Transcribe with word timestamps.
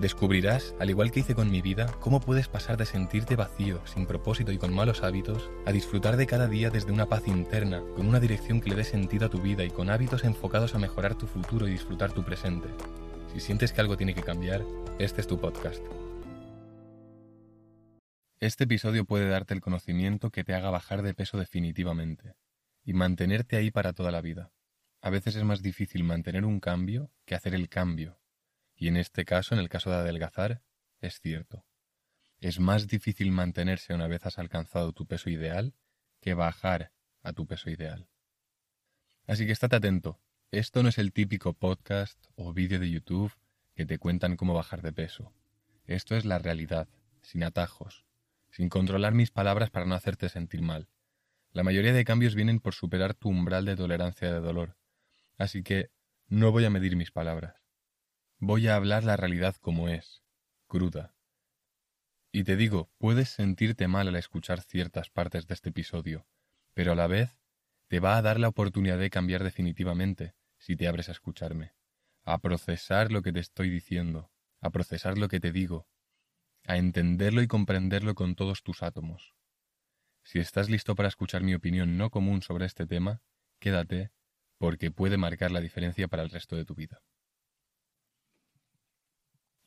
Descubrirás, 0.00 0.74
al 0.80 0.90
igual 0.90 1.12
que 1.12 1.20
hice 1.20 1.36
con 1.36 1.50
mi 1.50 1.62
vida, 1.62 1.86
cómo 2.00 2.18
puedes 2.18 2.48
pasar 2.48 2.76
de 2.76 2.84
sentirte 2.84 3.36
vacío, 3.36 3.80
sin 3.86 4.06
propósito 4.06 4.50
y 4.50 4.58
con 4.58 4.74
malos 4.74 5.04
hábitos, 5.04 5.50
a 5.66 5.72
disfrutar 5.72 6.16
de 6.16 6.26
cada 6.26 6.48
día 6.48 6.68
desde 6.68 6.90
una 6.90 7.06
paz 7.06 7.28
interna, 7.28 7.80
con 7.94 8.08
una 8.08 8.18
dirección 8.18 8.60
que 8.60 8.70
le 8.70 8.76
dé 8.76 8.84
sentido 8.84 9.26
a 9.26 9.30
tu 9.30 9.40
vida 9.40 9.62
y 9.64 9.70
con 9.70 9.90
hábitos 9.90 10.24
enfocados 10.24 10.74
a 10.74 10.78
mejorar 10.78 11.14
tu 11.14 11.28
futuro 11.28 11.68
y 11.68 11.70
disfrutar 11.70 12.12
tu 12.12 12.24
presente. 12.24 12.68
Si 13.32 13.38
sientes 13.38 13.72
que 13.72 13.80
algo 13.80 13.96
tiene 13.96 14.14
que 14.14 14.22
cambiar, 14.22 14.64
este 14.98 15.20
es 15.20 15.28
tu 15.28 15.38
podcast. 15.38 15.82
Este 18.40 18.64
episodio 18.64 19.04
puede 19.04 19.28
darte 19.28 19.54
el 19.54 19.60
conocimiento 19.60 20.30
que 20.30 20.42
te 20.42 20.54
haga 20.54 20.70
bajar 20.70 21.02
de 21.02 21.14
peso 21.14 21.38
definitivamente 21.38 22.34
y 22.84 22.94
mantenerte 22.94 23.56
ahí 23.56 23.70
para 23.70 23.92
toda 23.92 24.10
la 24.10 24.20
vida. 24.20 24.50
A 25.00 25.10
veces 25.10 25.36
es 25.36 25.44
más 25.44 25.62
difícil 25.62 26.02
mantener 26.02 26.44
un 26.44 26.58
cambio 26.58 27.10
que 27.24 27.36
hacer 27.36 27.54
el 27.54 27.68
cambio, 27.68 28.18
y 28.84 28.88
en 28.88 28.98
este 28.98 29.24
caso, 29.24 29.54
en 29.54 29.62
el 29.62 29.70
caso 29.70 29.88
de 29.88 29.96
adelgazar, 29.96 30.60
es 31.00 31.18
cierto. 31.18 31.64
Es 32.38 32.60
más 32.60 32.86
difícil 32.86 33.32
mantenerse 33.32 33.94
una 33.94 34.08
vez 34.08 34.26
has 34.26 34.38
alcanzado 34.38 34.92
tu 34.92 35.06
peso 35.06 35.30
ideal 35.30 35.72
que 36.20 36.34
bajar 36.34 36.92
a 37.22 37.32
tu 37.32 37.46
peso 37.46 37.70
ideal. 37.70 38.10
Así 39.26 39.46
que 39.46 39.52
estate 39.52 39.76
atento. 39.76 40.20
Esto 40.50 40.82
no 40.82 40.90
es 40.90 40.98
el 40.98 41.14
típico 41.14 41.54
podcast 41.54 42.26
o 42.34 42.52
vídeo 42.52 42.78
de 42.78 42.90
YouTube 42.90 43.32
que 43.74 43.86
te 43.86 43.96
cuentan 43.96 44.36
cómo 44.36 44.52
bajar 44.52 44.82
de 44.82 44.92
peso. 44.92 45.32
Esto 45.86 46.14
es 46.14 46.26
la 46.26 46.38
realidad, 46.38 46.86
sin 47.22 47.42
atajos, 47.42 48.04
sin 48.50 48.68
controlar 48.68 49.14
mis 49.14 49.30
palabras 49.30 49.70
para 49.70 49.86
no 49.86 49.94
hacerte 49.94 50.28
sentir 50.28 50.60
mal. 50.60 50.90
La 51.52 51.62
mayoría 51.62 51.94
de 51.94 52.04
cambios 52.04 52.34
vienen 52.34 52.60
por 52.60 52.74
superar 52.74 53.14
tu 53.14 53.30
umbral 53.30 53.64
de 53.64 53.76
tolerancia 53.76 54.30
de 54.30 54.40
dolor. 54.40 54.76
Así 55.38 55.62
que 55.62 55.88
no 56.28 56.52
voy 56.52 56.66
a 56.66 56.70
medir 56.70 56.96
mis 56.96 57.12
palabras. 57.12 57.63
Voy 58.46 58.68
a 58.68 58.76
hablar 58.76 59.04
la 59.04 59.16
realidad 59.16 59.56
como 59.56 59.88
es, 59.88 60.22
cruda. 60.66 61.14
Y 62.30 62.44
te 62.44 62.56
digo, 62.56 62.90
puedes 62.98 63.30
sentirte 63.30 63.88
mal 63.88 64.06
al 64.06 64.16
escuchar 64.16 64.60
ciertas 64.60 65.08
partes 65.08 65.46
de 65.46 65.54
este 65.54 65.70
episodio, 65.70 66.26
pero 66.74 66.92
a 66.92 66.94
la 66.94 67.06
vez 67.06 67.40
te 67.88 68.00
va 68.00 68.18
a 68.18 68.20
dar 68.20 68.38
la 68.38 68.48
oportunidad 68.48 68.98
de 68.98 69.08
cambiar 69.08 69.42
definitivamente 69.44 70.34
si 70.58 70.76
te 70.76 70.86
abres 70.86 71.08
a 71.08 71.12
escucharme, 71.12 71.72
a 72.22 72.36
procesar 72.36 73.10
lo 73.10 73.22
que 73.22 73.32
te 73.32 73.40
estoy 73.40 73.70
diciendo, 73.70 74.30
a 74.60 74.68
procesar 74.68 75.16
lo 75.16 75.28
que 75.28 75.40
te 75.40 75.50
digo, 75.50 75.88
a 76.66 76.76
entenderlo 76.76 77.40
y 77.40 77.46
comprenderlo 77.46 78.14
con 78.14 78.34
todos 78.34 78.62
tus 78.62 78.82
átomos. 78.82 79.34
Si 80.22 80.38
estás 80.38 80.68
listo 80.68 80.94
para 80.94 81.08
escuchar 81.08 81.42
mi 81.42 81.54
opinión 81.54 81.96
no 81.96 82.10
común 82.10 82.42
sobre 82.42 82.66
este 82.66 82.86
tema, 82.86 83.22
quédate 83.58 84.12
porque 84.58 84.90
puede 84.90 85.16
marcar 85.16 85.50
la 85.50 85.62
diferencia 85.62 86.08
para 86.08 86.22
el 86.22 86.28
resto 86.28 86.56
de 86.56 86.66
tu 86.66 86.74
vida. 86.74 87.00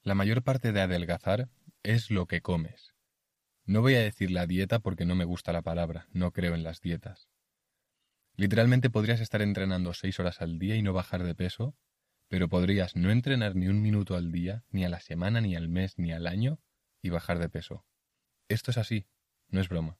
La 0.07 0.15
mayor 0.15 0.41
parte 0.41 0.71
de 0.71 0.79
adelgazar 0.79 1.49
es 1.83 2.11
lo 2.11 2.27
que 2.27 2.41
comes. 2.41 2.95
No 3.65 3.81
voy 3.81 3.95
a 3.95 3.99
decir 3.99 4.31
la 4.31 4.47
dieta 4.47 4.79
porque 4.79 5.03
no 5.03 5.15
me 5.15 5.25
gusta 5.25 5.51
la 5.51 5.63
palabra, 5.63 6.07
no 6.13 6.31
creo 6.31 6.55
en 6.55 6.63
las 6.63 6.79
dietas. 6.79 7.27
Literalmente 8.37 8.89
podrías 8.89 9.19
estar 9.19 9.41
entrenando 9.41 9.93
seis 9.93 10.17
horas 10.21 10.39
al 10.39 10.59
día 10.59 10.77
y 10.77 10.81
no 10.81 10.93
bajar 10.93 11.23
de 11.23 11.35
peso, 11.35 11.75
pero 12.29 12.47
podrías 12.47 12.95
no 12.95 13.11
entrenar 13.11 13.57
ni 13.57 13.67
un 13.67 13.81
minuto 13.81 14.15
al 14.15 14.31
día, 14.31 14.63
ni 14.69 14.85
a 14.85 14.89
la 14.89 15.01
semana, 15.01 15.41
ni 15.41 15.57
al 15.57 15.67
mes, 15.67 15.97
ni 15.97 16.13
al 16.13 16.25
año, 16.25 16.61
y 17.01 17.09
bajar 17.09 17.37
de 17.37 17.49
peso. 17.49 17.85
Esto 18.47 18.71
es 18.71 18.77
así, 18.77 19.07
no 19.49 19.59
es 19.59 19.67
broma. 19.67 19.99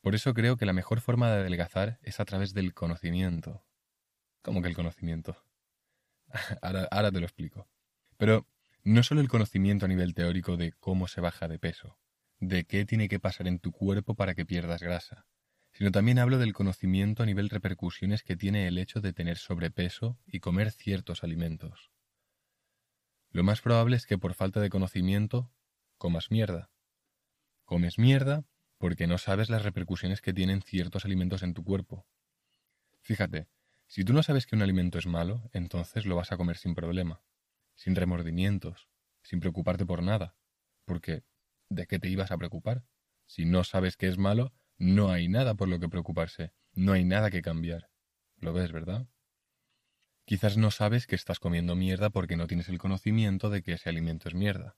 Por 0.00 0.14
eso 0.14 0.32
creo 0.32 0.56
que 0.56 0.64
la 0.64 0.72
mejor 0.72 1.00
forma 1.00 1.28
de 1.28 1.40
adelgazar 1.40 1.98
es 2.02 2.20
a 2.20 2.24
través 2.24 2.54
del 2.54 2.72
conocimiento. 2.72 3.64
¿Cómo 4.42 4.62
que 4.62 4.68
el 4.68 4.76
conocimiento? 4.76 5.44
ahora, 6.62 6.86
ahora 6.92 7.10
te 7.10 7.18
lo 7.18 7.26
explico. 7.26 7.68
Pero 8.16 8.46
no 8.84 9.02
solo 9.02 9.20
el 9.20 9.28
conocimiento 9.28 9.84
a 9.84 9.88
nivel 9.88 10.14
teórico 10.14 10.56
de 10.56 10.72
cómo 10.72 11.08
se 11.08 11.20
baja 11.20 11.48
de 11.48 11.58
peso, 11.58 11.98
de 12.40 12.64
qué 12.64 12.84
tiene 12.84 13.08
que 13.08 13.20
pasar 13.20 13.46
en 13.48 13.58
tu 13.58 13.72
cuerpo 13.72 14.14
para 14.14 14.34
que 14.34 14.46
pierdas 14.46 14.82
grasa, 14.82 15.26
sino 15.72 15.90
también 15.90 16.18
hablo 16.18 16.38
del 16.38 16.52
conocimiento 16.52 17.22
a 17.22 17.26
nivel 17.26 17.50
repercusiones 17.50 18.22
que 18.22 18.36
tiene 18.36 18.66
el 18.66 18.78
hecho 18.78 19.00
de 19.00 19.12
tener 19.12 19.38
sobrepeso 19.38 20.18
y 20.26 20.40
comer 20.40 20.70
ciertos 20.70 21.24
alimentos. 21.24 21.90
Lo 23.30 23.42
más 23.44 23.60
probable 23.60 23.96
es 23.96 24.06
que 24.06 24.18
por 24.18 24.34
falta 24.34 24.60
de 24.60 24.70
conocimiento 24.70 25.52
comas 25.98 26.30
mierda. 26.30 26.70
Comes 27.64 27.98
mierda 27.98 28.44
porque 28.78 29.06
no 29.06 29.18
sabes 29.18 29.50
las 29.50 29.64
repercusiones 29.64 30.22
que 30.22 30.32
tienen 30.32 30.62
ciertos 30.62 31.04
alimentos 31.04 31.42
en 31.42 31.52
tu 31.52 31.64
cuerpo. 31.64 32.06
Fíjate, 33.02 33.48
si 33.86 34.04
tú 34.04 34.12
no 34.12 34.22
sabes 34.22 34.46
que 34.46 34.56
un 34.56 34.62
alimento 34.62 34.98
es 34.98 35.06
malo, 35.06 35.50
entonces 35.52 36.06
lo 36.06 36.16
vas 36.16 36.32
a 36.32 36.36
comer 36.36 36.56
sin 36.56 36.74
problema 36.74 37.20
sin 37.78 37.94
remordimientos, 37.94 38.88
sin 39.22 39.38
preocuparte 39.38 39.86
por 39.86 40.02
nada, 40.02 40.36
porque 40.84 41.22
¿de 41.70 41.86
qué 41.86 42.00
te 42.00 42.08
ibas 42.08 42.32
a 42.32 42.36
preocupar? 42.36 42.84
Si 43.24 43.44
no 43.44 43.62
sabes 43.62 43.96
que 43.96 44.08
es 44.08 44.18
malo, 44.18 44.52
no 44.78 45.10
hay 45.12 45.28
nada 45.28 45.54
por 45.54 45.68
lo 45.68 45.78
que 45.78 45.88
preocuparse, 45.88 46.52
no 46.72 46.92
hay 46.92 47.04
nada 47.04 47.30
que 47.30 47.40
cambiar. 47.40 47.88
¿Lo 48.36 48.52
ves, 48.52 48.72
verdad? 48.72 49.06
Quizás 50.24 50.56
no 50.56 50.72
sabes 50.72 51.06
que 51.06 51.14
estás 51.14 51.38
comiendo 51.38 51.76
mierda 51.76 52.10
porque 52.10 52.36
no 52.36 52.48
tienes 52.48 52.68
el 52.68 52.78
conocimiento 52.78 53.48
de 53.48 53.62
que 53.62 53.74
ese 53.74 53.88
alimento 53.88 54.28
es 54.28 54.34
mierda. 54.34 54.76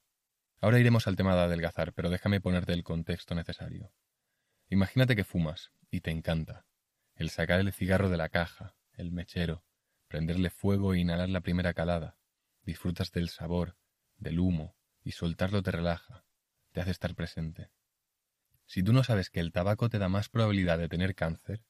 Ahora 0.61 0.79
iremos 0.79 1.07
al 1.07 1.17
tema 1.17 1.35
de 1.35 1.41
adelgazar, 1.41 1.95
pero 1.95 2.11
déjame 2.11 2.41
ponerte 2.41 2.75
el 2.75 2.85
contexto 2.85 3.35
necesario. 3.35 3.95
Imagínate 4.69 5.17
que 5.17 5.25
fumas, 5.25 5.73
y 5.91 6.03
te 6.03 6.11
encanta. 6.11 6.67
El 7.15 7.31
sacar 7.31 7.61
el 7.61 7.73
cigarro 7.73 8.11
de 8.11 8.19
la 8.19 8.29
caja, 8.29 8.77
el 8.93 9.11
mechero, 9.11 9.65
prenderle 10.07 10.51
fuego 10.51 10.93
e 10.93 10.99
inhalar 10.99 11.31
la 11.31 11.41
primera 11.41 11.73
calada, 11.73 12.20
disfrutas 12.63 13.13
del 13.13 13.29
sabor, 13.29 13.77
del 14.19 14.39
humo, 14.39 14.77
y 15.03 15.13
soltarlo 15.13 15.63
te 15.63 15.71
relaja, 15.71 16.25
te 16.73 16.81
hace 16.81 16.91
estar 16.91 17.15
presente. 17.15 17.71
Si 18.67 18.83
tú 18.83 18.93
no 18.93 19.03
sabes 19.03 19.31
que 19.31 19.41
el 19.41 19.53
tabaco 19.53 19.89
te 19.89 19.99
da 19.99 20.09
más 20.09 20.29
probabilidad 20.29 20.79
de 20.79 20.89
tener 20.89 21.15
cáncer, 21.15 21.65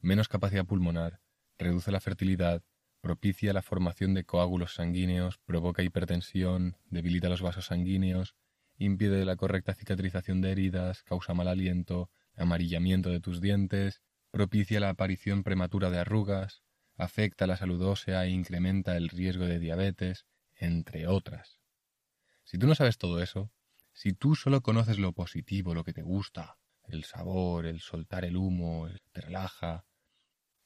menos 0.00 0.28
capacidad 0.28 0.66
pulmonar, 0.66 1.20
reduce 1.58 1.92
la 1.92 2.00
fertilidad, 2.00 2.64
propicia 3.00 3.52
la 3.52 3.62
formación 3.62 4.14
de 4.14 4.24
coágulos 4.24 4.74
sanguíneos, 4.74 5.38
provoca 5.38 5.82
hipertensión, 5.82 6.76
debilita 6.86 7.28
los 7.28 7.42
vasos 7.42 7.66
sanguíneos, 7.66 8.34
impide 8.78 9.24
la 9.24 9.36
correcta 9.36 9.74
cicatrización 9.74 10.40
de 10.40 10.52
heridas, 10.52 11.02
causa 11.02 11.34
mal 11.34 11.48
aliento, 11.48 12.10
amarillamiento 12.36 13.10
de 13.10 13.20
tus 13.20 13.40
dientes, 13.40 14.02
propicia 14.30 14.80
la 14.80 14.90
aparición 14.90 15.42
prematura 15.42 15.90
de 15.90 15.98
arrugas, 15.98 16.62
afecta 17.00 17.46
la 17.46 17.56
salud 17.56 17.80
ósea 17.82 18.26
e 18.26 18.30
incrementa 18.30 18.96
el 18.96 19.08
riesgo 19.08 19.46
de 19.46 19.58
diabetes, 19.58 20.26
entre 20.56 21.06
otras. 21.06 21.58
Si 22.44 22.58
tú 22.58 22.66
no 22.66 22.74
sabes 22.74 22.98
todo 22.98 23.22
eso, 23.22 23.50
si 23.92 24.12
tú 24.12 24.34
solo 24.34 24.60
conoces 24.60 24.98
lo 24.98 25.12
positivo, 25.12 25.74
lo 25.74 25.82
que 25.82 25.94
te 25.94 26.02
gusta, 26.02 26.58
el 26.88 27.04
sabor, 27.04 27.64
el 27.64 27.80
soltar 27.80 28.24
el 28.26 28.36
humo, 28.36 28.86
el 28.86 29.00
te 29.12 29.22
relaja, 29.22 29.86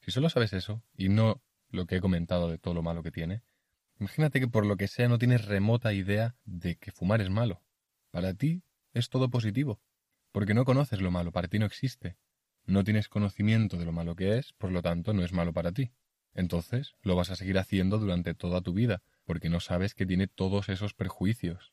si 0.00 0.10
solo 0.10 0.28
sabes 0.28 0.52
eso 0.52 0.82
y 0.96 1.08
no 1.08 1.40
lo 1.68 1.86
que 1.86 1.96
he 1.96 2.00
comentado 2.00 2.50
de 2.50 2.58
todo 2.58 2.74
lo 2.74 2.82
malo 2.82 3.04
que 3.04 3.12
tiene, 3.12 3.42
imagínate 4.00 4.40
que 4.40 4.48
por 4.48 4.66
lo 4.66 4.76
que 4.76 4.88
sea 4.88 5.08
no 5.08 5.18
tienes 5.18 5.44
remota 5.44 5.92
idea 5.92 6.34
de 6.44 6.76
que 6.76 6.90
fumar 6.90 7.20
es 7.20 7.30
malo. 7.30 7.62
Para 8.10 8.34
ti 8.34 8.64
es 8.92 9.08
todo 9.08 9.30
positivo, 9.30 9.80
porque 10.32 10.54
no 10.54 10.64
conoces 10.64 11.00
lo 11.00 11.12
malo, 11.12 11.30
para 11.30 11.46
ti 11.46 11.60
no 11.60 11.66
existe. 11.66 12.16
No 12.66 12.82
tienes 12.82 13.08
conocimiento 13.08 13.76
de 13.76 13.84
lo 13.84 13.92
malo 13.92 14.16
que 14.16 14.38
es, 14.38 14.52
por 14.54 14.72
lo 14.72 14.82
tanto 14.82 15.12
no 15.12 15.22
es 15.22 15.32
malo 15.32 15.52
para 15.52 15.70
ti. 15.70 15.92
Entonces 16.34 16.94
lo 17.02 17.16
vas 17.16 17.30
a 17.30 17.36
seguir 17.36 17.58
haciendo 17.58 17.98
durante 17.98 18.34
toda 18.34 18.60
tu 18.60 18.74
vida, 18.74 19.02
porque 19.24 19.48
no 19.48 19.60
sabes 19.60 19.94
que 19.94 20.06
tiene 20.06 20.26
todos 20.26 20.68
esos 20.68 20.94
perjuicios. 20.94 21.72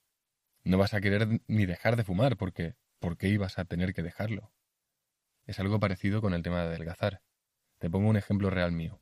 No 0.63 0.78
vas 0.78 0.94
a 0.94 1.02
querer 1.02 1.42
ni 1.48 1.66
dejar 1.66 1.96
de 1.96 2.04
fumar, 2.04 2.38
porque 2.38 2.75
¿por 3.00 3.18
qué 3.18 3.30
ibas 3.30 3.58
a 3.58 3.66
tener 3.66 3.94
que 3.94 4.04
dejarlo? 4.04 4.54
Es 5.46 5.60
algo 5.60 5.80
parecido 5.80 6.22
con 6.22 6.34
el 6.34 6.44
tema 6.44 6.62
de 6.62 6.68
adelgazar. 6.68 7.22
Te 7.80 7.90
pongo 7.90 8.10
un 8.10 8.18
ejemplo 8.18 8.52
real 8.52 8.72
mío. 8.72 9.02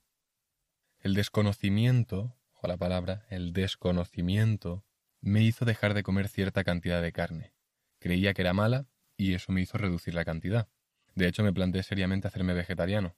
El 0.99 1.13
desconocimiento, 1.13 2.37
o 2.61 2.67
la 2.67 2.77
palabra, 2.77 3.25
el 3.29 3.51
desconocimiento, 3.51 4.85
me 5.21 5.43
hizo 5.43 5.65
dejar 5.65 5.93
de 5.93 6.03
comer 6.03 6.29
cierta 6.29 6.63
cantidad 6.63 7.01
de 7.01 7.11
carne. 7.11 7.53
Creía 7.99 8.33
que 8.33 8.41
era 8.41 8.53
mala 8.53 8.87
y 9.17 9.33
eso 9.33 9.51
me 9.51 9.61
hizo 9.61 9.77
reducir 9.77 10.13
la 10.13 10.23
cantidad. 10.23 10.69
De 11.15 11.27
hecho, 11.27 11.43
me 11.43 11.51
planteé 11.51 11.83
seriamente 11.83 12.29
hacerme 12.29 12.53
vegetariano. 12.53 13.17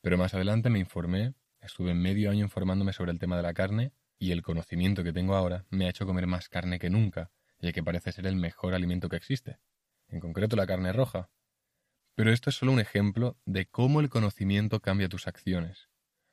Pero 0.00 0.16
más 0.16 0.34
adelante 0.34 0.70
me 0.70 0.78
informé, 0.78 1.34
estuve 1.64 1.94
medio 1.94 2.30
año 2.30 2.44
informándome 2.44 2.92
sobre 2.92 3.12
el 3.12 3.18
tema 3.18 3.36
de 3.36 3.42
la 3.42 3.54
carne 3.54 3.92
y 4.18 4.32
el 4.32 4.42
conocimiento 4.42 5.02
que 5.02 5.12
tengo 5.12 5.34
ahora 5.34 5.66
me 5.70 5.86
ha 5.86 5.90
hecho 5.90 6.06
comer 6.06 6.26
más 6.26 6.48
carne 6.48 6.78
que 6.78 6.90
nunca, 6.90 7.30
ya 7.60 7.72
que 7.72 7.82
parece 7.82 8.12
ser 8.12 8.26
el 8.26 8.36
mejor 8.36 8.74
alimento 8.74 9.08
que 9.08 9.16
existe, 9.16 9.58
en 10.08 10.20
concreto 10.20 10.56
la 10.56 10.66
carne 10.66 10.92
roja. 10.92 11.30
Pero 12.14 12.32
esto 12.32 12.50
es 12.50 12.56
solo 12.56 12.72
un 12.72 12.80
ejemplo 12.80 13.38
de 13.44 13.66
cómo 13.66 14.00
el 14.00 14.08
conocimiento 14.08 14.80
cambia 14.80 15.08
tus 15.08 15.26
acciones, 15.26 15.88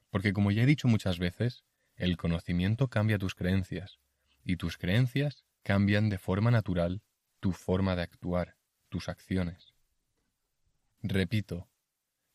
porque 0.09 0.33
como 0.33 0.51
ya 0.51 0.63
he 0.63 0.67
dicho 0.67 0.87
muchas 0.87 1.17
veces, 1.17 1.63
El 1.95 2.17
conocimiento 2.17 2.87
cambia 2.87 3.19
tus 3.19 3.35
creencias, 3.35 3.99
y 4.43 4.55
tus 4.55 4.77
creencias 4.77 5.45
cambian 5.63 6.09
de 6.09 6.17
forma 6.17 6.49
natural 6.49 7.03
tu 7.39 7.51
forma 7.51 7.95
de 7.95 8.03
actuar, 8.03 8.55
tus 8.89 9.09
acciones. 9.09 9.73
Repito, 11.01 11.70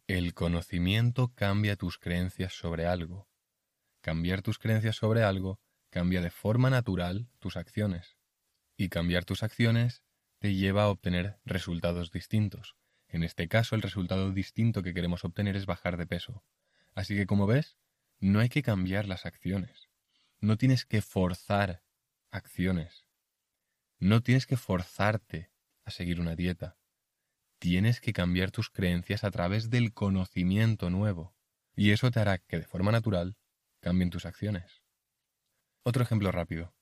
el 0.07 0.35
conocimiento 0.35 1.35
cambia 1.35 1.75
tus 1.75 1.99
creencias 1.99 2.53
sobre 2.53 2.87
algo. 2.87 3.29
Cambiar 4.01 4.41
tus 4.41 4.59
creencias 4.59 4.95
sobre 4.95 5.25
algo 5.25 5.61
cambia 5.91 6.21
de 6.21 6.31
forma 6.31 6.71
natural 6.71 7.29
tus 7.41 7.57
acciones. 7.57 8.17
Y 8.77 8.89
cambiar 8.89 9.25
tus 9.25 9.43
acciones 9.43 10.05
te 10.39 10.55
lleva 10.55 10.85
a 10.85 10.89
obtener 10.89 11.41
resultados 11.45 12.13
distintos. 12.13 12.77
En 13.09 13.25
este 13.25 13.49
caso, 13.49 13.75
el 13.75 13.83
resultado 13.83 14.31
distinto 14.31 14.85
que 14.85 14.95
queremos 14.95 15.25
obtener 15.25 15.57
es 15.57 15.67
bajar 15.67 15.97
de 15.97 16.07
peso. 16.07 16.45
Así 16.95 17.17
que, 17.17 17.27
como 17.27 17.49
ves, 17.49 17.77
no 18.21 18.39
hay 18.39 18.49
que 18.49 18.63
cambiar 18.63 19.09
las 19.09 19.27
acciones. 19.27 19.89
No 20.39 20.57
tienes 20.57 20.85
que 20.85 21.03
forzar 21.03 21.83
acciones. 22.31 23.07
No 23.99 24.23
tienes 24.23 24.47
que 24.47 24.57
forzarte 24.57 25.51
a 25.85 25.91
seguir 25.91 26.21
una 26.21 26.37
dieta. 26.37 26.77
Tienes 27.59 28.01
que 28.01 28.13
cambiar 28.13 28.51
tus 28.51 28.71
creencias 28.71 29.25
a 29.25 29.31
través 29.31 29.71
del 29.71 29.93
conocimiento 29.93 30.91
nuevo. 30.91 31.35
Y 31.75 31.91
eso 31.91 32.11
te 32.11 32.21
hará 32.21 32.39
que 32.39 32.59
de 32.59 32.67
forma 32.67 32.93
natural 32.93 33.37
cambien 33.81 34.11
tus 34.11 34.27
acciones. 34.27 34.83
Otro 35.83 36.03
ejemplo 36.03 36.33
rápido. 36.33 36.75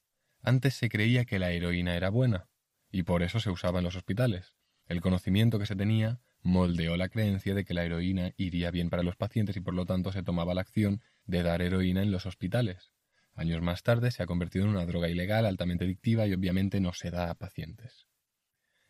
Antes 0.42 0.74
se 0.74 0.88
creía 0.88 1.24
que 1.24 1.38
la 1.38 1.50
heroína 1.50 1.96
era 1.96 2.10
buena, 2.10 2.48
y 2.90 3.02
por 3.02 3.22
eso 3.22 3.40
se 3.40 3.50
usaba 3.50 3.78
en 3.78 3.84
los 3.84 3.96
hospitales. 3.96 4.56
El 4.86 5.00
conocimiento 5.00 5.58
que 5.58 5.66
se 5.66 5.76
tenía 5.76 6.20
moldeó 6.42 6.96
la 6.96 7.08
creencia 7.08 7.54
de 7.54 7.64
que 7.64 7.74
la 7.74 7.84
heroína 7.84 8.32
iría 8.36 8.70
bien 8.70 8.90
para 8.90 9.02
los 9.02 9.16
pacientes 9.16 9.56
y 9.56 9.60
por 9.60 9.74
lo 9.74 9.86
tanto 9.86 10.12
se 10.12 10.22
tomaba 10.22 10.54
la 10.54 10.60
acción 10.60 11.00
de 11.24 11.42
dar 11.42 11.62
heroína 11.62 12.02
en 12.02 12.12
los 12.12 12.26
hospitales. 12.26 12.92
Años 13.34 13.62
más 13.62 13.82
tarde 13.82 14.10
se 14.10 14.22
ha 14.22 14.26
convertido 14.26 14.66
en 14.66 14.72
una 14.72 14.86
droga 14.86 15.08
ilegal 15.08 15.46
altamente 15.46 15.84
adictiva 15.84 16.26
y 16.26 16.34
obviamente 16.34 16.80
no 16.80 16.92
se 16.92 17.10
da 17.10 17.30
a 17.30 17.34
pacientes. 17.34 18.06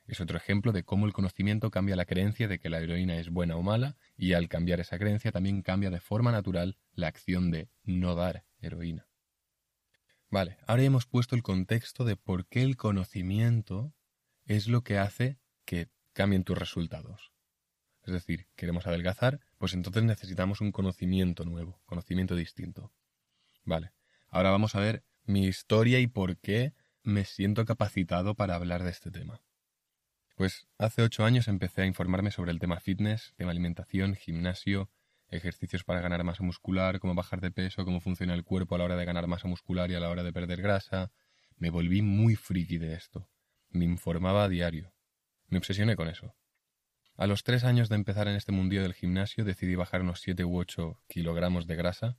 Es 0.06 0.20
otro 0.20 0.36
ejemplo 0.36 0.72
de 0.72 0.84
cómo 0.84 1.06
el 1.06 1.12
conocimiento 1.12 1.70
cambia 1.70 1.96
la 1.96 2.04
creencia 2.04 2.46
de 2.46 2.58
que 2.58 2.68
la 2.68 2.80
heroína 2.80 3.16
es 3.16 3.30
buena 3.30 3.56
o 3.56 3.62
mala 3.62 3.96
y 4.16 4.34
al 4.34 4.48
cambiar 4.48 4.80
esa 4.80 4.98
creencia 4.98 5.32
también 5.32 5.62
cambia 5.62 5.90
de 5.90 6.00
forma 6.00 6.30
natural 6.30 6.76
la 6.92 7.08
acción 7.08 7.50
de 7.50 7.70
no 7.84 8.14
dar 8.14 8.44
heroína. 8.58 9.08
Vale, 10.30 10.58
ahora 10.66 10.82
hemos 10.82 11.06
puesto 11.06 11.36
el 11.36 11.42
contexto 11.42 12.04
de 12.04 12.16
por 12.16 12.46
qué 12.46 12.62
el 12.62 12.76
conocimiento 12.76 13.94
es 14.44 14.68
lo 14.68 14.82
que 14.82 14.98
hace 14.98 15.38
que 15.64 15.88
cambien 16.12 16.44
tus 16.44 16.58
resultados. 16.58 17.32
Es 18.02 18.12
decir, 18.12 18.46
queremos 18.56 18.86
adelgazar, 18.86 19.40
pues 19.56 19.72
entonces 19.72 20.02
necesitamos 20.02 20.60
un 20.60 20.72
conocimiento 20.72 21.44
nuevo, 21.44 21.80
conocimiento 21.86 22.36
distinto. 22.36 22.92
Vale, 23.64 23.92
ahora 24.28 24.50
vamos 24.50 24.74
a 24.74 24.80
ver 24.80 25.04
mi 25.24 25.46
historia 25.46 26.00
y 26.00 26.06
por 26.06 26.36
qué 26.36 26.74
me 27.02 27.24
siento 27.24 27.64
capacitado 27.64 28.34
para 28.34 28.54
hablar 28.54 28.82
de 28.82 28.90
este 28.90 29.10
tema. 29.10 29.40
Pues 30.34 30.66
hace 30.78 31.02
ocho 31.02 31.24
años 31.24 31.46
empecé 31.46 31.82
a 31.82 31.86
informarme 31.86 32.32
sobre 32.32 32.50
el 32.50 32.58
tema 32.58 32.80
fitness, 32.80 33.34
tema 33.36 33.52
alimentación, 33.52 34.16
gimnasio, 34.16 34.90
ejercicios 35.28 35.84
para 35.84 36.00
ganar 36.00 36.24
masa 36.24 36.42
muscular, 36.42 36.98
cómo 36.98 37.14
bajar 37.14 37.40
de 37.40 37.52
peso, 37.52 37.84
cómo 37.84 38.00
funciona 38.00 38.34
el 38.34 38.42
cuerpo 38.42 38.74
a 38.74 38.78
la 38.78 38.84
hora 38.84 38.96
de 38.96 39.04
ganar 39.04 39.28
masa 39.28 39.46
muscular 39.46 39.92
y 39.92 39.94
a 39.94 40.00
la 40.00 40.10
hora 40.10 40.24
de 40.24 40.32
perder 40.32 40.60
grasa. 40.60 41.12
Me 41.56 41.70
volví 41.70 42.02
muy 42.02 42.34
friki 42.34 42.78
de 42.78 42.94
esto. 42.94 43.28
Me 43.70 43.84
informaba 43.84 44.42
a 44.42 44.48
diario. 44.48 44.92
Me 45.46 45.58
obsesioné 45.58 45.94
con 45.94 46.08
eso. 46.08 46.34
A 47.16 47.28
los 47.28 47.44
tres 47.44 47.62
años 47.62 47.88
de 47.88 47.94
empezar 47.94 48.26
en 48.26 48.34
este 48.34 48.50
mundillo 48.50 48.82
del 48.82 48.94
gimnasio 48.94 49.44
decidí 49.44 49.76
bajar 49.76 50.02
unos 50.02 50.20
siete 50.20 50.44
u 50.44 50.58
ocho 50.58 51.00
kilogramos 51.06 51.68
de 51.68 51.76
grasa, 51.76 52.16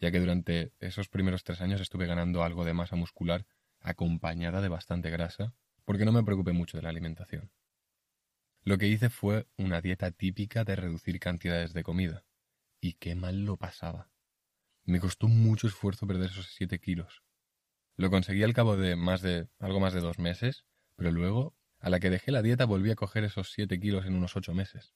ya 0.00 0.12
que 0.12 0.20
durante 0.20 0.72
esos 0.78 1.08
primeros 1.08 1.42
tres 1.42 1.60
años 1.60 1.80
estuve 1.80 2.06
ganando 2.06 2.44
algo 2.44 2.64
de 2.64 2.74
masa 2.74 2.94
muscular 2.94 3.44
acompañada 3.80 4.60
de 4.60 4.68
bastante 4.68 5.10
grasa, 5.10 5.52
porque 5.86 6.04
no 6.04 6.12
me 6.12 6.24
preocupé 6.24 6.52
mucho 6.52 6.76
de 6.76 6.82
la 6.82 6.90
alimentación. 6.90 7.50
Lo 8.62 8.76
que 8.76 8.88
hice 8.88 9.08
fue 9.08 9.46
una 9.56 9.80
dieta 9.80 10.10
típica 10.10 10.64
de 10.64 10.76
reducir 10.76 11.20
cantidades 11.20 11.72
de 11.72 11.84
comida. 11.84 12.26
Y 12.80 12.94
qué 12.94 13.14
mal 13.14 13.44
lo 13.44 13.56
pasaba. 13.56 14.10
Me 14.84 15.00
costó 15.00 15.28
mucho 15.28 15.68
esfuerzo 15.68 16.06
perder 16.06 16.30
esos 16.30 16.48
siete 16.48 16.80
kilos. 16.80 17.22
Lo 17.96 18.10
conseguí 18.10 18.42
al 18.42 18.52
cabo 18.52 18.76
de 18.76 18.96
más 18.96 19.22
de 19.22 19.48
algo 19.60 19.80
más 19.80 19.94
de 19.94 20.00
dos 20.00 20.18
meses, 20.18 20.66
pero 20.96 21.12
luego, 21.12 21.56
a 21.78 21.88
la 21.88 22.00
que 22.00 22.10
dejé 22.10 22.32
la 22.32 22.42
dieta, 22.42 22.64
volví 22.64 22.90
a 22.90 22.96
coger 22.96 23.22
esos 23.24 23.52
siete 23.52 23.78
kilos 23.78 24.04
en 24.04 24.14
unos 24.14 24.36
ocho 24.36 24.52
meses. 24.52 24.94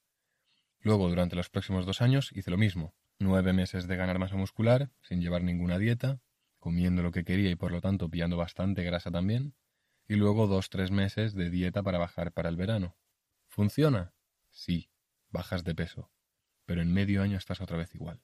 Luego, 0.80 1.08
durante 1.08 1.36
los 1.36 1.50
próximos 1.50 1.86
dos 1.86 2.02
años, 2.02 2.32
hice 2.34 2.50
lo 2.50 2.58
mismo. 2.58 2.94
Nueve 3.20 3.52
meses 3.52 3.86
de 3.86 3.96
ganar 3.96 4.18
masa 4.18 4.36
muscular, 4.36 4.90
sin 5.02 5.20
llevar 5.20 5.44
ninguna 5.44 5.78
dieta, 5.78 6.20
comiendo 6.58 7.02
lo 7.02 7.12
que 7.12 7.24
quería 7.24 7.50
y 7.50 7.54
por 7.56 7.70
lo 7.70 7.80
tanto 7.80 8.08
pillando 8.08 8.36
bastante 8.36 8.82
grasa 8.82 9.10
también, 9.10 9.54
y 10.10 10.16
luego 10.16 10.48
dos 10.48 10.70
tres 10.70 10.90
meses 10.90 11.34
de 11.34 11.50
dieta 11.50 11.84
para 11.84 11.96
bajar 11.96 12.32
para 12.32 12.48
el 12.48 12.56
verano. 12.56 12.96
¿Funciona? 13.46 14.12
Sí, 14.50 14.90
bajas 15.28 15.62
de 15.62 15.72
peso, 15.72 16.10
pero 16.66 16.82
en 16.82 16.92
medio 16.92 17.22
año 17.22 17.38
estás 17.38 17.60
otra 17.60 17.76
vez 17.76 17.94
igual. 17.94 18.20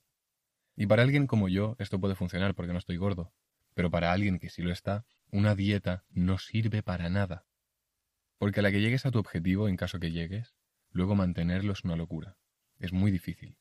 Y 0.75 0.89
para 0.89 1.03
alguien 1.03 1.29
como 1.29 1.49
yo 1.49 1.77
esto 1.79 2.01
puede 2.01 2.17
funcionar 2.17 2.57
porque 2.57 2.73
no 2.73 2.81
estoy 2.81 2.97
gordo, 2.97 3.33
pero 3.73 3.89
para 3.89 4.11
alguien 4.11 4.41
que 4.41 4.51
sí 4.51 4.63
lo 4.63 4.73
está, 4.73 5.07
una 5.31 5.55
dieta 5.55 6.05
no 6.11 6.39
sirve 6.39 6.83
para 6.83 7.09
nada. 7.09 7.47
Porque 8.37 8.59
a 8.59 8.63
la 8.65 8.73
que 8.73 8.81
llegues 8.81 9.07
a 9.07 9.13
tu 9.13 9.21
objetivo, 9.21 9.69
en 9.69 9.77
caso 9.77 10.01
que 10.01 10.11
llegues, 10.11 10.57
luego 10.91 11.15
mantenerlo 11.15 11.73
es 11.73 11.85
una 11.85 11.95
locura. 11.95 12.37
Es 12.81 12.93
muy 12.93 13.13
difícil. 13.13 13.59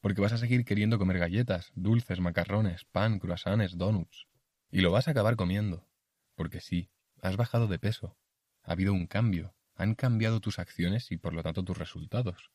Porque 0.00 0.20
vas 0.20 0.32
a 0.32 0.38
seguir 0.38 0.64
queriendo 0.64 1.00
comer 1.00 1.18
galletas, 1.18 1.72
dulces, 1.74 2.20
macarrones, 2.20 2.84
pan, 2.84 3.18
croissants, 3.18 3.76
donuts. 3.76 4.28
Y 4.70 4.82
lo 4.82 4.92
vas 4.92 5.08
a 5.08 5.10
acabar 5.10 5.34
comiendo. 5.34 5.88
Porque 6.36 6.60
sí, 6.60 6.90
has 7.22 7.36
bajado 7.36 7.66
de 7.66 7.78
peso. 7.78 8.16
Ha 8.62 8.72
habido 8.72 8.92
un 8.92 9.06
cambio, 9.06 9.54
han 9.74 9.94
cambiado 9.94 10.40
tus 10.40 10.58
acciones 10.58 11.10
y 11.10 11.16
por 11.16 11.32
lo 11.32 11.42
tanto 11.42 11.62
tus 11.62 11.78
resultados. 11.78 12.50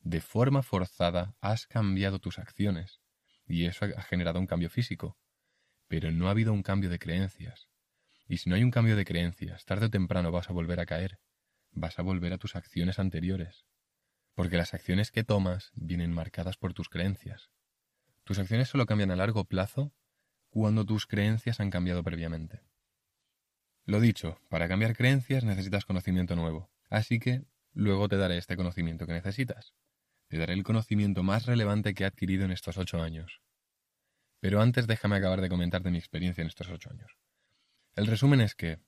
De 0.00 0.20
forma 0.20 0.62
forzada 0.62 1.34
has 1.40 1.66
cambiado 1.66 2.18
tus 2.18 2.38
acciones 2.38 3.00
y 3.46 3.64
eso 3.64 3.86
ha 3.86 4.02
generado 4.02 4.38
un 4.38 4.46
cambio 4.46 4.70
físico, 4.70 5.18
pero 5.88 6.10
no 6.12 6.28
ha 6.28 6.32
habido 6.32 6.52
un 6.52 6.62
cambio 6.62 6.90
de 6.90 6.98
creencias. 6.98 7.68
Y 8.28 8.38
si 8.38 8.50
no 8.50 8.56
hay 8.56 8.62
un 8.62 8.70
cambio 8.70 8.96
de 8.96 9.04
creencias, 9.04 9.64
tarde 9.64 9.86
o 9.86 9.90
temprano 9.90 10.32
vas 10.32 10.50
a 10.50 10.52
volver 10.52 10.80
a 10.80 10.86
caer, 10.86 11.20
vas 11.70 11.98
a 11.98 12.02
volver 12.02 12.32
a 12.32 12.38
tus 12.38 12.56
acciones 12.56 12.98
anteriores, 12.98 13.66
porque 14.34 14.56
las 14.56 14.74
acciones 14.74 15.10
que 15.10 15.24
tomas 15.24 15.70
vienen 15.74 16.12
marcadas 16.12 16.56
por 16.56 16.74
tus 16.74 16.88
creencias. 16.88 17.50
Tus 18.24 18.38
acciones 18.38 18.68
solo 18.68 18.86
cambian 18.86 19.12
a 19.12 19.16
largo 19.16 19.44
plazo 19.44 19.92
cuando 20.50 20.84
tus 20.84 21.06
creencias 21.06 21.60
han 21.60 21.70
cambiado 21.70 22.02
previamente. 22.02 22.62
Lo 23.86 24.00
dicho, 24.00 24.40
para 24.48 24.66
cambiar 24.66 24.96
creencias 24.96 25.44
necesitas 25.44 25.84
conocimiento 25.84 26.34
nuevo, 26.34 26.68
así 26.90 27.20
que 27.20 27.44
luego 27.72 28.08
te 28.08 28.16
daré 28.16 28.36
este 28.36 28.56
conocimiento 28.56 29.06
que 29.06 29.12
necesitas. 29.12 29.74
Te 30.26 30.38
daré 30.38 30.54
el 30.54 30.64
conocimiento 30.64 31.22
más 31.22 31.46
relevante 31.46 31.94
que 31.94 32.02
he 32.02 32.06
adquirido 32.06 32.44
en 32.44 32.50
estos 32.50 32.78
ocho 32.78 33.00
años. 33.00 33.40
Pero 34.40 34.60
antes 34.60 34.88
déjame 34.88 35.14
acabar 35.14 35.40
de 35.40 35.48
comentarte 35.48 35.92
mi 35.92 35.98
experiencia 35.98 36.42
en 36.42 36.48
estos 36.48 36.68
ocho 36.68 36.90
años. 36.90 37.16
El 37.94 38.08
resumen 38.08 38.40
es 38.40 38.56
que 38.56 38.80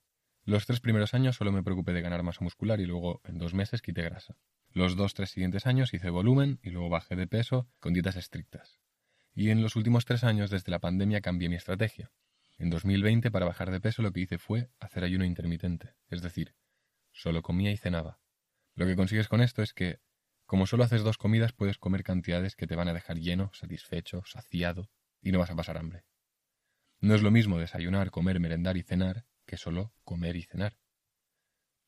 los 0.43 0.67
tres 0.67 0.81
primeros 0.81 1.15
años 1.15 1.37
solo 1.37 1.53
me 1.53 1.63
preocupé 1.63 1.93
de 1.93 2.03
ganar 2.03 2.25
masa 2.25 2.43
muscular 2.43 2.81
y 2.81 2.87
luego 2.87 3.21
en 3.25 3.39
dos 3.39 3.55
meses 3.55 3.83
quité 3.83 4.03
grasa. 4.03 4.37
Los 4.73 4.97
dos, 4.97 5.15
tres 5.15 5.31
siguientes 5.31 5.67
años 5.67 5.95
hice 5.95 6.11
volumen 6.11 6.59
y 6.61 6.71
luego 6.71 6.89
bajé 6.89 7.15
de 7.15 7.29
peso 7.29 7.69
con 7.79 7.95
dietas 7.95 8.17
estrictas. 8.17 8.81
Y 9.33 9.51
en 9.51 9.63
los 9.63 9.77
últimos 9.77 10.05
tres 10.05 10.25
años 10.25 10.51
desde 10.51 10.73
la 10.73 10.81
pandemia 10.81 11.21
cambié 11.21 11.49
mi 11.49 11.55
estrategia. 11.55 12.11
En 12.59 12.71
2020, 12.71 13.31
para 13.31 13.47
bajar 13.47 13.71
de 13.71 13.81
peso, 13.81 14.03
lo 14.03 14.13
que 14.13 14.21
hice 14.21 14.39
fue 14.39 14.71
hacer 14.81 15.05
ayuno 15.05 15.25
intermitente, 15.25 15.95
es 16.09 16.23
decir, 16.23 16.55
solo 17.13 17.43
comía 17.43 17.71
y 17.71 17.77
cenaba. 17.77 18.21
Lo 18.75 18.85
que 18.87 18.97
consigues 18.97 19.29
con 19.29 19.41
esto 19.41 19.63
es 19.63 19.73
que, 19.73 20.01
como 20.45 20.67
solo 20.67 20.83
haces 20.83 21.03
dos 21.03 21.19
comidas, 21.19 21.53
puedes 21.53 21.79
comer 21.79 22.03
cantidades 22.03 22.57
que 22.57 22.67
te 22.67 22.75
van 22.75 22.89
a 22.89 22.95
dejar 22.95 23.19
lleno, 23.19 23.51
satisfecho, 23.55 24.23
saciado, 24.25 24.91
y 25.21 25.31
no 25.31 25.39
vas 25.39 25.51
a 25.51 25.57
pasar 25.57 25.79
hambre. 25.79 26.05
No 27.01 27.15
es 27.15 27.23
lo 27.23 27.31
mismo 27.31 27.59
desayunar, 27.59 28.11
comer, 28.11 28.41
merendar 28.41 28.77
y 28.77 28.83
cenar 28.83 29.25
que 29.47 29.57
solo 29.57 29.93
comer 30.03 30.37
y 30.37 30.43
cenar. 30.43 30.79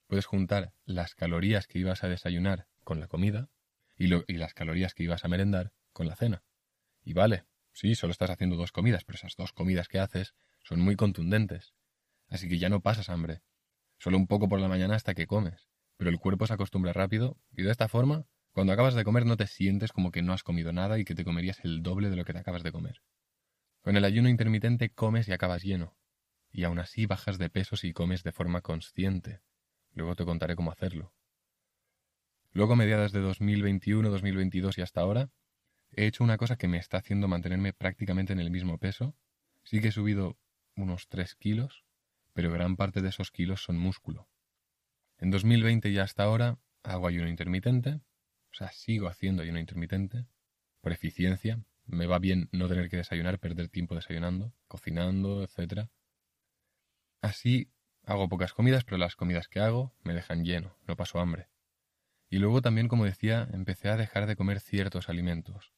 Puedes 0.07 0.27
juntar 0.27 0.73
las 0.85 1.15
calorías 1.15 1.67
que 1.67 1.79
ibas 1.81 2.05
a 2.05 2.09
desayunar 2.09 2.69
con 2.85 3.01
la 3.01 3.09
comida 3.09 3.51
y, 3.97 4.07
las 4.09 4.55
calorías 4.55 4.95
que 4.95 5.03
ibas 5.03 5.25
a 5.25 5.29
merendar 5.29 5.73
con 5.93 6.07
la 6.07 6.17
cena. 6.17 6.45
Y 7.03 7.13
vale, 7.13 7.45
sí, 7.73 7.95
solo 7.95 8.13
estás 8.13 8.31
haciendo 8.31 8.57
dos 8.57 8.73
comidas, 8.73 9.05
pero 9.05 9.17
esas 9.17 9.37
dos 9.37 9.53
comidas 9.53 9.89
que 9.89 9.99
haces 9.99 10.35
son 10.63 10.81
muy 10.81 10.97
contundentes. 10.97 11.75
Así 12.29 12.49
que 12.49 12.59
ya 12.59 12.69
no 12.69 12.81
pasas 12.81 13.09
hambre. 13.09 13.43
Solo 13.99 14.17
un 14.17 14.27
poco 14.27 14.49
por 14.49 14.61
la 14.61 14.69
mañana 14.69 14.95
hasta 14.95 15.15
que 15.15 15.27
comes. 15.27 15.69
Pero 15.97 16.11
el 16.11 16.19
cuerpo 16.19 16.47
se 16.47 16.55
acostumbra 16.55 16.93
rápido 16.93 17.39
y 17.51 17.63
de 17.63 17.71
esta 17.71 17.89
forma, 17.89 18.27
cuando 18.53 18.73
acabas 18.73 18.95
de 18.95 19.05
comer 19.05 19.27
no 19.27 19.37
te 19.37 19.47
sientes 19.47 19.93
como 19.93 20.11
que 20.11 20.23
no 20.23 20.33
has 20.33 20.43
comido 20.43 20.73
nada 20.73 20.99
y 20.99 21.05
que 21.05 21.15
te 21.15 21.25
comerías 21.25 21.61
el 21.65 21.83
doble 21.83 22.11
de 22.11 22.17
lo 22.17 22.25
que 22.25 22.33
te 22.33 22.39
acabas 22.39 22.63
de 22.63 22.73
comer. 22.73 23.03
Con 23.83 23.97
el 23.97 24.05
ayuno 24.05 24.29
intermitente 24.29 24.91
comes 24.91 25.29
y 25.29 25.33
acabas 25.33 25.63
lleno. 25.63 25.97
Y 26.53 26.65
aún 26.65 26.79
así 26.79 27.07
bajas 27.07 27.39
de 27.39 27.51
peso 27.51 27.77
si 27.77 27.93
comes 27.93 28.23
de 28.23 28.33
forma 28.33 28.61
consciente. 28.61 29.41
Luego 29.93 30.17
te 30.17 30.25
contaré 30.25 30.57
cómo 30.57 30.73
hacerlo. 30.73 31.15
Luego, 32.53 32.73
a 32.73 32.77
mediados 32.77 33.13
de 33.13 33.21
2021, 33.21 34.11
2022 34.11 34.79
y 34.79 34.83
hasta 34.83 35.01
ahora, 35.01 35.31
he 35.93 36.07
hecho 36.07 36.25
una 36.25 36.37
cosa 36.37 36.57
que 36.57 36.67
me 36.67 36.79
está 36.79 36.99
haciendo 36.99 37.29
mantenerme 37.29 37.73
prácticamente 37.73 38.33
en 38.33 38.41
el 38.41 38.51
mismo 38.51 38.79
peso 38.79 39.15
Sí 39.65 39.81
que 39.81 39.89
he 39.89 39.93
subido 39.93 40.37
unos 40.83 41.09
3 41.09 41.35
kilos, 41.35 41.85
pero 42.33 42.51
gran 42.51 42.77
parte 42.77 43.03
de 43.03 43.09
esos 43.09 43.31
kilos 43.31 43.63
son 43.63 43.79
músculo. 43.79 44.29
En 45.19 45.31
2020 45.31 45.91
y 45.91 45.99
hasta 45.99 46.23
ahora 46.25 46.59
hago 46.83 47.07
ayuno 47.07 47.29
intermitente, 47.29 48.01
o 48.51 48.55
sea, 48.55 48.73
sigo 48.73 49.09
haciendo 49.09 49.43
ayuno 49.43 49.59
intermitente, 49.59 50.27
por 50.81 50.93
eficiencia. 50.93 51.63
Me 51.87 52.07
va 52.07 52.19
bien 52.19 52.49
no 52.53 52.69
tener 52.69 52.89
que 52.89 52.97
desayunar, 52.97 53.39
perder 53.39 53.69
tiempo 53.69 53.95
desayunando, 53.95 54.55
cocinando, 54.69 55.43
etc. 55.43 55.89
Así 57.21 57.71
hago 58.05 58.29
pocas 58.29 58.53
comidas, 58.53 58.85
pero 58.85 58.97
las 58.97 59.17
comidas 59.17 59.49
que 59.49 59.61
hago 59.61 59.95
me 60.03 60.15
dejan 60.15 60.45
lleno, 60.45 60.77
no 60.87 60.97
paso 60.97 61.21
hambre. 61.21 61.49
Y 62.29 62.39
luego 62.39 62.63
también, 62.63 62.89
como 62.89 63.05
decía, 63.05 63.49
empecé 63.53 63.89
a 63.89 63.97
dejar 63.97 64.27
de 64.27 64.37
comer 64.37 64.61
ciertos 64.61 65.09
alimentos. 65.09 65.73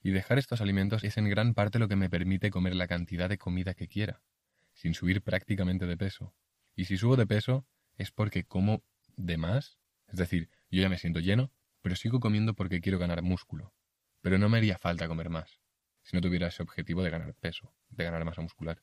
Y 0.00 0.12
dejar 0.12 0.38
estos 0.38 0.60
alimentos 0.60 1.02
es 1.02 1.16
en 1.16 1.28
gran 1.28 1.54
parte 1.54 1.80
lo 1.80 1.88
que 1.88 1.96
me 1.96 2.08
permite 2.08 2.50
comer 2.50 2.76
la 2.76 2.86
cantidad 2.86 3.28
de 3.28 3.38
comida 3.38 3.74
que 3.74 3.88
quiera, 3.88 4.22
sin 4.78 4.94
subir 4.94 5.22
prácticamente 5.22 5.86
de 5.86 5.96
peso. 5.96 6.34
Y 6.76 6.84
si 6.84 6.96
subo 6.96 7.16
de 7.16 7.26
peso 7.26 7.66
es 7.96 8.12
porque 8.12 8.44
como 8.44 8.84
de 9.16 9.36
más, 9.36 9.80
es 10.06 10.18
decir, 10.18 10.50
yo 10.70 10.80
ya 10.80 10.88
me 10.88 10.98
siento 10.98 11.18
lleno, 11.18 11.52
pero 11.82 11.96
sigo 11.96 12.20
comiendo 12.20 12.54
porque 12.54 12.80
quiero 12.80 13.00
ganar 13.00 13.22
músculo. 13.22 13.74
Pero 14.20 14.38
no 14.38 14.48
me 14.48 14.58
haría 14.58 14.78
falta 14.78 15.08
comer 15.08 15.30
más, 15.30 15.60
si 16.02 16.16
no 16.16 16.20
tuviera 16.20 16.46
ese 16.46 16.62
objetivo 16.62 17.02
de 17.02 17.10
ganar 17.10 17.34
peso, 17.34 17.74
de 17.88 18.04
ganar 18.04 18.24
masa 18.24 18.40
muscular. 18.40 18.80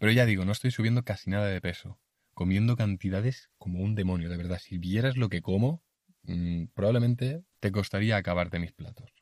Pero 0.00 0.10
ya 0.10 0.26
digo, 0.26 0.44
no 0.44 0.50
estoy 0.50 0.72
subiendo 0.72 1.04
casi 1.04 1.30
nada 1.30 1.46
de 1.46 1.60
peso, 1.60 2.00
comiendo 2.34 2.76
cantidades 2.76 3.48
como 3.58 3.80
un 3.80 3.94
demonio, 3.94 4.28
de 4.28 4.38
verdad. 4.38 4.58
Si 4.58 4.76
vieras 4.76 5.16
lo 5.16 5.28
que 5.28 5.40
como, 5.40 5.84
mm, 6.24 6.64
probablemente 6.74 7.44
te 7.60 7.70
costaría 7.70 8.16
acabarte 8.16 8.58
mis 8.58 8.72
platos. 8.72 9.12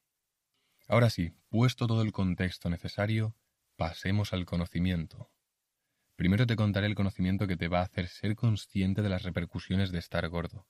Ahora 0.87 1.11
sí, 1.11 1.35
puesto 1.51 1.87
todo 1.87 2.01
el 2.01 2.13
contexto 2.13 2.71
necesario, 2.71 3.37
pasemos 3.77 4.33
al 4.33 4.47
conocimiento. 4.47 5.31
Primero 6.19 6.49
te 6.49 6.57
contaré 6.57 6.89
el 6.89 6.97
conocimiento 6.97 7.47
que 7.47 7.57
te 7.57 7.69
va 7.69 7.79
a 7.79 7.85
hacer 7.85 8.09
ser 8.09 8.35
consciente 8.35 9.03
de 9.03 9.09
las 9.09 9.23
repercusiones 9.23 9.93
de 9.93 10.01
estar 10.01 10.29
gordo, 10.29 10.67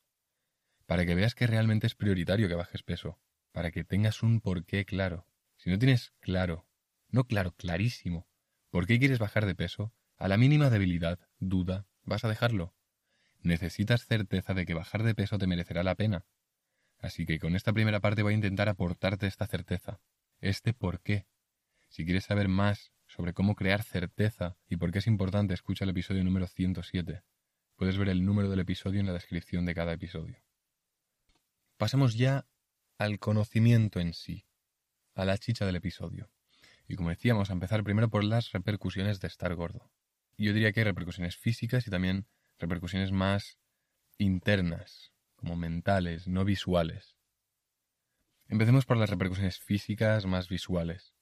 para 0.85 1.07
que 1.07 1.15
veas 1.15 1.35
que 1.35 1.47
realmente 1.47 1.87
es 1.87 1.95
prioritario 1.95 2.49
que 2.49 2.55
bajes 2.55 2.83
peso, 2.83 3.19
para 3.51 3.71
que 3.71 3.83
tengas 3.83 4.23
un 4.23 4.43
porqué 4.43 4.85
claro. 4.85 5.27
Si 5.57 5.71
no 5.71 5.79
tienes 5.79 6.13
claro, 6.21 6.69
no 7.09 7.25
claro, 7.25 7.53
clarísimo, 7.53 8.29
por 8.69 8.87
qué 8.87 8.99
quieres 8.99 9.19
bajar 9.19 9.47
de 9.47 9.55
peso, 9.55 9.95
a 10.19 10.29
la 10.29 10.37
mínima 10.37 10.69
debilidad, 10.69 11.19
duda, 11.39 11.87
vas 12.03 12.27
a 12.27 12.29
dejarlo. 12.29 12.75
Necesitas 13.41 14.05
certeza 14.05 14.53
de 14.53 14.67
que 14.67 14.75
bajar 14.75 15.03
de 15.03 15.15
peso 15.15 15.39
te 15.39 15.47
merecerá 15.47 15.83
la 15.83 15.95
pena, 15.95 16.27
Así 16.99 17.25
que 17.25 17.39
con 17.39 17.57
esta 17.57 17.73
primera 17.73 18.01
parte 18.01 18.23
voy 18.23 18.35
a 18.35 18.37
intentar 18.37 18.69
aportarte 18.69 19.27
esta 19.27 19.47
certeza, 19.47 20.03
este 20.43 20.75
por 20.75 21.01
qué. 21.01 21.27
Si 21.89 22.05
quieres 22.05 22.25
saber 22.25 22.49
más 22.49 22.93
sobre 23.09 23.33
cómo 23.33 23.57
crear 23.57 23.83
certeza 23.83 24.57
y 24.69 24.77
por 24.77 24.93
qué 24.93 25.01
es 25.01 25.07
importante, 25.07 25.55
escucha 25.55 25.85
el 25.85 25.91
episodio 25.91 26.23
número 26.23 26.47
107. 26.47 27.25
Puedes 27.75 27.99
ver 27.99 28.11
el 28.11 28.25
número 28.25 28.51
del 28.51 28.61
episodio 28.61 29.01
en 29.01 29.07
la 29.07 29.13
descripción 29.13 29.65
de 29.65 29.75
cada 29.75 29.93
episodio. 29.93 30.45
Pasemos 31.79 32.15
ya 32.15 32.47
al 32.99 33.19
conocimiento 33.19 33.99
en 33.99 34.13
sí, 34.13 34.47
a 35.15 35.25
la 35.25 35.39
chicha 35.39 35.65
del 35.65 35.77
episodio. 35.77 36.31
Y 36.87 36.97
como 36.97 37.11
decíamos, 37.11 37.51
a 37.51 37.55
empezar 37.55 37.83
primero 37.83 38.09
por 38.09 38.25
las 38.25 38.53
repercusiones 38.53 39.21
de 39.21 39.29
estar 39.29 39.55
gordo. 39.55 39.91
Yo 40.37 40.53
diría 40.53 40.73
que 40.73 40.81
hay 40.81 40.85
repercusiones 40.85 41.37
físicas 41.37 41.87
y 41.87 41.91
también 41.91 42.27
repercusiones 42.59 43.11
más 43.11 43.59
internas, 44.19 45.13
como 45.37 45.57
mentales, 45.57 46.29
no 46.29 46.45
visuales. 46.45 47.17
Empecemos 48.49 48.87
por 48.87 48.97
las 48.97 49.11
repercusiones 49.11 49.59
físicas 49.59 50.27
más 50.27 50.49
visuales. 50.49 51.15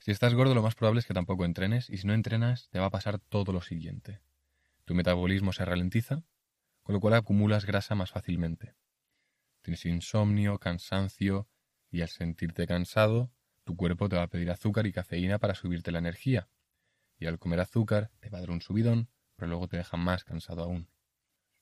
Si 0.00 0.10
estás 0.10 0.32
gordo 0.32 0.54
lo 0.54 0.62
más 0.62 0.74
probable 0.74 1.00
es 1.00 1.06
que 1.06 1.12
tampoco 1.12 1.44
entrenes 1.44 1.90
y 1.90 1.98
si 1.98 2.06
no 2.06 2.14
entrenas 2.14 2.70
te 2.70 2.78
va 2.78 2.86
a 2.86 2.90
pasar 2.90 3.18
todo 3.18 3.52
lo 3.52 3.60
siguiente. 3.60 4.22
Tu 4.86 4.94
metabolismo 4.94 5.52
se 5.52 5.62
ralentiza, 5.66 6.24
con 6.82 6.94
lo 6.94 7.00
cual 7.00 7.14
acumulas 7.14 7.66
grasa 7.66 7.94
más 7.94 8.10
fácilmente. 8.10 8.74
Tienes 9.60 9.84
insomnio, 9.84 10.58
cansancio 10.58 11.48
y 11.90 12.00
al 12.00 12.08
sentirte 12.08 12.66
cansado, 12.66 13.30
tu 13.64 13.76
cuerpo 13.76 14.08
te 14.08 14.16
va 14.16 14.22
a 14.22 14.28
pedir 14.28 14.50
azúcar 14.50 14.86
y 14.86 14.92
cafeína 14.92 15.38
para 15.38 15.54
subirte 15.54 15.92
la 15.92 15.98
energía. 15.98 16.48
Y 17.18 17.26
al 17.26 17.38
comer 17.38 17.60
azúcar 17.60 18.10
te 18.20 18.30
va 18.30 18.38
a 18.38 18.40
dar 18.40 18.50
un 18.50 18.62
subidón, 18.62 19.10
pero 19.36 19.50
luego 19.50 19.68
te 19.68 19.76
deja 19.76 19.98
más 19.98 20.24
cansado 20.24 20.62
aún. 20.62 20.88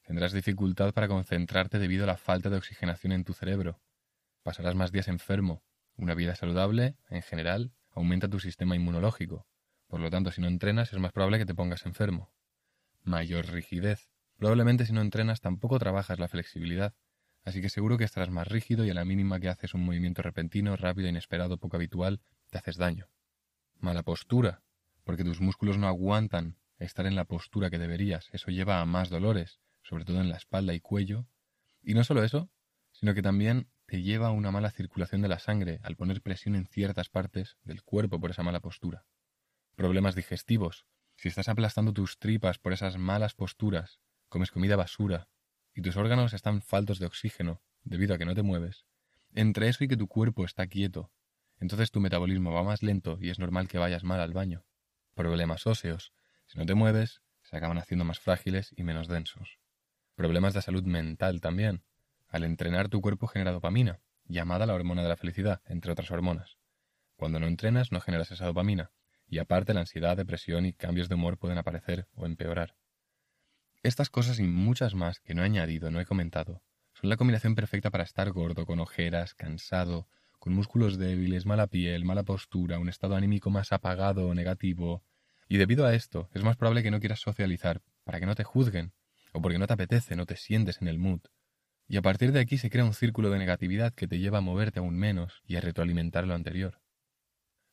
Tendrás 0.02 0.32
dificultad 0.32 0.94
para 0.94 1.08
concentrarte 1.08 1.80
debido 1.80 2.04
a 2.04 2.06
la 2.06 2.16
falta 2.16 2.50
de 2.50 2.56
oxigenación 2.56 3.12
en 3.12 3.24
tu 3.24 3.34
cerebro. 3.34 3.80
Pasarás 4.44 4.76
más 4.76 4.92
días 4.92 5.08
enfermo. 5.08 5.64
Una 5.96 6.14
vida 6.14 6.36
saludable, 6.36 6.96
en 7.10 7.22
general, 7.22 7.72
aumenta 7.98 8.28
tu 8.28 8.38
sistema 8.38 8.76
inmunológico. 8.76 9.46
Por 9.88 10.00
lo 10.00 10.10
tanto, 10.10 10.30
si 10.30 10.40
no 10.40 10.46
entrenas, 10.48 10.92
es 10.92 10.98
más 10.98 11.12
probable 11.12 11.38
que 11.38 11.46
te 11.46 11.54
pongas 11.54 11.84
enfermo. 11.84 12.32
Mayor 13.02 13.46
rigidez. 13.46 14.10
Probablemente 14.36 14.86
si 14.86 14.92
no 14.92 15.00
entrenas 15.00 15.40
tampoco 15.40 15.78
trabajas 15.78 16.20
la 16.20 16.28
flexibilidad, 16.28 16.94
así 17.44 17.60
que 17.60 17.68
seguro 17.68 17.98
que 17.98 18.04
estarás 18.04 18.30
más 18.30 18.46
rígido 18.46 18.84
y 18.84 18.90
a 18.90 18.94
la 18.94 19.04
mínima 19.04 19.40
que 19.40 19.48
haces 19.48 19.74
un 19.74 19.84
movimiento 19.84 20.22
repentino, 20.22 20.76
rápido, 20.76 21.08
inesperado, 21.08 21.58
poco 21.58 21.76
habitual, 21.76 22.20
te 22.50 22.58
haces 22.58 22.76
daño. 22.76 23.08
Mala 23.80 24.04
postura, 24.04 24.62
porque 25.02 25.24
tus 25.24 25.40
músculos 25.40 25.76
no 25.76 25.88
aguantan 25.88 26.56
estar 26.78 27.04
en 27.06 27.16
la 27.16 27.24
postura 27.24 27.68
que 27.68 27.78
deberías. 27.78 28.28
Eso 28.32 28.52
lleva 28.52 28.80
a 28.80 28.84
más 28.84 29.10
dolores, 29.10 29.58
sobre 29.82 30.04
todo 30.04 30.20
en 30.20 30.28
la 30.28 30.36
espalda 30.36 30.72
y 30.72 30.80
cuello. 30.80 31.26
Y 31.82 31.94
no 31.94 32.04
solo 32.04 32.22
eso, 32.22 32.48
sino 32.92 33.12
que 33.14 33.22
también 33.22 33.68
te 33.88 34.02
lleva 34.02 34.26
a 34.26 34.32
una 34.32 34.50
mala 34.50 34.70
circulación 34.70 35.22
de 35.22 35.28
la 35.28 35.38
sangre 35.38 35.80
al 35.82 35.96
poner 35.96 36.20
presión 36.20 36.54
en 36.54 36.66
ciertas 36.66 37.08
partes 37.08 37.56
del 37.64 37.82
cuerpo 37.82 38.20
por 38.20 38.30
esa 38.30 38.42
mala 38.42 38.60
postura. 38.60 39.06
Problemas 39.76 40.14
digestivos. 40.14 40.84
Si 41.16 41.28
estás 41.28 41.48
aplastando 41.48 41.94
tus 41.94 42.18
tripas 42.18 42.58
por 42.58 42.74
esas 42.74 42.98
malas 42.98 43.32
posturas, 43.32 43.98
comes 44.28 44.50
comida 44.50 44.76
basura 44.76 45.28
y 45.74 45.80
tus 45.80 45.96
órganos 45.96 46.34
están 46.34 46.60
faltos 46.60 46.98
de 46.98 47.06
oxígeno 47.06 47.62
debido 47.82 48.14
a 48.14 48.18
que 48.18 48.26
no 48.26 48.34
te 48.34 48.42
mueves, 48.42 48.84
entre 49.34 49.68
eso 49.68 49.84
y 49.84 49.88
que 49.88 49.96
tu 49.96 50.06
cuerpo 50.06 50.44
está 50.44 50.66
quieto, 50.66 51.10
entonces 51.58 51.90
tu 51.90 52.00
metabolismo 52.00 52.52
va 52.52 52.62
más 52.62 52.82
lento 52.82 53.18
y 53.20 53.30
es 53.30 53.38
normal 53.38 53.68
que 53.68 53.78
vayas 53.78 54.04
mal 54.04 54.20
al 54.20 54.34
baño. 54.34 54.66
Problemas 55.14 55.66
óseos. 55.66 56.12
Si 56.46 56.58
no 56.58 56.66
te 56.66 56.74
mueves, 56.74 57.22
se 57.42 57.56
acaban 57.56 57.78
haciendo 57.78 58.04
más 58.04 58.20
frágiles 58.20 58.74
y 58.76 58.84
menos 58.84 59.08
densos. 59.08 59.58
Problemas 60.14 60.52
de 60.52 60.62
salud 60.62 60.84
mental 60.84 61.40
también. 61.40 61.84
Al 62.28 62.44
entrenar 62.44 62.88
tu 62.88 63.00
cuerpo 63.00 63.26
genera 63.26 63.52
dopamina, 63.52 64.00
llamada 64.26 64.66
la 64.66 64.74
hormona 64.74 65.02
de 65.02 65.08
la 65.08 65.16
felicidad, 65.16 65.62
entre 65.66 65.92
otras 65.92 66.10
hormonas. 66.10 66.58
Cuando 67.16 67.40
no 67.40 67.46
entrenas 67.46 67.90
no 67.90 68.00
generas 68.00 68.30
esa 68.30 68.46
dopamina, 68.46 68.90
y 69.26 69.38
aparte 69.38 69.74
la 69.74 69.80
ansiedad, 69.80 70.16
depresión 70.16 70.66
y 70.66 70.72
cambios 70.72 71.08
de 71.08 71.14
humor 71.14 71.38
pueden 71.38 71.58
aparecer 71.58 72.06
o 72.14 72.26
empeorar. 72.26 72.76
Estas 73.82 74.10
cosas 74.10 74.38
y 74.40 74.44
muchas 74.44 74.94
más 74.94 75.20
que 75.20 75.34
no 75.34 75.42
he 75.42 75.46
añadido, 75.46 75.90
no 75.90 76.00
he 76.00 76.06
comentado, 76.06 76.62
son 77.00 77.10
la 77.10 77.16
combinación 77.16 77.54
perfecta 77.54 77.90
para 77.90 78.04
estar 78.04 78.30
gordo, 78.32 78.66
con 78.66 78.80
ojeras, 78.80 79.32
cansado, 79.32 80.08
con 80.40 80.52
músculos 80.52 80.98
débiles, 80.98 81.46
mala 81.46 81.68
piel, 81.68 82.04
mala 82.04 82.24
postura, 82.24 82.78
un 82.78 82.88
estado 82.88 83.14
anímico 83.14 83.50
más 83.50 83.72
apagado 83.72 84.26
o 84.26 84.34
negativo. 84.34 85.04
Y 85.48 85.58
debido 85.58 85.86
a 85.86 85.94
esto, 85.94 86.28
es 86.34 86.42
más 86.42 86.56
probable 86.56 86.82
que 86.82 86.90
no 86.90 86.98
quieras 86.98 87.20
socializar, 87.20 87.82
para 88.02 88.18
que 88.18 88.26
no 88.26 88.34
te 88.34 88.44
juzguen, 88.44 88.92
o 89.32 89.40
porque 89.40 89.58
no 89.58 89.66
te 89.66 89.74
apetece, 89.74 90.16
no 90.16 90.26
te 90.26 90.36
sientes 90.36 90.82
en 90.82 90.88
el 90.88 90.98
mood. 90.98 91.20
Y 91.88 91.96
a 91.96 92.02
partir 92.02 92.32
de 92.32 92.40
aquí 92.40 92.58
se 92.58 92.68
crea 92.68 92.84
un 92.84 92.92
círculo 92.92 93.30
de 93.30 93.38
negatividad 93.38 93.94
que 93.94 94.06
te 94.06 94.18
lleva 94.18 94.38
a 94.38 94.42
moverte 94.42 94.78
aún 94.78 94.96
menos 94.96 95.42
y 95.46 95.56
a 95.56 95.62
retroalimentar 95.62 96.26
lo 96.26 96.34
anterior. 96.34 96.82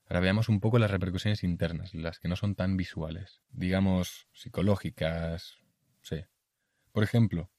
Ahora 0.07 0.21
veamos 0.21 0.47
un 0.47 0.61
poco 0.61 0.79
las 0.79 0.89
repercusiones 0.89 1.43
internas, 1.43 1.93
las 1.93 2.19
que 2.19 2.29
no 2.29 2.37
son 2.37 2.55
tan 2.55 2.77
visuales, 2.77 3.41
digamos 3.49 4.27
psicológicas, 4.31 5.57
sí. 6.01 6.23
Por 6.93 7.03
ejemplo, 7.03 7.51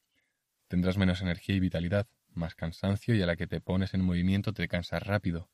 tendrás 0.68 0.96
menos 0.96 1.20
energía 1.20 1.56
y 1.56 1.60
vitalidad, 1.60 2.06
más 2.32 2.54
cansancio 2.54 3.14
y 3.14 3.20
a 3.20 3.26
la 3.26 3.36
que 3.36 3.46
te 3.46 3.60
pones 3.60 3.92
en 3.92 4.00
movimiento 4.02 4.54
te 4.54 4.66
cansas 4.66 5.02
rápido, 5.02 5.50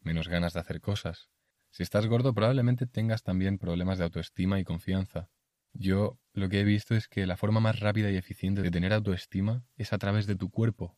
menos 0.00 0.28
ganas 0.28 0.52
de 0.52 0.60
hacer 0.60 0.80
cosas. 0.80 1.30
Si 1.70 1.82
estás 1.82 2.06
gordo 2.06 2.32
probablemente 2.32 2.86
tengas 2.86 3.24
también 3.24 3.58
problemas 3.58 3.98
de 3.98 4.04
autoestima 4.04 4.60
y 4.60 4.64
confianza, 4.64 5.30
yo 5.74 6.18
lo 6.32 6.48
que 6.48 6.60
he 6.60 6.64
visto 6.64 6.94
es 6.94 7.08
que 7.08 7.26
la 7.26 7.36
forma 7.36 7.60
más 7.60 7.80
rápida 7.80 8.10
y 8.10 8.16
eficiente 8.16 8.62
de 8.62 8.70
tener 8.70 8.92
autoestima 8.92 9.66
es 9.76 9.92
a 9.92 9.98
través 9.98 10.26
de 10.26 10.36
tu 10.36 10.50
cuerpo. 10.50 10.96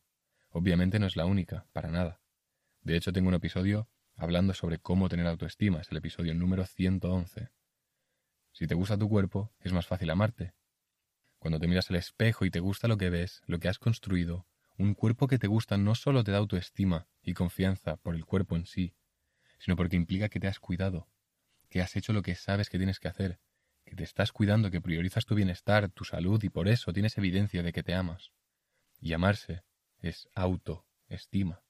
Obviamente 0.50 0.98
no 0.98 1.06
es 1.06 1.16
la 1.16 1.26
única, 1.26 1.66
para 1.72 1.90
nada. 1.90 2.20
De 2.82 2.96
hecho, 2.96 3.12
tengo 3.12 3.28
un 3.28 3.34
episodio 3.34 3.88
hablando 4.14 4.54
sobre 4.54 4.78
cómo 4.78 5.08
tener 5.08 5.26
autoestima, 5.26 5.80
es 5.80 5.90
el 5.90 5.98
episodio 5.98 6.34
número 6.34 6.64
111. 6.64 7.50
Si 8.52 8.66
te 8.66 8.74
gusta 8.74 8.96
tu 8.96 9.08
cuerpo, 9.08 9.52
es 9.60 9.72
más 9.72 9.86
fácil 9.86 10.10
amarte. 10.10 10.54
Cuando 11.38 11.58
te 11.58 11.68
miras 11.68 11.90
al 11.90 11.96
espejo 11.96 12.44
y 12.44 12.50
te 12.50 12.60
gusta 12.60 12.88
lo 12.88 12.96
que 12.96 13.10
ves, 13.10 13.42
lo 13.46 13.58
que 13.58 13.68
has 13.68 13.78
construido, 13.78 14.46
un 14.78 14.94
cuerpo 14.94 15.26
que 15.26 15.38
te 15.38 15.46
gusta 15.46 15.76
no 15.76 15.94
solo 15.94 16.22
te 16.24 16.32
da 16.32 16.38
autoestima 16.38 17.08
y 17.22 17.34
confianza 17.34 17.96
por 17.96 18.14
el 18.14 18.24
cuerpo 18.24 18.56
en 18.56 18.66
sí, 18.66 18.94
sino 19.58 19.76
porque 19.76 19.96
implica 19.96 20.28
que 20.28 20.40
te 20.40 20.48
has 20.48 20.60
cuidado, 20.60 21.08
que 21.68 21.80
has 21.80 21.96
hecho 21.96 22.12
lo 22.12 22.22
que 22.22 22.34
sabes 22.34 22.70
que 22.70 22.78
tienes 22.78 23.00
que 23.00 23.08
hacer, 23.08 23.40
que 23.86 23.94
te 23.94 24.04
estás 24.04 24.32
cuidando, 24.32 24.70
que 24.70 24.80
priorizas 24.80 25.24
tu 25.24 25.34
bienestar, 25.34 25.88
tu 25.88 26.04
salud 26.04 26.42
y 26.42 26.50
por 26.50 26.68
eso 26.68 26.92
tienes 26.92 27.16
evidencia 27.16 27.62
de 27.62 27.72
que 27.72 27.84
te 27.84 27.94
amas. 27.94 28.32
Y 29.00 29.12
amarse 29.12 29.62
es 30.00 30.28
autoestima. 30.34 31.62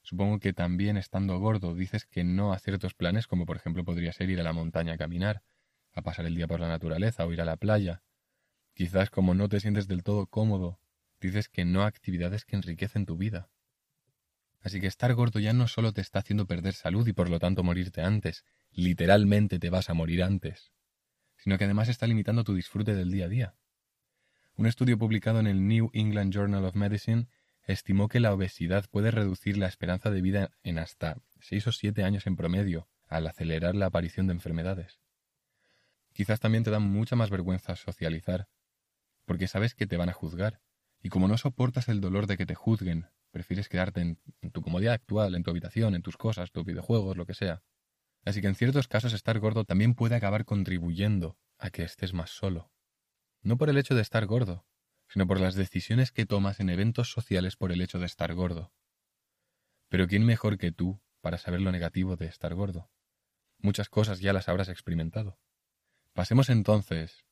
Supongo 0.00 0.40
que 0.40 0.52
también 0.52 0.96
estando 0.96 1.38
gordo 1.38 1.74
dices 1.74 2.06
que 2.06 2.24
no 2.24 2.52
a 2.52 2.58
ciertos 2.58 2.94
planes 2.94 3.26
como 3.26 3.46
por 3.46 3.56
ejemplo 3.56 3.84
podría 3.84 4.12
ser 4.12 4.30
ir 4.30 4.40
a 4.40 4.42
la 4.42 4.52
montaña 4.52 4.94
a 4.94 4.98
caminar, 4.98 5.42
a 5.92 6.02
pasar 6.02 6.24
el 6.24 6.34
día 6.34 6.48
por 6.48 6.60
la 6.60 6.68
naturaleza 6.68 7.24
o 7.24 7.32
ir 7.32 7.40
a 7.40 7.44
la 7.44 7.56
playa. 7.56 8.02
Quizás 8.74 9.10
como 9.10 9.34
no 9.34 9.48
te 9.48 9.60
sientes 9.60 9.86
del 9.86 10.02
todo 10.02 10.26
cómodo, 10.26 10.80
dices 11.20 11.48
que 11.48 11.64
no 11.64 11.82
a 11.82 11.86
actividades 11.86 12.44
que 12.46 12.56
enriquecen 12.56 13.04
tu 13.06 13.16
vida. 13.16 13.50
Así 14.62 14.80
que 14.80 14.86
estar 14.86 15.12
gordo 15.14 15.40
ya 15.40 15.52
no 15.52 15.68
solo 15.68 15.92
te 15.92 16.00
está 16.00 16.20
haciendo 16.20 16.46
perder 16.46 16.72
salud 16.72 17.06
y 17.06 17.12
por 17.12 17.28
lo 17.28 17.38
tanto 17.38 17.62
morirte 17.62 18.00
antes, 18.00 18.44
literalmente 18.72 19.58
te 19.58 19.70
vas 19.70 19.90
a 19.90 19.94
morir 19.94 20.22
antes, 20.22 20.72
sino 21.36 21.58
que 21.58 21.64
además 21.64 21.88
está 21.88 22.06
limitando 22.06 22.44
tu 22.44 22.54
disfrute 22.54 22.94
del 22.94 23.10
día 23.10 23.26
a 23.26 23.28
día. 23.28 23.54
Un 24.56 24.66
estudio 24.66 24.98
publicado 24.98 25.40
en 25.40 25.46
el 25.46 25.66
New 25.66 25.90
England 25.92 26.32
Journal 26.32 26.64
of 26.64 26.74
Medicine 26.74 27.28
estimó 27.64 28.08
que 28.08 28.20
la 28.20 28.32
obesidad 28.32 28.86
puede 28.90 29.10
reducir 29.10 29.56
la 29.56 29.66
esperanza 29.66 30.10
de 30.10 30.20
vida 30.20 30.50
en 30.62 30.78
hasta 30.78 31.18
6 31.40 31.68
o 31.68 31.72
7 31.72 32.04
años 32.04 32.26
en 32.26 32.36
promedio 32.36 32.88
al 33.08 33.26
acelerar 33.26 33.74
la 33.74 33.86
aparición 33.86 34.26
de 34.26 34.34
enfermedades. 34.34 35.00
Quizás 36.12 36.40
también 36.40 36.64
te 36.64 36.70
da 36.70 36.78
mucha 36.78 37.16
más 37.16 37.30
vergüenza 37.30 37.76
socializar, 37.76 38.48
porque 39.24 39.48
sabes 39.48 39.74
que 39.74 39.86
te 39.86 39.96
van 39.96 40.08
a 40.08 40.12
juzgar, 40.12 40.60
y 41.02 41.08
como 41.08 41.28
no 41.28 41.36
soportas 41.36 41.88
el 41.88 42.00
dolor 42.00 42.26
de 42.26 42.36
que 42.36 42.46
te 42.46 42.54
juzguen, 42.54 43.06
prefieres 43.30 43.68
quedarte 43.68 44.00
en, 44.00 44.18
tu 44.52 44.62
comodidad 44.62 44.94
actual, 44.94 45.34
en 45.34 45.42
tu 45.42 45.50
habitación, 45.50 45.94
en 45.94 46.02
tus 46.02 46.16
cosas, 46.16 46.52
tus 46.52 46.64
videojuegos, 46.64 47.16
lo 47.16 47.26
que 47.26 47.34
sea. 47.34 47.62
Así 48.24 48.40
que 48.40 48.46
en 48.46 48.54
ciertos 48.54 48.88
casos 48.88 49.12
estar 49.12 49.38
gordo 49.38 49.64
también 49.64 49.94
puede 49.94 50.14
acabar 50.14 50.44
contribuyendo 50.44 51.36
a 51.58 51.70
que 51.70 51.82
estés 51.82 52.12
más 52.12 52.30
solo. 52.30 52.70
No 53.42 53.56
por 53.56 53.68
el 53.68 53.78
hecho 53.78 53.94
de 53.94 54.02
estar 54.02 54.26
gordo, 54.26 54.64
sino 55.08 55.26
por 55.26 55.40
las 55.40 55.54
decisiones 55.54 56.12
que 56.12 56.26
tomas 56.26 56.60
en 56.60 56.70
eventos 56.70 57.10
sociales 57.10 57.56
por 57.56 57.72
el 57.72 57.80
hecho 57.80 57.98
de 57.98 58.06
estar 58.06 58.32
gordo. 58.34 58.72
Pero 59.88 60.06
¿quién 60.06 60.24
mejor 60.24 60.56
que 60.56 60.72
tú 60.72 61.02
para 61.20 61.38
saber 61.38 61.60
lo 61.60 61.72
negativo 61.72 62.16
de 62.16 62.26
estar 62.26 62.54
gordo? 62.54 62.90
Muchas 63.58 63.88
cosas 63.88 64.20
ya 64.20 64.32
las 64.32 64.48
habrás 64.48 64.68
experimentado. 64.68 65.38
Pasemos 66.14 66.48
entonces 66.48 67.24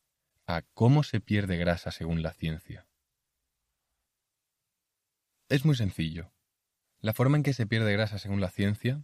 a 0.45 0.61
cómo 0.73 1.03
se 1.03 1.21
pierde 1.21 1.57
grasa 1.57 1.91
según 1.91 2.21
la 2.21 2.33
ciencia. 2.33 2.87
Es 5.49 5.65
muy 5.65 5.75
sencillo. 5.75 6.33
La 6.99 7.13
forma 7.13 7.37
en 7.37 7.43
que 7.43 7.53
se 7.53 7.65
pierde 7.65 7.93
grasa 7.93 8.19
según 8.19 8.41
la 8.41 8.49
ciencia, 8.49 9.03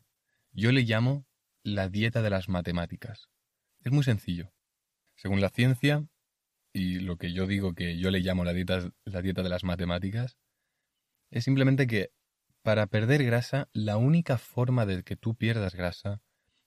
yo 0.52 0.72
le 0.72 0.84
llamo 0.84 1.26
la 1.68 1.90
dieta 1.90 2.22
de 2.22 2.30
las 2.30 2.48
matemáticas. 2.48 3.28
Es 3.84 3.92
muy 3.92 4.04
sencillo. 4.04 4.54
Según 5.16 5.42
la 5.42 5.50
ciencia, 5.50 6.08
y 6.72 7.00
lo 7.00 7.18
que 7.18 7.34
yo 7.34 7.46
digo 7.46 7.74
que 7.74 7.98
yo 7.98 8.10
le 8.10 8.22
llamo 8.22 8.46
la 8.46 8.54
dieta, 8.54 8.90
la 9.04 9.22
dieta 9.22 9.44
de 9.44 9.50
las 9.50 9.66
matemáticas, 9.66 10.38
es 11.30 11.44
simplemente 11.44 11.86
que 11.86 12.12
para 12.62 12.88
perder 12.88 13.26
grasa, 13.26 13.68
la 13.74 13.98
única 13.98 14.38
forma 14.38 14.86
de 14.86 15.04
que 15.04 15.18
tú 15.18 15.36
pierdas 15.36 15.76
grasa 15.76 16.22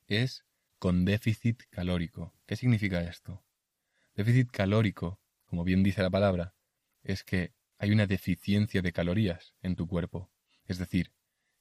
es 0.06 0.44
con 0.78 1.06
déficit 1.06 1.62
calórico. 1.70 2.34
¿Qué 2.44 2.56
significa 2.56 3.00
esto? 3.00 3.42
Déficit 4.14 4.50
calórico, 4.50 5.18
como 5.46 5.64
bien 5.64 5.82
dice 5.82 6.02
la 6.02 6.10
palabra, 6.10 6.54
es 7.02 7.24
que 7.24 7.54
hay 7.78 7.90
una 7.90 8.06
deficiencia 8.06 8.82
de 8.82 8.92
calorías 8.92 9.54
en 9.62 9.76
tu 9.76 9.86
cuerpo. 9.86 10.30
Es 10.66 10.76
decir, 10.76 11.10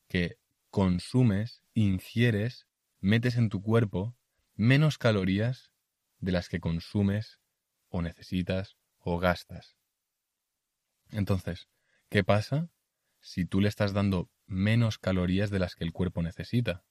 que 0.09 0.37
consumes, 0.69 1.63
ingieres, 1.73 2.67
metes 2.99 3.37
en 3.37 3.49
tu 3.49 3.61
cuerpo 3.61 4.15
menos 4.55 4.97
calorías 4.97 5.71
de 6.19 6.31
las 6.31 6.49
que 6.49 6.59
consumes 6.59 7.39
o 7.87 8.01
necesitas 8.01 8.77
o 8.97 9.19
gastas. 9.19 9.77
Entonces, 11.11 11.69
¿qué 12.09 12.23
pasa 12.23 12.69
si 13.19 13.45
tú 13.45 13.61
le 13.61 13.69
estás 13.69 13.93
dando 13.93 14.29
menos 14.45 14.97
calorías 14.97 15.49
de 15.49 15.59
las 15.59 15.75
que 15.75 15.83
el 15.83 15.93
cuerpo 15.93 16.21
necesita? 16.21 16.83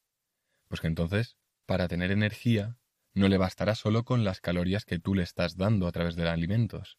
Pues 0.69 0.81
que 0.81 0.87
entonces, 0.87 1.37
para 1.67 1.89
tener 1.89 2.11
energía, 2.11 2.79
no 3.15 3.29
le 3.29 3.39
bastará 3.39 3.75
solo 3.75 4.05
con 4.05 4.25
las 4.25 4.41
calorías 4.41 4.85
que 4.85 4.99
tú 4.99 5.15
le 5.15 5.23
estás 5.23 5.57
dando 5.57 5.87
a 5.87 5.93
través 5.93 6.17
de 6.17 6.25
los 6.25 6.33
alimentos, 6.33 6.99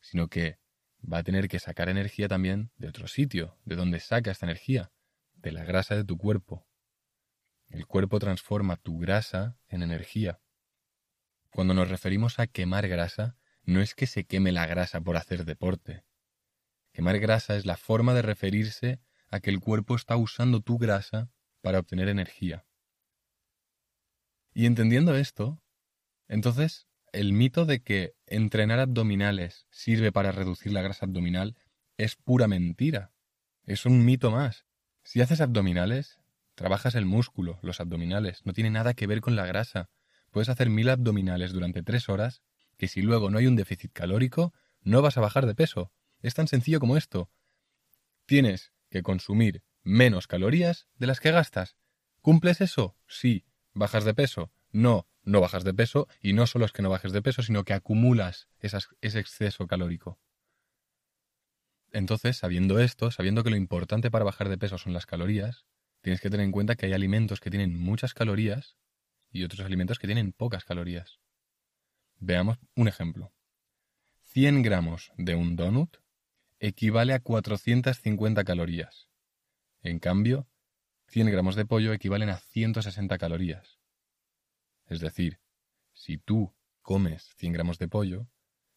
sino 0.00 0.28
que 0.28 0.58
va 1.00 1.18
a 1.18 1.22
tener 1.22 1.48
que 1.48 1.58
sacar 1.58 1.88
energía 1.88 2.28
también 2.28 2.70
de 2.76 2.88
otro 2.88 3.08
sitio, 3.08 3.58
de 3.64 3.76
donde 3.76 4.00
saca 4.00 4.30
esta 4.30 4.46
energía, 4.46 4.92
de 5.34 5.52
la 5.52 5.64
grasa 5.64 5.94
de 5.94 6.04
tu 6.04 6.16
cuerpo. 6.18 6.67
El 7.68 7.86
cuerpo 7.86 8.18
transforma 8.18 8.76
tu 8.76 8.98
grasa 8.98 9.58
en 9.68 9.82
energía. 9.82 10.40
Cuando 11.50 11.74
nos 11.74 11.88
referimos 11.88 12.38
a 12.38 12.46
quemar 12.46 12.88
grasa, 12.88 13.36
no 13.62 13.80
es 13.80 13.94
que 13.94 14.06
se 14.06 14.24
queme 14.24 14.52
la 14.52 14.66
grasa 14.66 15.00
por 15.00 15.16
hacer 15.16 15.44
deporte. 15.44 16.04
Quemar 16.92 17.18
grasa 17.18 17.56
es 17.56 17.66
la 17.66 17.76
forma 17.76 18.14
de 18.14 18.22
referirse 18.22 19.00
a 19.30 19.40
que 19.40 19.50
el 19.50 19.60
cuerpo 19.60 19.94
está 19.94 20.16
usando 20.16 20.60
tu 20.60 20.78
grasa 20.78 21.30
para 21.60 21.78
obtener 21.78 22.08
energía. 22.08 22.64
Y 24.54 24.66
entendiendo 24.66 25.14
esto, 25.14 25.62
entonces 26.26 26.88
el 27.12 27.32
mito 27.32 27.64
de 27.64 27.82
que 27.82 28.14
entrenar 28.26 28.80
abdominales 28.80 29.66
sirve 29.70 30.12
para 30.12 30.32
reducir 30.32 30.72
la 30.72 30.82
grasa 30.82 31.06
abdominal 31.06 31.56
es 31.96 32.16
pura 32.16 32.48
mentira. 32.48 33.12
Es 33.64 33.86
un 33.86 34.04
mito 34.04 34.30
más. 34.30 34.64
Si 35.04 35.20
haces 35.20 35.40
abdominales, 35.40 36.18
trabajas 36.58 36.96
el 36.96 37.06
músculo, 37.06 37.60
los 37.62 37.80
abdominales, 37.80 38.44
no 38.44 38.52
tiene 38.52 38.70
nada 38.70 38.92
que 38.92 39.06
ver 39.06 39.20
con 39.20 39.36
la 39.36 39.46
grasa. 39.46 39.88
Puedes 40.32 40.48
hacer 40.48 40.68
mil 40.68 40.90
abdominales 40.90 41.52
durante 41.52 41.84
tres 41.84 42.08
horas, 42.08 42.42
que 42.76 42.88
si 42.88 43.00
luego 43.00 43.30
no 43.30 43.38
hay 43.38 43.46
un 43.46 43.54
déficit 43.54 43.92
calórico, 43.92 44.52
no 44.82 45.00
vas 45.00 45.16
a 45.16 45.20
bajar 45.20 45.46
de 45.46 45.54
peso. 45.54 45.92
Es 46.20 46.34
tan 46.34 46.48
sencillo 46.48 46.80
como 46.80 46.96
esto. 46.96 47.30
Tienes 48.26 48.72
que 48.90 49.04
consumir 49.04 49.62
menos 49.84 50.26
calorías 50.26 50.88
de 50.96 51.06
las 51.06 51.20
que 51.20 51.30
gastas. 51.30 51.76
¿Cumples 52.22 52.60
eso? 52.60 52.96
Sí. 53.06 53.46
¿Bajas 53.72 54.04
de 54.04 54.14
peso? 54.14 54.50
No, 54.72 55.06
no 55.22 55.40
bajas 55.40 55.62
de 55.62 55.74
peso 55.74 56.08
y 56.20 56.32
no 56.32 56.48
solo 56.48 56.64
es 56.64 56.72
que 56.72 56.82
no 56.82 56.90
bajes 56.90 57.12
de 57.12 57.22
peso, 57.22 57.42
sino 57.42 57.62
que 57.62 57.72
acumulas 57.72 58.48
ese 58.58 59.20
exceso 59.20 59.68
calórico. 59.68 60.18
Entonces, 61.92 62.36
sabiendo 62.36 62.80
esto, 62.80 63.12
sabiendo 63.12 63.44
que 63.44 63.50
lo 63.50 63.56
importante 63.56 64.10
para 64.10 64.24
bajar 64.24 64.48
de 64.48 64.58
peso 64.58 64.76
son 64.76 64.92
las 64.92 65.06
calorías, 65.06 65.64
tienes 66.08 66.22
que 66.22 66.30
tener 66.30 66.46
en 66.46 66.52
cuenta 66.52 66.74
que 66.74 66.86
hay 66.86 66.94
alimentos 66.94 67.38
que 67.38 67.50
tienen 67.50 67.78
muchas 67.78 68.14
calorías 68.14 68.78
y 69.30 69.44
otros 69.44 69.60
alimentos 69.66 69.98
que 69.98 70.06
tienen 70.06 70.32
pocas 70.32 70.64
calorías. 70.64 71.20
Veamos 72.18 72.56
un 72.74 72.88
ejemplo. 72.88 73.34
100 74.22 74.62
gramos 74.62 75.12
de 75.18 75.34
un 75.34 75.54
donut 75.54 75.98
equivale 76.60 77.12
a 77.12 77.20
450 77.20 78.42
calorías. 78.44 79.10
En 79.82 79.98
cambio, 79.98 80.48
100 81.08 81.30
gramos 81.30 81.56
de 81.56 81.66
pollo 81.66 81.92
equivalen 81.92 82.30
a 82.30 82.38
160 82.38 83.18
calorías. 83.18 83.78
Es 84.86 85.00
decir, 85.00 85.40
si 85.92 86.16
tú 86.16 86.54
comes 86.80 87.34
100 87.36 87.52
gramos 87.52 87.78
de 87.78 87.88
pollo, 87.88 88.30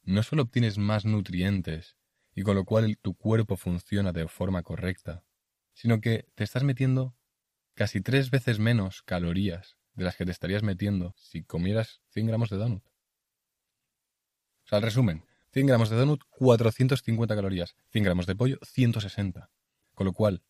no 0.03 0.21
solo 0.23 0.41
obtienes 0.41 0.77
más 0.77 1.05
nutrientes 1.05 1.95
y 2.35 2.41
con 2.41 2.55
lo 2.55 2.65
cual 2.65 2.97
tu 2.97 3.15
cuerpo 3.15 3.55
funciona 3.55 4.11
de 4.11 4.27
forma 4.27 4.63
correcta, 4.63 5.23
sino 5.71 6.01
que 6.01 6.27
te 6.35 6.43
estás 6.43 6.65
metiendo 6.65 7.15
casi 7.81 7.99
tres 7.99 8.29
veces 8.29 8.59
menos 8.59 9.01
calorías 9.01 9.75
de 9.95 10.03
las 10.03 10.15
que 10.15 10.23
te 10.23 10.29
estarías 10.29 10.61
metiendo 10.61 11.15
si 11.17 11.41
comieras 11.41 11.99
100 12.09 12.27
gramos 12.27 12.51
de 12.51 12.57
donut. 12.57 12.85
O 12.85 14.67
sea, 14.67 14.77
al 14.77 14.83
resumen, 14.83 15.25
100 15.51 15.65
gramos 15.65 15.89
de 15.89 15.95
donut, 15.95 16.21
450 16.29 17.35
calorías, 17.35 17.75
100 17.89 18.03
gramos 18.03 18.27
de 18.27 18.35
pollo, 18.35 18.59
160. 18.61 19.49
Con 19.95 20.05
lo 20.05 20.13
cual, 20.13 20.43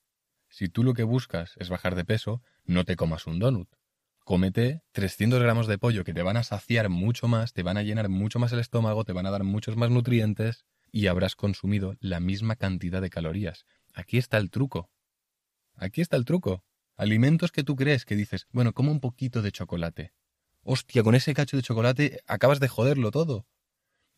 si 0.50 0.68
tú 0.68 0.84
lo 0.84 0.94
que 0.94 1.04
buscas 1.04 1.56
es 1.56 1.70
bajar 1.70 1.96
de 1.96 2.04
peso, 2.04 2.42
no 2.66 2.84
te 2.84 2.98
comas 2.98 3.26
un 3.28 3.40
donut. 3.40 3.70
Cómete 4.26 4.82
300 4.92 5.42
gramos 5.42 5.68
de 5.68 5.78
pollo 5.78 6.04
que 6.04 6.14
te 6.14 6.24
van 6.24 6.36
a 6.36 6.44
saciar 6.44 6.90
mucho 6.90 7.30
más, 7.30 7.54
te 7.54 7.64
van 7.64 7.78
a 7.78 7.84
llenar 7.84 8.10
mucho 8.10 8.40
más 8.40 8.52
el 8.52 8.60
estómago, 8.60 9.06
te 9.06 9.14
van 9.14 9.26
a 9.26 9.32
dar 9.32 9.46
muchos 9.46 9.78
más 9.78 9.90
nutrientes 9.90 10.66
y 10.92 11.08
habrás 11.08 11.38
consumido 11.38 11.96
la 12.02 12.20
misma 12.20 12.58
cantidad 12.58 13.02
de 13.02 13.10
calorías. 13.10 13.66
Aquí 13.94 14.18
está 14.18 14.38
el 14.38 14.52
truco. 14.52 14.92
Aquí 15.78 16.02
está 16.02 16.18
el 16.18 16.26
truco. 16.26 16.66
Alimentos 17.02 17.52
que 17.52 17.64
tú 17.64 17.76
crees 17.76 18.06
que 18.06 18.16
dices, 18.16 18.46
bueno, 18.52 18.74
como 18.74 18.92
un 18.92 19.00
poquito 19.00 19.42
de 19.42 19.52
chocolate. 19.52 20.14
Hostia, 20.62 21.02
con 21.02 21.16
ese 21.16 21.34
cacho 21.34 21.58
de 21.58 21.64
chocolate 21.64 22.22
acabas 22.28 22.60
de 22.60 22.68
joderlo 22.68 23.10
todo. 23.10 23.48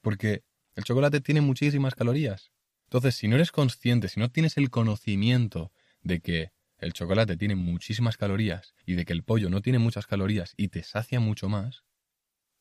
Porque 0.02 0.44
el 0.76 0.84
chocolate 0.84 1.22
tiene 1.22 1.40
muchísimas 1.40 1.96
calorías. 1.96 2.52
Entonces, 2.88 3.16
si 3.16 3.30
no 3.30 3.36
eres 3.36 3.54
consciente, 3.54 4.10
si 4.10 4.20
no 4.20 4.32
tienes 4.32 4.58
el 4.58 4.70
conocimiento 4.70 5.72
de 6.02 6.20
que 6.20 6.52
el 6.78 6.92
chocolate 6.92 7.38
tiene 7.38 7.56
muchísimas 7.56 8.18
calorías 8.18 8.76
y 8.86 8.96
de 8.96 9.06
que 9.06 9.14
el 9.14 9.24
pollo 9.24 9.50
no 9.50 9.62
tiene 9.62 9.80
muchas 9.80 10.06
calorías 10.06 10.54
y 10.58 10.68
te 10.68 10.84
sacia 10.84 11.22
mucho 11.22 11.48
más, 11.48 11.86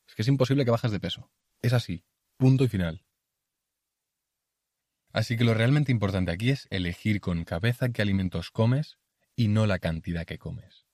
es 0.07 0.15
que 0.15 0.23
es 0.23 0.29
imposible 0.29 0.65
que 0.65 0.71
bajes 0.71 0.93
de 0.93 1.01
peso. 1.01 1.33
Es 1.63 1.73
así. 1.73 2.05
Punto 2.37 2.63
y 2.63 2.69
final. 2.69 3.05
Así 5.13 5.37
que 5.37 5.43
lo 5.43 5.53
realmente 5.53 5.91
importante 5.91 6.31
aquí 6.31 6.51
es 6.51 6.69
elegir 6.71 7.21
con 7.21 7.43
cabeza 7.43 7.89
qué 7.89 8.03
alimentos 8.03 8.53
comes 8.53 9.02
y 9.37 9.49
no 9.49 9.67
la 9.67 9.79
cantidad 9.79 10.25
que 10.25 10.39
comes. 10.39 10.87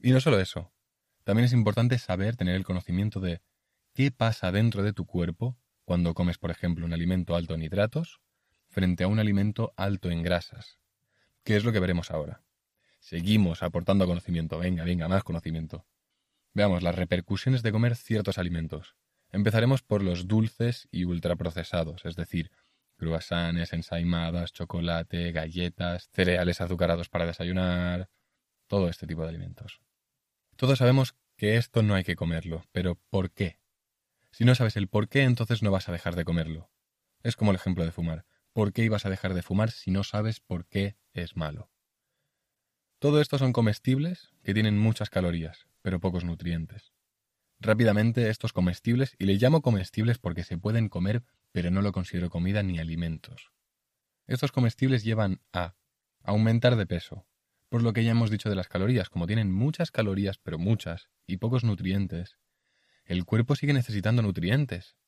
Y 0.00 0.10
no 0.12 0.20
solo 0.20 0.40
eso, 0.40 0.72
también 1.24 1.46
es 1.46 1.52
importante 1.52 1.98
saber 1.98 2.36
tener 2.36 2.54
el 2.54 2.64
conocimiento 2.64 3.20
de 3.20 3.40
qué 3.94 4.10
pasa 4.10 4.52
dentro 4.52 4.82
de 4.82 4.92
tu 4.92 5.06
cuerpo 5.06 5.58
cuando 5.84 6.14
comes, 6.14 6.38
por 6.38 6.50
ejemplo, 6.50 6.84
un 6.84 6.92
alimento 6.92 7.34
alto 7.34 7.54
en 7.54 7.62
hidratos 7.62 8.20
frente 8.68 9.04
a 9.04 9.08
un 9.08 9.18
alimento 9.18 9.72
alto 9.76 10.10
en 10.10 10.22
grasas, 10.22 10.78
que 11.44 11.56
es 11.56 11.64
lo 11.64 11.72
que 11.72 11.80
veremos 11.80 12.10
ahora. 12.10 12.42
Seguimos 13.00 13.62
aportando 13.62 14.06
conocimiento. 14.06 14.58
Venga, 14.58 14.84
venga, 14.84 15.08
más 15.08 15.22
conocimiento. 15.22 15.86
Veamos 16.54 16.82
las 16.82 16.96
repercusiones 16.96 17.62
de 17.62 17.70
comer 17.70 17.94
ciertos 17.94 18.36
alimentos. 18.38 18.96
Empezaremos 19.30 19.82
por 19.82 20.02
los 20.02 20.26
dulces 20.26 20.88
y 20.90 21.04
ultraprocesados, 21.04 22.04
es 22.04 22.16
decir, 22.16 22.50
croissants, 22.96 23.72
ensaimadas, 23.72 24.52
chocolate, 24.52 25.32
galletas, 25.32 26.08
cereales 26.12 26.60
azucarados 26.60 27.08
para 27.08 27.26
desayunar, 27.26 28.08
todo 28.66 28.88
este 28.88 29.06
tipo 29.06 29.22
de 29.22 29.28
alimentos. 29.28 29.80
Todos 30.56 30.78
sabemos 30.78 31.14
que 31.36 31.56
esto 31.56 31.82
no 31.82 31.94
hay 31.94 32.04
que 32.04 32.16
comerlo, 32.16 32.64
pero 32.72 32.96
¿por 33.10 33.30
qué? 33.30 33.60
Si 34.30 34.44
no 34.44 34.54
sabes 34.54 34.76
el 34.76 34.88
por 34.88 35.08
qué, 35.08 35.22
entonces 35.22 35.62
no 35.62 35.70
vas 35.70 35.88
a 35.88 35.92
dejar 35.92 36.16
de 36.16 36.24
comerlo. 36.24 36.70
Es 37.22 37.36
como 37.36 37.50
el 37.50 37.56
ejemplo 37.56 37.84
de 37.84 37.92
fumar. 37.92 38.24
¿Por 38.52 38.72
qué 38.72 38.84
ibas 38.84 39.04
a 39.04 39.10
dejar 39.10 39.34
de 39.34 39.42
fumar 39.42 39.70
si 39.70 39.90
no 39.90 40.02
sabes 40.02 40.40
por 40.40 40.66
qué 40.66 40.96
es 41.12 41.36
malo? 41.36 41.70
Todo 42.98 43.20
esto 43.20 43.36
son 43.38 43.52
comestibles 43.52 44.30
que 44.42 44.54
tienen 44.54 44.78
muchas 44.78 45.10
calorías, 45.10 45.66
pero 45.82 46.00
pocos 46.00 46.24
nutrientes. 46.24 46.94
Rápidamente 47.58 48.28
estos 48.30 48.52
comestibles, 48.52 49.14
y 49.18 49.24
le 49.24 49.34
llamo 49.34 49.62
comestibles 49.62 50.18
porque 50.18 50.44
se 50.44 50.58
pueden 50.58 50.88
comer, 50.88 51.22
pero 51.56 51.70
no 51.70 51.80
lo 51.80 51.90
considero 51.90 52.28
comida 52.28 52.62
ni 52.62 52.78
alimentos. 52.78 53.50
Estos 54.26 54.52
comestibles 54.52 55.04
llevan 55.04 55.40
a 55.54 55.74
aumentar 56.22 56.76
de 56.76 56.84
peso, 56.84 57.26
por 57.70 57.82
lo 57.82 57.94
que 57.94 58.04
ya 58.04 58.10
hemos 58.10 58.28
dicho 58.28 58.50
de 58.50 58.56
las 58.56 58.68
calorías, 58.68 59.08
como 59.08 59.26
tienen 59.26 59.50
muchas 59.50 59.90
calorías, 59.90 60.36
pero 60.36 60.58
muchas, 60.58 61.08
y 61.26 61.38
pocos 61.38 61.64
nutrientes, 61.64 62.36
el 63.06 63.24
cuerpo 63.24 63.56
sigue 63.56 63.72
necesitando 63.72 64.20
nutrientes, 64.20 64.98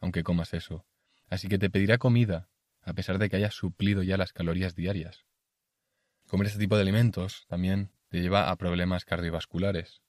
aunque 0.00 0.22
comas 0.22 0.54
eso, 0.54 0.86
así 1.28 1.46
que 1.46 1.58
te 1.58 1.68
pedirá 1.68 1.98
comida, 1.98 2.48
a 2.80 2.94
pesar 2.94 3.18
de 3.18 3.28
que 3.28 3.36
hayas 3.36 3.52
suplido 3.52 4.02
ya 4.02 4.16
las 4.16 4.32
calorías 4.32 4.74
diarias. 4.74 5.26
Comer 6.26 6.46
este 6.46 6.58
tipo 6.58 6.76
de 6.76 6.82
alimentos 6.84 7.44
también 7.48 7.92
te 8.08 8.22
lleva 8.22 8.50
a 8.50 8.56
problemas 8.56 9.04
cardiovasculares. 9.04 10.00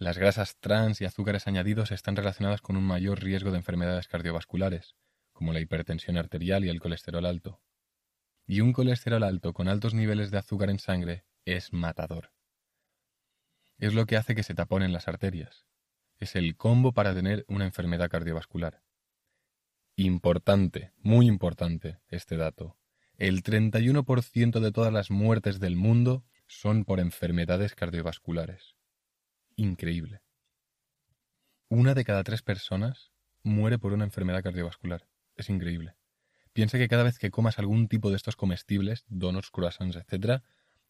Las 0.00 0.16
grasas 0.16 0.56
trans 0.60 1.02
y 1.02 1.04
azúcares 1.04 1.46
añadidos 1.46 1.92
están 1.92 2.16
relacionadas 2.16 2.62
con 2.62 2.78
un 2.78 2.84
mayor 2.84 3.22
riesgo 3.22 3.50
de 3.50 3.58
enfermedades 3.58 4.08
cardiovasculares, 4.08 4.96
como 5.34 5.52
la 5.52 5.60
hipertensión 5.60 6.16
arterial 6.16 6.64
y 6.64 6.70
el 6.70 6.80
colesterol 6.80 7.26
alto. 7.26 7.60
Y 8.46 8.62
un 8.62 8.72
colesterol 8.72 9.22
alto 9.22 9.52
con 9.52 9.68
altos 9.68 9.92
niveles 9.92 10.30
de 10.30 10.38
azúcar 10.38 10.70
en 10.70 10.78
sangre 10.78 11.26
es 11.44 11.74
matador. 11.74 12.32
Es 13.76 13.92
lo 13.92 14.06
que 14.06 14.16
hace 14.16 14.34
que 14.34 14.42
se 14.42 14.54
taponen 14.54 14.94
las 14.94 15.06
arterias. 15.06 15.66
Es 16.16 16.34
el 16.34 16.56
combo 16.56 16.92
para 16.92 17.14
tener 17.14 17.44
una 17.46 17.66
enfermedad 17.66 18.08
cardiovascular. 18.08 18.82
Importante, 19.96 20.92
muy 20.96 21.26
importante 21.26 22.00
este 22.08 22.38
dato 22.38 22.78
el 23.20 23.42
31% 23.42 24.60
de 24.60 24.72
todas 24.72 24.94
las 24.94 25.10
muertes 25.10 25.60
del 25.60 25.76
mundo 25.76 26.24
son 26.46 26.86
por 26.86 27.00
enfermedades 27.00 27.74
cardiovasculares. 27.74 28.79
Increíble. 29.60 30.22
Una 31.68 31.92
de 31.92 32.02
cada 32.02 32.24
tres 32.24 32.40
personas 32.40 33.12
muere 33.42 33.78
por 33.78 33.92
una 33.92 34.04
enfermedad 34.04 34.42
cardiovascular. 34.42 35.06
Es 35.36 35.50
increíble. 35.50 35.96
Piensa 36.54 36.78
que 36.78 36.88
cada 36.88 37.02
vez 37.02 37.18
que 37.18 37.30
comas 37.30 37.58
algún 37.58 37.86
tipo 37.86 38.08
de 38.08 38.16
estos 38.16 38.36
comestibles, 38.36 39.04
donuts, 39.08 39.50
croissants, 39.50 39.96
etc., 39.96 40.42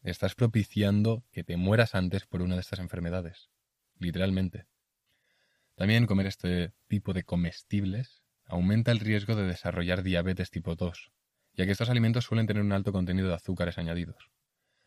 estás 0.03 0.37
propiciando 0.37 1.25
que 1.33 1.43
te 1.43 1.57
mueras 1.57 1.97
antes 1.97 2.27
por 2.27 2.43
una 2.43 2.55
de 2.55 2.61
estas 2.61 2.79
enfermedades. 2.79 3.51
Literalmente. 3.99 4.69
También 5.75 6.07
comer 6.07 6.29
este 6.29 6.73
tipo 6.87 7.13
de 7.13 7.25
comestibles 7.25 8.23
aumenta 8.45 8.93
el 8.93 9.01
riesgo 9.01 9.35
de 9.35 9.49
desarrollar 9.49 10.05
diabetes 10.05 10.53
tipo 10.53 10.77
2, 10.77 11.11
ya 11.55 11.67
que 11.67 11.73
estos 11.73 11.91
alimentos 11.91 12.25
suelen 12.25 12.47
tener 12.47 12.63
un 12.63 12.71
alto 12.71 12.93
contenido 12.93 13.31
de 13.31 13.35
azúcares 13.35 13.79
añadidos. 13.79 14.31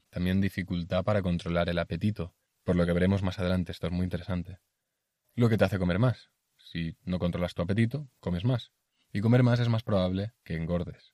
También 0.09 0.39
dificultad 0.39 1.03
para 1.03 1.21
controlar 1.21 1.67
el 1.67 1.79
apetito, 1.79 2.33
por 2.63 2.75
lo 2.75 2.85
que 2.85 2.93
veremos 2.93 3.23
más 3.23 3.39
adelante, 3.39 3.71
esto 3.71 3.87
es 3.87 3.93
muy 3.93 4.03
interesante. 4.05 4.59
Lo 5.35 5.49
que 5.49 5.57
te 5.57 5.65
hace 5.65 5.79
comer 5.79 5.99
más. 5.99 6.29
Si 6.57 6.95
no 7.03 7.19
controlas 7.19 7.53
tu 7.53 7.61
apetito, 7.61 8.09
comes 8.19 8.45
más. 8.45 8.71
Y 9.11 9.21
comer 9.21 9.43
más 9.43 9.59
es 9.59 9.69
más 9.69 9.83
probable 9.83 10.33
que 10.43 10.55
engordes, 10.55 11.13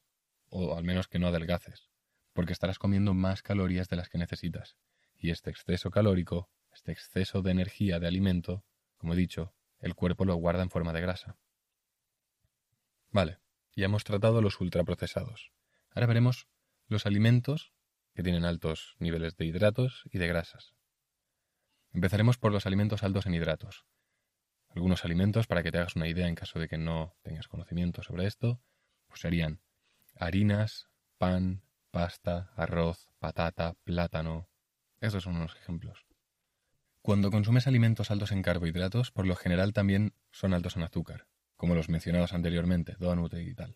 o 0.50 0.78
al 0.78 0.84
menos 0.84 1.08
que 1.08 1.20
no 1.20 1.28
adelgaces, 1.28 1.90
porque 2.34 2.54
estarás 2.54 2.80
comiendo 2.80 3.14
más 3.14 3.42
calorías 3.42 3.90
de 3.90 3.96
las 3.98 4.10
que 4.10 4.18
necesitas. 4.18 4.78
Y 5.18 5.32
este 5.32 5.50
exceso 5.50 5.92
calórico, 5.92 6.50
este 6.72 6.92
exceso 6.92 7.42
de 7.42 7.52
energía 7.52 8.00
de 8.00 8.08
alimento, 8.08 8.64
como 8.98 9.14
he 9.14 9.18
dicho, 9.18 9.54
el 9.80 9.96
cuerpo 9.96 10.26
lo 10.26 10.36
guarda 10.36 10.64
en 10.64 10.70
forma 10.70 10.94
de 10.94 11.02
grasa. 11.02 11.38
Vale, 13.12 13.40
ya 13.76 13.86
hemos 13.86 14.04
tratado 14.04 14.42
los 14.42 14.60
ultraprocesados. 14.62 15.52
Ahora 15.90 16.08
veremos 16.08 16.48
los 16.88 17.06
alimentos 17.06 17.74
que 18.14 18.24
tienen 18.24 18.46
altos 18.46 18.96
niveles 19.00 19.36
de 19.36 19.46
hidratos 19.46 20.04
y 20.12 20.20
de 20.20 20.28
grasas. 20.28 20.74
Empezaremos 21.94 22.38
por 22.38 22.52
los 22.52 22.66
alimentos 22.66 23.04
altos 23.04 23.26
en 23.26 23.34
hidratos. 23.34 23.86
Algunos 24.70 25.04
alimentos, 25.06 25.48
para 25.48 25.64
que 25.64 25.72
te 25.72 25.80
hagas 25.80 25.96
una 25.96 26.08
idea 26.08 26.28
en 26.28 26.36
caso 26.36 26.60
de 26.60 26.68
que 26.68 26.78
no 26.78 27.16
tengas 27.24 27.48
conocimiento 27.48 28.04
sobre 28.04 28.26
esto, 28.26 28.62
pues 29.08 29.22
serían 29.22 29.62
harinas, 30.16 30.90
pan, 31.18 31.64
pasta, 31.92 32.52
arroz, 32.56 33.10
patata, 33.20 33.76
plátano. 33.84 34.50
Estos 35.02 35.24
son 35.24 35.38
unos 35.38 35.56
ejemplos. 35.56 36.06
Cuando 37.02 37.32
consumes 37.32 37.66
alimentos 37.66 38.12
altos 38.12 38.32
en 38.32 38.44
carbohidratos, 38.44 39.12
por 39.12 39.26
lo 39.26 39.36
general 39.36 39.74
también 39.74 40.14
son 40.32 40.54
altos 40.54 40.76
en 40.76 40.84
azúcar 40.84 41.28
como 41.60 41.76
los 41.76 41.90
mencionados 41.90 42.32
anteriormente, 42.32 42.96
donut 43.00 43.34
y 43.34 43.54
tal. 43.54 43.76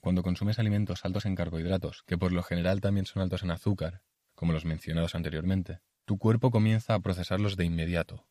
Cuando 0.00 0.24
consumes 0.24 0.58
alimentos 0.58 1.04
altos 1.04 1.24
en 1.24 1.36
carbohidratos, 1.36 2.02
que 2.02 2.18
por 2.18 2.32
lo 2.32 2.42
general 2.42 2.80
también 2.80 3.06
son 3.06 3.22
altos 3.22 3.44
en 3.44 3.52
azúcar, 3.52 4.02
como 4.34 4.52
los 4.52 4.64
mencionados 4.64 5.14
anteriormente, 5.14 5.78
tu 6.04 6.18
cuerpo 6.18 6.50
comienza 6.50 6.94
a 6.94 7.00
procesarlos 7.00 7.56
de 7.56 7.64
inmediato. 7.64 8.26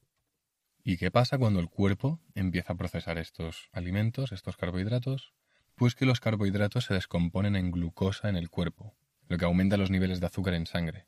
¿Y 0.84 0.98
qué 0.98 1.12
pasa 1.12 1.38
cuando 1.38 1.60
el 1.60 1.70
cuerpo 1.70 2.20
empieza 2.36 2.74
a 2.74 2.78
procesar 2.78 3.18
estos 3.18 3.70
alimentos, 3.72 4.32
estos 4.32 4.58
carbohidratos? 4.58 5.34
Pues 5.76 5.96
que 5.96 6.06
los 6.06 6.20
carbohidratos 6.20 6.86
se 6.86 6.94
descomponen 6.94 7.56
en 7.56 7.72
glucosa 7.72 8.30
en 8.30 8.36
el 8.36 8.50
cuerpo, 8.50 8.96
lo 9.28 9.38
que 9.38 9.46
aumenta 9.46 9.78
los 9.78 9.90
niveles 9.90 10.20
de 10.20 10.28
azúcar 10.28 10.54
en 10.54 10.68
sangre. 10.68 11.08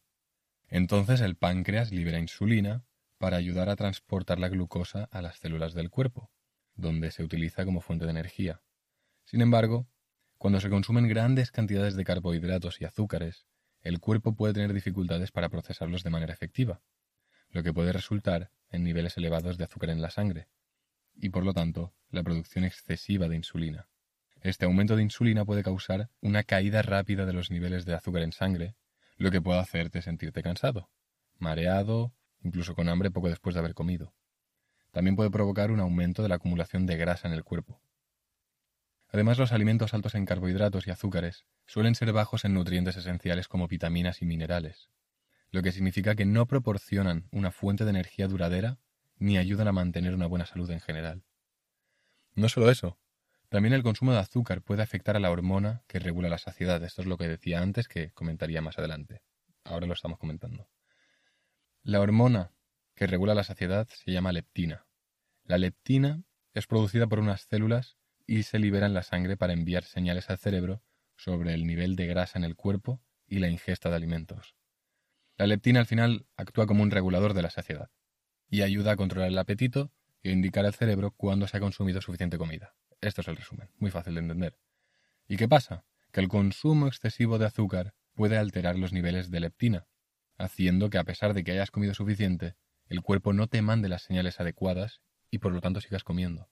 Entonces 0.68 1.22
el 1.22 1.36
páncreas 1.36 1.92
libera 1.92 2.20
insulina 2.20 2.84
para 3.20 3.38
ayudar 3.38 3.70
a 3.70 3.76
transportar 3.76 4.40
la 4.40 4.50
glucosa 4.50 5.08
a 5.12 5.22
las 5.22 5.38
células 5.38 5.74
del 5.74 5.92
cuerpo, 5.92 6.32
donde 6.74 7.12
se 7.12 7.24
utiliza 7.24 7.64
como 7.64 7.82
fuente 7.82 8.06
de 8.06 8.12
energía. 8.12 8.62
Sin 9.24 9.42
embargo, 9.42 9.88
cuando 10.40 10.60
se 10.60 10.70
consumen 10.70 11.08
grandes 11.08 11.52
cantidades 11.52 11.96
de 11.96 12.04
carbohidratos 12.06 12.82
y 12.82 12.86
azúcares, 12.86 13.46
el 13.86 14.00
cuerpo 14.00 14.36
puede 14.36 14.56
tener 14.56 14.74
dificultades 14.74 15.32
para 15.32 15.48
procesarlos 15.50 16.04
de 16.04 16.10
manera 16.10 16.34
efectiva, 16.34 16.82
lo 17.52 17.62
que 17.62 17.72
puede 17.72 17.94
resultar 17.94 18.52
en 18.72 18.84
niveles 18.84 19.16
elevados 19.16 19.60
de 19.60 19.64
azúcar 19.64 19.92
en 19.92 20.02
la 20.02 20.10
sangre, 20.10 20.48
y 21.14 21.30
por 21.30 21.46
lo 21.46 21.54
tanto 21.54 21.94
la 22.10 22.24
producción 22.24 22.66
excesiva 22.66 23.30
de 23.30 23.36
insulina. 23.36 23.88
Este 24.42 24.66
aumento 24.66 24.96
de 24.96 25.04
insulina 25.04 25.46
puede 25.46 25.62
causar 25.62 26.10
una 26.20 26.42
caída 26.42 26.82
rápida 26.82 27.28
de 27.28 27.34
los 27.34 27.52
niveles 27.52 27.86
de 27.86 27.94
azúcar 27.94 28.24
en 28.24 28.32
sangre, 28.32 28.76
lo 29.18 29.30
que 29.30 29.40
puede 29.40 29.60
hacerte 29.60 30.02
sentirte 30.02 30.42
cansado, 30.42 30.90
mareado, 31.38 32.12
incluso 32.42 32.74
con 32.74 32.90
hambre 32.90 33.12
poco 33.12 33.30
después 33.30 33.54
de 33.54 33.60
haber 33.60 33.76
comido. 33.76 34.16
También 34.92 35.16
puede 35.16 35.30
provocar 35.30 35.70
un 35.70 35.80
aumento 35.80 36.24
de 36.24 36.30
la 36.30 36.36
acumulación 36.36 36.88
de 36.88 36.98
grasa 36.98 37.28
en 37.28 37.36
el 37.36 37.44
cuerpo. 37.44 37.80
Además, 39.16 39.38
los 39.38 39.54
alimentos 39.54 39.94
altos 39.94 40.14
en 40.16 40.26
carbohidratos 40.26 40.88
y 40.88 40.92
azúcares 40.92 41.46
suelen 41.66 41.96
ser 41.96 42.12
bajos 42.12 42.44
en 42.44 42.54
nutrientes 42.54 42.98
esenciales 42.98 43.48
como 43.48 43.70
vitaminas 43.70 44.22
y 44.22 44.26
minerales, 44.26 44.90
lo 45.52 45.62
que 45.62 45.72
significa 45.72 46.16
que 46.16 46.26
no 46.26 46.48
proporcionan 46.48 47.30
una 47.32 47.52
fuente 47.52 47.86
de 47.86 47.92
energía 47.92 48.28
duradera 48.28 48.78
ni 49.16 49.38
ayudan 49.38 49.70
a 49.70 49.72
mantener 49.72 50.14
una 50.14 50.28
buena 50.28 50.46
salud 50.46 50.70
en 50.70 50.82
general. 50.82 51.24
No 52.34 52.50
solo 52.50 52.70
eso, 52.70 53.00
también 53.48 53.74
el 53.74 53.84
consumo 53.84 54.12
de 54.12 54.20
azúcar 54.20 54.62
puede 54.62 54.84
afectar 54.84 55.16
a 55.16 55.22
la 55.22 55.32
hormona 55.32 55.86
que 55.88 56.00
regula 56.00 56.28
la 56.28 56.38
saciedad. 56.38 56.84
Esto 56.84 57.02
es 57.02 57.08
lo 57.08 57.18
que 57.18 57.30
decía 57.30 57.62
antes 57.62 57.88
que 57.88 58.12
comentaría 58.12 58.62
más 58.62 58.78
adelante. 58.80 59.22
Ahora 59.64 59.88
lo 59.88 59.94
estamos 59.94 60.20
comentando. 60.20 60.68
La 61.84 62.02
hormona 62.02 62.52
que 62.96 63.08
regula 63.08 63.34
la 63.34 63.46
saciedad 63.46 63.88
se 63.88 64.12
llama 64.12 64.34
leptina. 64.34 64.88
La 65.46 65.58
leptina 65.58 66.26
es 66.54 66.68
producida 66.68 67.08
por 67.08 67.20
unas 67.20 67.44
células 67.44 67.96
y 68.28 68.44
se 68.44 68.60
libera 68.60 68.86
en 68.86 68.94
la 68.94 69.04
sangre 69.04 69.38
para 69.38 69.54
enviar 69.54 69.84
señales 69.84 70.30
al 70.30 70.38
cerebro 70.38 70.82
sobre 71.16 71.54
el 71.54 71.66
nivel 71.66 71.96
de 71.96 72.08
grasa 72.08 72.38
en 72.38 72.44
el 72.44 72.56
cuerpo 72.56 73.02
y 73.28 73.40
la 73.40 73.50
ingesta 73.50 73.90
de 73.90 73.96
alimentos. 73.96 74.56
La 75.38 75.48
leptina 75.48 75.80
al 75.80 75.86
final 75.86 76.28
actúa 76.38 76.66
como 76.66 76.84
un 76.84 76.92
regulador 76.92 77.34
de 77.34 77.42
la 77.42 77.50
saciedad 77.50 77.90
y 78.50 78.62
ayuda 78.62 78.92
a 78.92 78.96
controlar 78.96 79.30
el 79.30 79.38
apetito 79.38 79.92
y 80.22 80.30
a 80.30 80.32
indicar 80.32 80.66
al 80.66 80.74
cerebro 80.74 81.12
cuándo 81.12 81.48
se 81.48 81.58
ha 81.58 81.60
consumido 81.60 82.02
suficiente 82.02 82.38
comida. 82.38 82.76
Esto 83.02 83.22
es 83.22 83.28
el 83.28 83.36
resumen, 83.36 83.70
muy 83.78 83.92
fácil 83.92 84.16
de 84.16 84.22
entender. 84.22 84.58
¿Y 85.28 85.38
qué 85.38 85.48
pasa? 85.48 85.86
Que 86.12 86.22
el 86.22 86.28
consumo 86.28 86.88
excesivo 86.88 87.38
de 87.38 87.46
azúcar 87.46 87.94
puede 88.14 88.38
alterar 88.38 88.78
los 88.78 88.94
niveles 88.94 89.30
de 89.30 89.42
leptina, 89.42 89.88
haciendo 90.38 90.90
que 90.90 90.98
a 90.98 91.04
pesar 91.04 91.34
de 91.34 91.44
que 91.44 91.52
hayas 91.52 91.72
comido 91.72 91.94
suficiente, 91.94 92.56
el 92.88 93.02
cuerpo 93.02 93.34
no 93.34 93.48
te 93.48 93.62
mande 93.62 93.90
las 93.90 94.04
señales 94.04 94.40
adecuadas 94.40 95.02
y 95.30 95.40
por 95.40 95.52
lo 95.52 95.62
tanto 95.62 95.82
sigas 95.82 96.04
comiendo. 96.04 96.50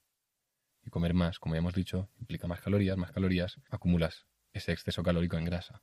Y 0.84 0.90
comer 0.90 1.14
más, 1.14 1.38
como 1.38 1.54
ya 1.54 1.58
hemos 1.58 1.74
dicho, 1.74 2.10
implica 2.20 2.46
más 2.46 2.60
calorías, 2.60 2.96
más 2.96 3.12
calorías, 3.12 3.58
acumulas 3.70 4.26
ese 4.52 4.72
exceso 4.72 5.02
calórico 5.02 5.36
en 5.36 5.44
grasa. 5.44 5.82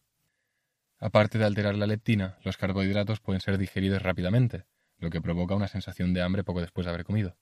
Aparte 1.00 1.38
de 1.38 1.46
alterar 1.46 1.76
la 1.76 1.88
leptina, 1.88 2.38
los 2.44 2.58
carbohidratos 2.58 3.20
pueden 3.20 3.42
ser 3.42 3.58
digeridos 3.58 4.02
rápidamente, 4.02 4.66
lo 5.00 5.10
que 5.10 5.22
provoca 5.22 5.56
una 5.56 5.68
sensación 5.68 6.14
de 6.14 6.22
hambre 6.22 6.44
poco 6.44 6.62
después 6.62 6.86
de 6.86 6.92
haber 6.92 7.04
comido. 7.04 7.38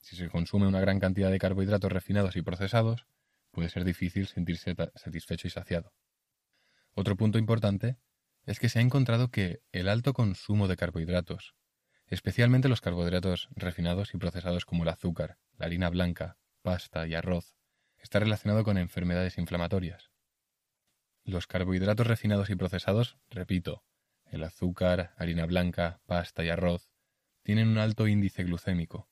Si 0.00 0.16
se 0.16 0.28
consume 0.28 0.66
una 0.66 0.80
gran 0.80 0.98
cantidad 0.98 1.30
de 1.30 1.38
carbohidratos 1.38 1.92
refinados 1.92 2.36
y 2.36 2.42
procesados, 2.42 3.06
puede 3.50 3.68
ser 3.68 3.84
difícil 3.84 4.26
sentirse 4.26 4.74
satisfecho 4.94 5.46
y 5.46 5.50
saciado. 5.50 5.92
Otro 6.94 7.16
punto 7.16 7.38
importante 7.38 7.98
es 8.46 8.58
que 8.58 8.68
se 8.70 8.78
ha 8.78 8.82
encontrado 8.82 9.30
que 9.30 9.60
el 9.72 9.88
alto 9.88 10.14
consumo 10.14 10.68
de 10.68 10.76
carbohidratos, 10.76 11.54
especialmente 12.06 12.68
los 12.68 12.80
carbohidratos 12.80 13.48
refinados 13.54 14.14
y 14.14 14.18
procesados 14.18 14.64
como 14.64 14.84
el 14.84 14.88
azúcar, 14.88 15.36
la 15.58 15.66
harina 15.66 15.90
blanca, 15.90 16.38
pasta 16.68 17.06
y 17.06 17.14
arroz, 17.14 17.56
está 17.96 18.18
relacionado 18.18 18.62
con 18.62 18.76
enfermedades 18.76 19.38
inflamatorias. 19.38 20.10
Los 21.24 21.46
carbohidratos 21.46 22.06
refinados 22.06 22.50
y 22.50 22.56
procesados, 22.56 23.16
repito, 23.30 23.84
el 24.26 24.44
azúcar, 24.44 25.14
harina 25.16 25.46
blanca, 25.46 26.02
pasta 26.04 26.44
y 26.44 26.50
arroz, 26.50 26.90
tienen 27.42 27.68
un 27.68 27.78
alto 27.78 28.06
índice 28.06 28.44
glucémico, 28.44 29.08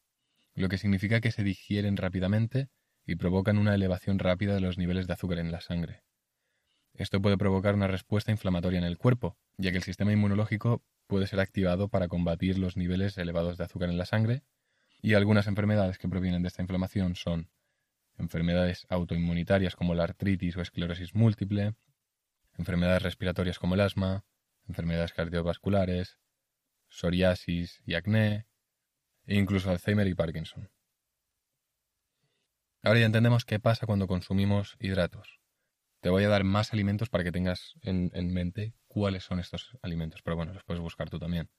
lo 0.52 0.68
que 0.68 0.76
significa 0.76 1.22
que 1.22 1.32
se 1.32 1.44
digieren 1.44 1.96
rápidamente 1.96 2.68
y 3.06 3.16
provocan 3.16 3.56
una 3.56 3.74
elevación 3.74 4.18
rápida 4.18 4.52
de 4.52 4.60
los 4.60 4.76
niveles 4.76 5.06
de 5.06 5.14
azúcar 5.14 5.38
en 5.38 5.50
la 5.50 5.62
sangre. 5.62 6.04
Esto 6.92 7.22
puede 7.22 7.38
provocar 7.38 7.74
una 7.74 7.86
respuesta 7.86 8.32
inflamatoria 8.32 8.80
en 8.80 8.84
el 8.84 8.98
cuerpo, 8.98 9.38
ya 9.56 9.70
que 9.70 9.78
el 9.78 9.82
sistema 9.82 10.12
inmunológico 10.12 10.84
puede 11.06 11.26
ser 11.26 11.40
activado 11.40 11.88
para 11.88 12.08
combatir 12.08 12.58
los 12.58 12.76
niveles 12.76 13.16
elevados 13.16 13.56
de 13.56 13.64
azúcar 13.64 13.88
en 13.88 13.96
la 13.96 14.04
sangre, 14.04 14.42
y 15.00 15.14
algunas 15.14 15.46
enfermedades 15.46 15.98
que 15.98 16.08
provienen 16.08 16.42
de 16.42 16.48
esta 16.48 16.62
inflamación 16.62 17.14
son 17.16 17.50
enfermedades 18.18 18.86
autoinmunitarias 18.88 19.76
como 19.76 19.94
la 19.94 20.04
artritis 20.04 20.56
o 20.56 20.62
esclerosis 20.62 21.14
múltiple, 21.14 21.74
enfermedades 22.58 23.02
respiratorias 23.02 23.58
como 23.58 23.74
el 23.74 23.80
asma, 23.80 24.24
enfermedades 24.68 25.12
cardiovasculares, 25.12 26.18
psoriasis 26.88 27.82
y 27.84 27.94
acné, 27.94 28.46
e 29.26 29.36
incluso 29.36 29.70
Alzheimer 29.70 30.06
y 30.06 30.14
Parkinson. 30.14 30.70
Ahora 32.82 33.00
ya 33.00 33.06
entendemos 33.06 33.44
qué 33.44 33.58
pasa 33.58 33.86
cuando 33.86 34.06
consumimos 34.06 34.76
hidratos. 34.78 35.40
Te 36.00 36.10
voy 36.10 36.24
a 36.24 36.28
dar 36.28 36.44
más 36.44 36.72
alimentos 36.72 37.08
para 37.08 37.24
que 37.24 37.32
tengas 37.32 37.74
en, 37.82 38.10
en 38.14 38.32
mente 38.32 38.74
cuáles 38.86 39.24
son 39.24 39.40
estos 39.40 39.76
alimentos, 39.82 40.22
pero 40.22 40.36
bueno, 40.36 40.52
los 40.52 40.62
puedes 40.62 40.80
buscar 40.80 41.10
tú 41.10 41.18
también. 41.18 41.50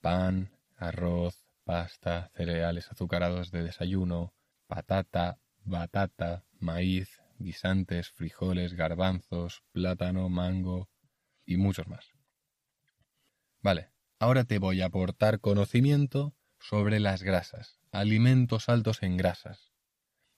Pan, 0.00 0.50
arroz, 0.76 1.41
pasta, 1.64 2.30
cereales 2.34 2.90
azucarados 2.90 3.50
de 3.50 3.62
desayuno, 3.62 4.34
patata, 4.66 5.40
batata, 5.64 6.44
maíz, 6.58 7.20
guisantes, 7.38 8.10
frijoles, 8.10 8.74
garbanzos, 8.74 9.62
plátano, 9.72 10.28
mango 10.28 10.88
y 11.44 11.56
muchos 11.56 11.86
más. 11.88 12.12
Vale, 13.60 13.90
ahora 14.18 14.44
te 14.44 14.58
voy 14.58 14.80
a 14.80 14.86
aportar 14.86 15.40
conocimiento 15.40 16.34
sobre 16.58 17.00
las 17.00 17.22
grasas, 17.22 17.80
alimentos 17.90 18.68
altos 18.68 19.02
en 19.02 19.16
grasas. 19.16 19.72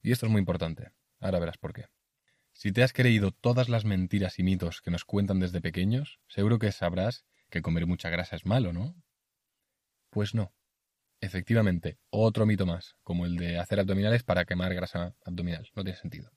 Y 0.03 0.13
esto 0.13 0.27
es 0.27 0.33
muy 0.33 0.41
importante. 0.41 0.93
Ahora 1.21 1.39
verás 1.39 1.59
por 1.59 1.73
qué. 1.73 1.87
Si 2.53 2.71
te 2.71 2.83
has 2.83 2.93
creído 2.93 3.33
todas 3.33 3.69
las 3.69 3.85
mentiras 3.85 4.39
y 4.39 4.43
mitos 4.43 4.81
que 4.81 4.91
nos 4.91 5.05
cuentan 5.05 5.41
desde 5.41 5.61
pequeños, 5.61 6.21
seguro 6.29 6.59
que 6.59 6.71
sabrás 6.71 7.25
que 7.51 7.63
comer 7.63 7.87
mucha 7.87 8.11
grasa 8.11 8.37
es 8.37 8.47
malo, 8.47 8.73
¿no? 8.73 8.95
Pues 10.11 10.35
no. 10.35 10.55
Efectivamente, 11.25 11.97
otro 12.11 12.45
mito 12.45 12.67
más, 12.67 12.97
como 13.03 13.25
el 13.25 13.37
de 13.37 13.59
hacer 13.59 13.81
abdominales 13.81 14.23
para 14.23 14.45
quemar 14.45 14.75
grasa 14.75 15.17
abdominal. 15.25 15.67
No 15.75 15.83
tiene 15.83 15.99
sentido. 15.99 16.31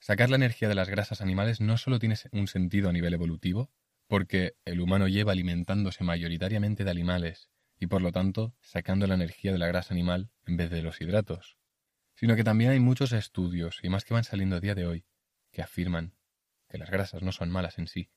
Sacar 0.00 0.28
la 0.28 0.34
energía 0.34 0.68
de 0.68 0.74
las 0.74 0.88
grasas 0.88 1.20
animales 1.20 1.60
no 1.60 1.78
solo 1.78 2.00
tiene 2.00 2.16
un 2.32 2.48
sentido 2.48 2.88
a 2.88 2.92
nivel 2.92 3.14
evolutivo, 3.14 3.70
porque 4.08 4.56
el 4.64 4.80
humano 4.80 5.06
lleva 5.06 5.30
alimentándose 5.30 6.02
mayoritariamente 6.02 6.82
de 6.82 6.90
animales 6.90 7.48
y 7.78 7.86
por 7.86 8.02
lo 8.02 8.10
tanto 8.10 8.56
sacando 8.60 9.06
la 9.06 9.14
energía 9.14 9.52
de 9.52 9.58
la 9.58 9.68
grasa 9.68 9.94
animal 9.94 10.30
en 10.46 10.56
vez 10.56 10.68
de 10.70 10.82
los 10.82 11.00
hidratos, 11.00 11.56
sino 12.16 12.34
que 12.34 12.42
también 12.42 12.72
hay 12.72 12.80
muchos 12.80 13.12
estudios, 13.12 13.78
y 13.84 13.88
más 13.88 14.04
que 14.04 14.14
van 14.14 14.24
saliendo 14.24 14.56
a 14.56 14.60
día 14.60 14.74
de 14.74 14.86
hoy, 14.88 15.04
que 15.52 15.62
afirman 15.62 16.12
que 16.68 16.78
las 16.78 16.90
grasas 16.90 17.22
no 17.22 17.30
son 17.30 17.50
malas 17.50 17.78
en 17.78 17.86
sí. 17.86 18.10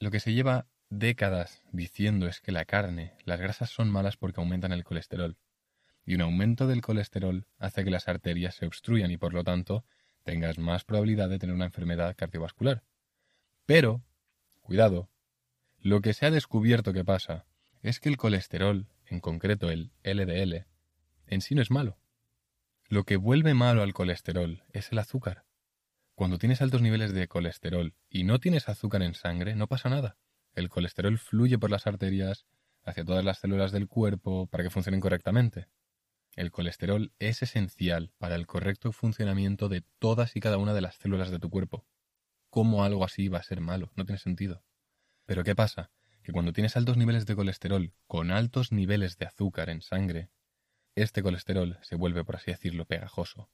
Lo 0.00 0.10
que 0.10 0.18
se 0.18 0.32
lleva 0.32 0.66
décadas 0.90 1.62
diciendo 1.72 2.26
es 2.26 2.40
que 2.40 2.52
la 2.52 2.64
carne, 2.64 3.14
las 3.24 3.40
grasas 3.40 3.70
son 3.70 3.90
malas 3.90 4.16
porque 4.16 4.40
aumentan 4.40 4.72
el 4.72 4.84
colesterol, 4.84 5.36
y 6.04 6.14
un 6.14 6.22
aumento 6.22 6.66
del 6.66 6.80
colesterol 6.80 7.46
hace 7.58 7.84
que 7.84 7.90
las 7.90 8.08
arterias 8.08 8.54
se 8.54 8.66
obstruyan 8.66 9.10
y 9.10 9.18
por 9.18 9.34
lo 9.34 9.44
tanto 9.44 9.84
tengas 10.24 10.58
más 10.58 10.84
probabilidad 10.84 11.28
de 11.28 11.38
tener 11.38 11.54
una 11.54 11.66
enfermedad 11.66 12.16
cardiovascular. 12.16 12.82
Pero, 13.66 14.02
cuidado, 14.60 15.10
lo 15.78 16.00
que 16.00 16.14
se 16.14 16.26
ha 16.26 16.30
descubierto 16.30 16.92
que 16.92 17.04
pasa 17.04 17.46
es 17.82 18.00
que 18.00 18.08
el 18.08 18.16
colesterol, 18.16 18.88
en 19.06 19.20
concreto 19.20 19.70
el 19.70 19.92
LDL, 20.02 20.66
en 21.26 21.40
sí 21.40 21.54
no 21.54 21.62
es 21.62 21.70
malo. 21.70 21.98
Lo 22.88 23.04
que 23.04 23.16
vuelve 23.16 23.52
malo 23.52 23.82
al 23.82 23.92
colesterol 23.92 24.64
es 24.72 24.90
el 24.92 24.98
azúcar. 24.98 25.44
Cuando 26.14 26.38
tienes 26.38 26.62
altos 26.62 26.80
niveles 26.80 27.12
de 27.12 27.28
colesterol 27.28 27.94
y 28.08 28.24
no 28.24 28.40
tienes 28.40 28.68
azúcar 28.68 29.02
en 29.02 29.14
sangre, 29.14 29.54
no 29.54 29.66
pasa 29.66 29.90
nada. 29.90 30.16
El 30.58 30.70
colesterol 30.70 31.16
fluye 31.18 31.56
por 31.56 31.70
las 31.70 31.86
arterias 31.86 32.44
hacia 32.82 33.04
todas 33.04 33.24
las 33.24 33.38
células 33.38 33.70
del 33.70 33.86
cuerpo 33.86 34.48
para 34.48 34.64
que 34.64 34.70
funcionen 34.70 34.98
correctamente. 34.98 35.68
El 36.34 36.50
colesterol 36.50 37.12
es 37.20 37.44
esencial 37.44 38.10
para 38.18 38.34
el 38.34 38.48
correcto 38.48 38.90
funcionamiento 38.90 39.68
de 39.68 39.84
todas 40.00 40.34
y 40.34 40.40
cada 40.40 40.58
una 40.58 40.74
de 40.74 40.80
las 40.80 40.96
células 40.96 41.30
de 41.30 41.38
tu 41.38 41.48
cuerpo. 41.48 41.86
¿Cómo 42.50 42.82
algo 42.82 43.04
así 43.04 43.28
va 43.28 43.38
a 43.38 43.44
ser 43.44 43.60
malo? 43.60 43.92
No 43.94 44.04
tiene 44.04 44.18
sentido. 44.18 44.64
Pero 45.26 45.44
¿qué 45.44 45.54
pasa? 45.54 45.92
Que 46.24 46.32
cuando 46.32 46.52
tienes 46.52 46.76
altos 46.76 46.96
niveles 46.96 47.24
de 47.24 47.36
colesterol 47.36 47.94
con 48.08 48.32
altos 48.32 48.72
niveles 48.72 49.16
de 49.16 49.26
azúcar 49.26 49.70
en 49.70 49.80
sangre, 49.80 50.28
este 50.96 51.22
colesterol 51.22 51.78
se 51.82 51.94
vuelve, 51.94 52.24
por 52.24 52.34
así 52.34 52.50
decirlo, 52.50 52.84
pegajoso. 52.84 53.48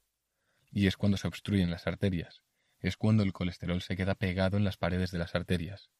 Y 0.71 0.87
es 0.87 0.97
cuando 0.97 1.17
se 1.17 1.27
obstruyen 1.27 1.69
las 1.69 1.85
arterias. 1.85 2.41
Es 2.79 2.97
cuando 2.97 3.21
el 3.21 3.31
colesterol 3.31 3.83
se 3.83 3.95
queda 3.95 4.15
pegado 4.15 4.57
en 4.57 4.63
las 4.63 4.77
paredes 4.77 5.11
de 5.11 5.19
las 5.19 5.35
arterias. 5.35 5.91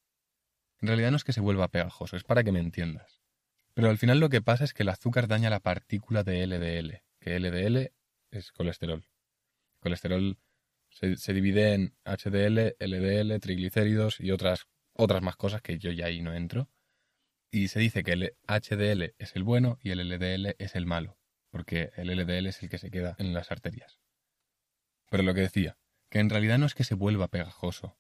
En 0.81 0.87
realidad 0.87 1.11
no 1.11 1.17
es 1.17 1.23
que 1.23 1.33
se 1.33 1.41
vuelva 1.41 1.69
pegajoso, 1.69 2.17
es 2.17 2.23
para 2.23 2.43
que 2.43 2.51
me 2.51 2.59
entiendas. 2.59 3.21
Pero 3.73 3.89
al 3.89 3.97
final 3.97 4.19
lo 4.19 4.29
que 4.29 4.41
pasa 4.41 4.63
es 4.63 4.73
que 4.73 4.83
el 4.83 4.89
azúcar 4.89 5.27
daña 5.27 5.49
la 5.49 5.59
partícula 5.59 6.23
de 6.23 6.45
LDL, 6.47 7.03
que 7.19 7.39
LDL 7.39 7.91
es 8.31 8.51
colesterol. 8.51 9.05
Colesterol 9.79 10.37
se, 10.89 11.33
divide 11.33 11.73
en 11.73 11.95
HDL, 12.05 12.75
LDL, 12.79 13.39
triglicéridos 13.39 14.19
y 14.19 14.31
otras, 14.31 14.67
otras 14.93 15.21
más 15.21 15.35
cosas 15.35 15.61
que 15.61 15.77
yo 15.77 15.91
ya 15.91 16.05
ahí 16.05 16.21
no 16.21 16.33
entro. 16.33 16.69
Y 17.51 17.67
se 17.67 17.79
dice 17.79 18.03
que 18.03 18.13
el 18.13 18.35
HDL 18.47 19.13
es 19.17 19.35
el 19.35 19.43
bueno 19.43 19.77
y 19.81 19.91
el 19.91 20.09
LDL 20.09 20.55
es 20.57 20.75
el 20.75 20.85
malo, 20.85 21.17
porque 21.49 21.91
el 21.95 22.07
LDL 22.07 22.47
es 22.47 22.63
el 22.63 22.69
que 22.69 22.77
se 22.77 22.91
queda 22.91 23.15
en 23.19 23.33
las 23.33 23.51
arterias. 23.51 23.99
Pero 25.09 25.23
lo 25.23 25.33
que 25.33 25.41
decía, 25.41 25.77
que 26.09 26.19
en 26.19 26.29
realidad 26.29 26.57
no 26.57 26.65
es 26.65 26.75
que 26.75 26.83
se 26.83 26.95
vuelva 26.95 27.27
pegajoso, 27.27 27.97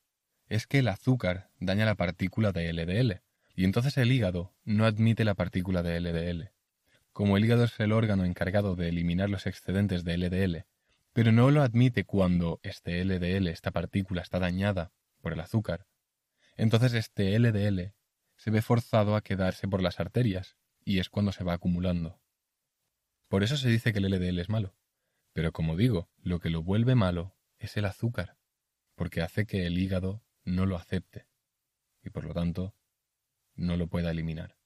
es 0.47 0.67
que 0.67 0.79
el 0.79 0.87
azúcar 0.87 1.49
daña 1.59 1.85
la 1.85 1.95
partícula 1.95 2.51
de 2.51 2.71
LDL, 2.71 3.21
y 3.55 3.63
entonces 3.63 3.97
el 3.97 4.11
hígado 4.11 4.53
no 4.63 4.85
admite 4.85 5.23
la 5.23 5.33
partícula 5.33 5.83
de 5.83 5.99
LDL. 5.99 6.51
Como 7.13 7.37
el 7.37 7.45
hígado 7.45 7.63
es 7.63 7.79
el 7.79 7.91
órgano 7.91 8.25
encargado 8.25 8.75
de 8.75 8.89
eliminar 8.89 9.29
los 9.29 9.47
excedentes 9.47 10.03
de 10.03 10.17
LDL, 10.17 10.65
pero 11.13 11.31
no 11.31 11.49
lo 11.51 11.61
admite 11.61 12.03
cuando 12.03 12.59
este 12.63 13.03
LDL, 13.03 13.47
esta 13.47 13.71
partícula, 13.71 14.21
está 14.21 14.39
dañada 14.39 14.91
por 15.21 15.33
el 15.33 15.39
azúcar, 15.39 15.87
entonces 16.57 16.93
este 16.93 17.37
LDL 17.37 17.93
se 18.35 18.51
ve 18.51 18.61
forzado 18.61 19.15
a 19.15 19.21
quedarse 19.21 19.67
por 19.67 19.81
las 19.81 19.99
arterias, 19.99 20.57
y 20.83 20.99
es 20.99 21.09
cuando 21.09 21.31
se 21.31 21.43
va 21.43 21.53
acumulando. 21.53 22.19
Por 23.27 23.43
eso 23.43 23.57
se 23.57 23.69
dice 23.69 23.91
que 23.91 23.99
el 23.99 24.09
LDL 24.09 24.39
es 24.39 24.49
malo. 24.49 24.75
Pero 25.33 25.51
como 25.51 25.75
digo, 25.75 26.09
lo 26.21 26.39
que 26.39 26.49
lo 26.49 26.63
vuelve 26.63 26.95
malo 26.95 27.35
es 27.59 27.75
el 27.75 27.85
azúcar, 27.85 28.37
porque 28.95 29.21
hace 29.21 29.45
que 29.45 29.65
el 29.65 29.77
hígado 29.77 30.23
no 30.45 30.65
lo 30.65 30.77
acepte, 30.77 31.27
y 32.03 32.09
por 32.09 32.23
lo 32.25 32.33
tanto 32.33 32.73
no 33.55 33.77
lo 33.77 33.87
pueda 33.87 34.11
eliminar. 34.11 34.57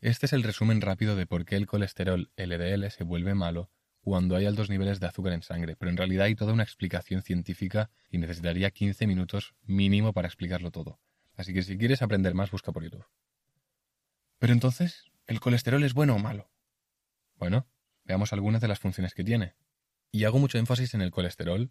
Este 0.00 0.26
es 0.26 0.32
el 0.32 0.42
resumen 0.42 0.80
rápido 0.80 1.16
de 1.16 1.26
por 1.26 1.44
qué 1.44 1.56
el 1.56 1.66
colesterol 1.66 2.30
LDL 2.36 2.90
se 2.90 3.04
vuelve 3.04 3.34
malo 3.34 3.70
cuando 4.00 4.36
hay 4.36 4.46
altos 4.46 4.70
niveles 4.70 5.00
de 5.00 5.06
azúcar 5.06 5.32
en 5.32 5.42
sangre, 5.42 5.74
pero 5.74 5.90
en 5.90 5.96
realidad 5.96 6.26
hay 6.26 6.36
toda 6.36 6.52
una 6.52 6.62
explicación 6.62 7.22
científica 7.22 7.90
y 8.08 8.18
necesitaría 8.18 8.70
15 8.70 9.06
minutos 9.06 9.54
mínimo 9.62 10.12
para 10.12 10.28
explicarlo 10.28 10.70
todo. 10.70 11.00
Así 11.34 11.52
que 11.52 11.62
si 11.62 11.76
quieres 11.76 12.02
aprender 12.02 12.34
más, 12.34 12.50
busca 12.50 12.72
por 12.72 12.84
YouTube. 12.84 13.04
Pero 14.38 14.52
entonces, 14.52 15.10
¿el 15.26 15.40
colesterol 15.40 15.82
es 15.82 15.92
bueno 15.92 16.14
o 16.14 16.18
malo? 16.18 16.50
Bueno, 17.36 17.66
veamos 18.04 18.32
algunas 18.32 18.60
de 18.60 18.68
las 18.68 18.78
funciones 18.78 19.12
que 19.12 19.24
tiene. 19.24 19.54
Y 20.12 20.24
hago 20.24 20.38
mucho 20.38 20.58
énfasis 20.58 20.94
en 20.94 21.02
el 21.02 21.10
colesterol 21.10 21.70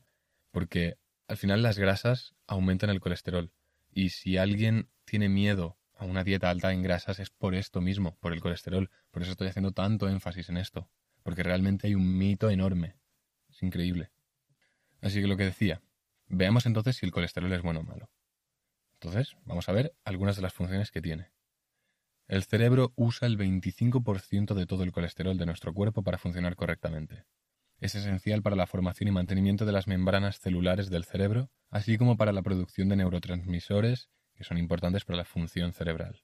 porque 0.51 0.97
al 1.27 1.37
final 1.37 1.63
las 1.63 1.77
grasas 1.77 2.35
aumentan 2.47 2.89
el 2.89 2.99
colesterol 2.99 3.51
y 3.91 4.09
si 4.09 4.37
alguien 4.37 4.89
tiene 5.05 5.29
miedo 5.29 5.77
a 5.97 6.05
una 6.05 6.23
dieta 6.23 6.49
alta 6.49 6.73
en 6.73 6.83
grasas 6.83 7.19
es 7.19 7.29
por 7.29 7.55
esto 7.55 7.81
mismo, 7.81 8.17
por 8.19 8.33
el 8.33 8.41
colesterol. 8.41 8.91
Por 9.11 9.21
eso 9.21 9.31
estoy 9.31 9.47
haciendo 9.47 9.71
tanto 9.71 10.09
énfasis 10.09 10.49
en 10.49 10.57
esto. 10.57 10.89
Porque 11.23 11.43
realmente 11.43 11.87
hay 11.87 11.95
un 11.95 12.17
mito 12.17 12.49
enorme. 12.49 12.97
Es 13.49 13.63
increíble. 13.63 14.11
Así 15.01 15.21
que 15.21 15.27
lo 15.27 15.37
que 15.37 15.45
decía, 15.45 15.81
veamos 16.27 16.65
entonces 16.65 16.97
si 16.97 17.05
el 17.05 17.11
colesterol 17.11 17.51
es 17.53 17.61
bueno 17.61 17.79
o 17.79 17.83
malo. 17.83 18.09
Entonces, 18.95 19.35
vamos 19.45 19.69
a 19.69 19.71
ver 19.71 19.95
algunas 20.03 20.35
de 20.35 20.41
las 20.41 20.53
funciones 20.53 20.91
que 20.91 21.01
tiene. 21.01 21.31
El 22.27 22.43
cerebro 22.43 22.91
usa 22.95 23.27
el 23.27 23.37
25% 23.37 24.55
de 24.55 24.65
todo 24.65 24.83
el 24.83 24.91
colesterol 24.91 25.37
de 25.37 25.45
nuestro 25.45 25.73
cuerpo 25.73 26.03
para 26.03 26.17
funcionar 26.17 26.55
correctamente. 26.55 27.25
Es 27.85 27.93
esencial 27.93 28.41
para 28.41 28.55
la 28.55 28.65
formación 28.65 29.09
y 29.09 29.11
mantenimiento 29.11 29.63
de 29.63 29.71
las 29.71 29.87
membranas 29.87 30.39
celulares 30.39 30.89
del 30.89 31.03
cerebro, 31.03 31.51
así 31.69 31.99
como 31.99 32.17
para 32.17 32.31
la 32.31 32.41
producción 32.41 32.89
de 32.89 32.95
neurotransmisores 32.95 34.09
que 34.33 34.43
son 34.43 34.57
importantes 34.57 35.05
para 35.05 35.17
la 35.17 35.23
función 35.23 35.71
cerebral. 35.71 36.23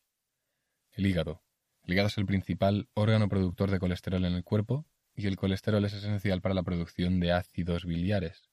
El 0.91 1.05
hígado. 1.05 1.43
El 1.83 1.93
hígado 1.93 2.07
es 2.07 2.17
el 2.17 2.25
principal 2.25 2.89
órgano 2.95 3.29
productor 3.29 3.69
de 3.69 3.77
colesterol 3.77 4.25
en 4.25 4.33
el 4.33 4.43
cuerpo 4.43 4.87
y 5.13 5.27
el 5.27 5.35
colesterol 5.35 5.85
es 5.85 5.93
esencial 5.93 6.41
para 6.41 6.55
la 6.55 6.63
producción 6.63 7.19
de 7.19 7.31
ácidos 7.31 7.85
biliares, 7.85 8.49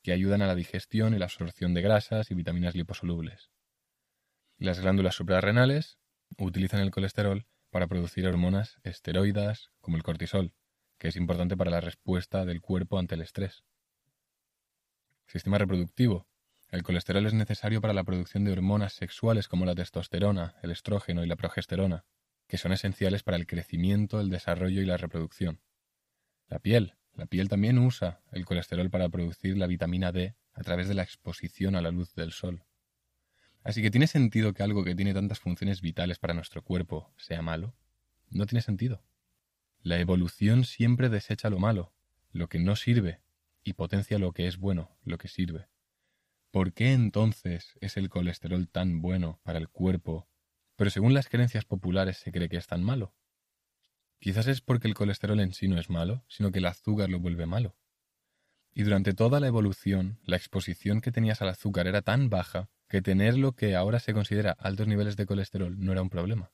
que 0.00 0.12
ayudan 0.12 0.40
a 0.40 0.46
la 0.46 0.54
digestión 0.54 1.14
y 1.14 1.18
la 1.18 1.24
absorción 1.24 1.74
de 1.74 1.82
grasas 1.82 2.30
y 2.30 2.34
vitaminas 2.34 2.76
liposolubles. 2.76 3.50
Las 4.56 4.78
glándulas 4.78 5.16
suprarrenales 5.16 5.98
utilizan 6.38 6.78
el 6.78 6.92
colesterol 6.92 7.44
para 7.70 7.88
producir 7.88 8.24
hormonas 8.28 8.78
esteroidas 8.84 9.72
como 9.80 9.96
el 9.96 10.04
cortisol, 10.04 10.54
que 11.02 11.08
es 11.08 11.16
importante 11.16 11.56
para 11.56 11.72
la 11.72 11.80
respuesta 11.80 12.44
del 12.44 12.60
cuerpo 12.60 12.96
ante 12.96 13.16
el 13.16 13.22
estrés. 13.22 13.64
Sistema 15.26 15.58
reproductivo. 15.58 16.28
El 16.70 16.84
colesterol 16.84 17.26
es 17.26 17.34
necesario 17.34 17.80
para 17.80 17.92
la 17.92 18.04
producción 18.04 18.44
de 18.44 18.52
hormonas 18.52 18.92
sexuales 18.92 19.48
como 19.48 19.66
la 19.66 19.74
testosterona, 19.74 20.54
el 20.62 20.70
estrógeno 20.70 21.24
y 21.24 21.26
la 21.26 21.34
progesterona, 21.34 22.04
que 22.46 22.56
son 22.56 22.70
esenciales 22.70 23.24
para 23.24 23.36
el 23.36 23.48
crecimiento, 23.48 24.20
el 24.20 24.30
desarrollo 24.30 24.80
y 24.80 24.84
la 24.84 24.96
reproducción. 24.96 25.60
La 26.46 26.60
piel. 26.60 26.94
La 27.14 27.26
piel 27.26 27.48
también 27.48 27.78
usa 27.78 28.20
el 28.30 28.44
colesterol 28.44 28.88
para 28.88 29.08
producir 29.08 29.58
la 29.58 29.66
vitamina 29.66 30.12
D 30.12 30.36
a 30.52 30.62
través 30.62 30.86
de 30.86 30.94
la 30.94 31.02
exposición 31.02 31.74
a 31.74 31.82
la 31.82 31.90
luz 31.90 32.14
del 32.14 32.30
sol. 32.30 32.62
Así 33.64 33.82
que 33.82 33.90
¿tiene 33.90 34.06
sentido 34.06 34.54
que 34.54 34.62
algo 34.62 34.84
que 34.84 34.94
tiene 34.94 35.14
tantas 35.14 35.40
funciones 35.40 35.80
vitales 35.80 36.20
para 36.20 36.32
nuestro 36.32 36.62
cuerpo 36.62 37.12
sea 37.16 37.42
malo? 37.42 37.74
No 38.30 38.46
tiene 38.46 38.62
sentido. 38.62 39.02
La 39.84 39.98
evolución 39.98 40.64
siempre 40.64 41.08
desecha 41.08 41.50
lo 41.50 41.58
malo, 41.58 41.92
lo 42.30 42.48
que 42.48 42.60
no 42.60 42.76
sirve, 42.76 43.20
y 43.64 43.72
potencia 43.72 44.16
lo 44.20 44.30
que 44.30 44.46
es 44.46 44.56
bueno, 44.56 44.96
lo 45.02 45.18
que 45.18 45.26
sirve. 45.26 45.68
¿Por 46.52 46.72
qué 46.72 46.92
entonces 46.92 47.76
es 47.80 47.96
el 47.96 48.08
colesterol 48.08 48.68
tan 48.68 49.02
bueno 49.02 49.40
para 49.42 49.58
el 49.58 49.68
cuerpo, 49.68 50.28
pero 50.76 50.88
según 50.90 51.14
las 51.14 51.28
creencias 51.28 51.64
populares 51.64 52.16
se 52.18 52.30
cree 52.30 52.48
que 52.48 52.58
es 52.58 52.68
tan 52.68 52.84
malo? 52.84 53.16
Quizás 54.20 54.46
es 54.46 54.60
porque 54.60 54.86
el 54.86 54.94
colesterol 54.94 55.40
en 55.40 55.52
sí 55.52 55.66
no 55.66 55.80
es 55.80 55.90
malo, 55.90 56.24
sino 56.28 56.52
que 56.52 56.60
el 56.60 56.66
azúcar 56.66 57.10
lo 57.10 57.18
vuelve 57.18 57.46
malo. 57.46 57.76
Y 58.72 58.84
durante 58.84 59.14
toda 59.14 59.40
la 59.40 59.48
evolución, 59.48 60.20
la 60.22 60.36
exposición 60.36 61.00
que 61.00 61.10
tenías 61.10 61.42
al 61.42 61.48
azúcar 61.48 61.88
era 61.88 62.02
tan 62.02 62.30
baja 62.30 62.70
que 62.88 63.02
tener 63.02 63.36
lo 63.36 63.56
que 63.56 63.74
ahora 63.74 63.98
se 63.98 64.14
considera 64.14 64.52
altos 64.52 64.86
niveles 64.86 65.16
de 65.16 65.26
colesterol 65.26 65.74
no 65.84 65.90
era 65.90 66.02
un 66.02 66.08
problema. 66.08 66.52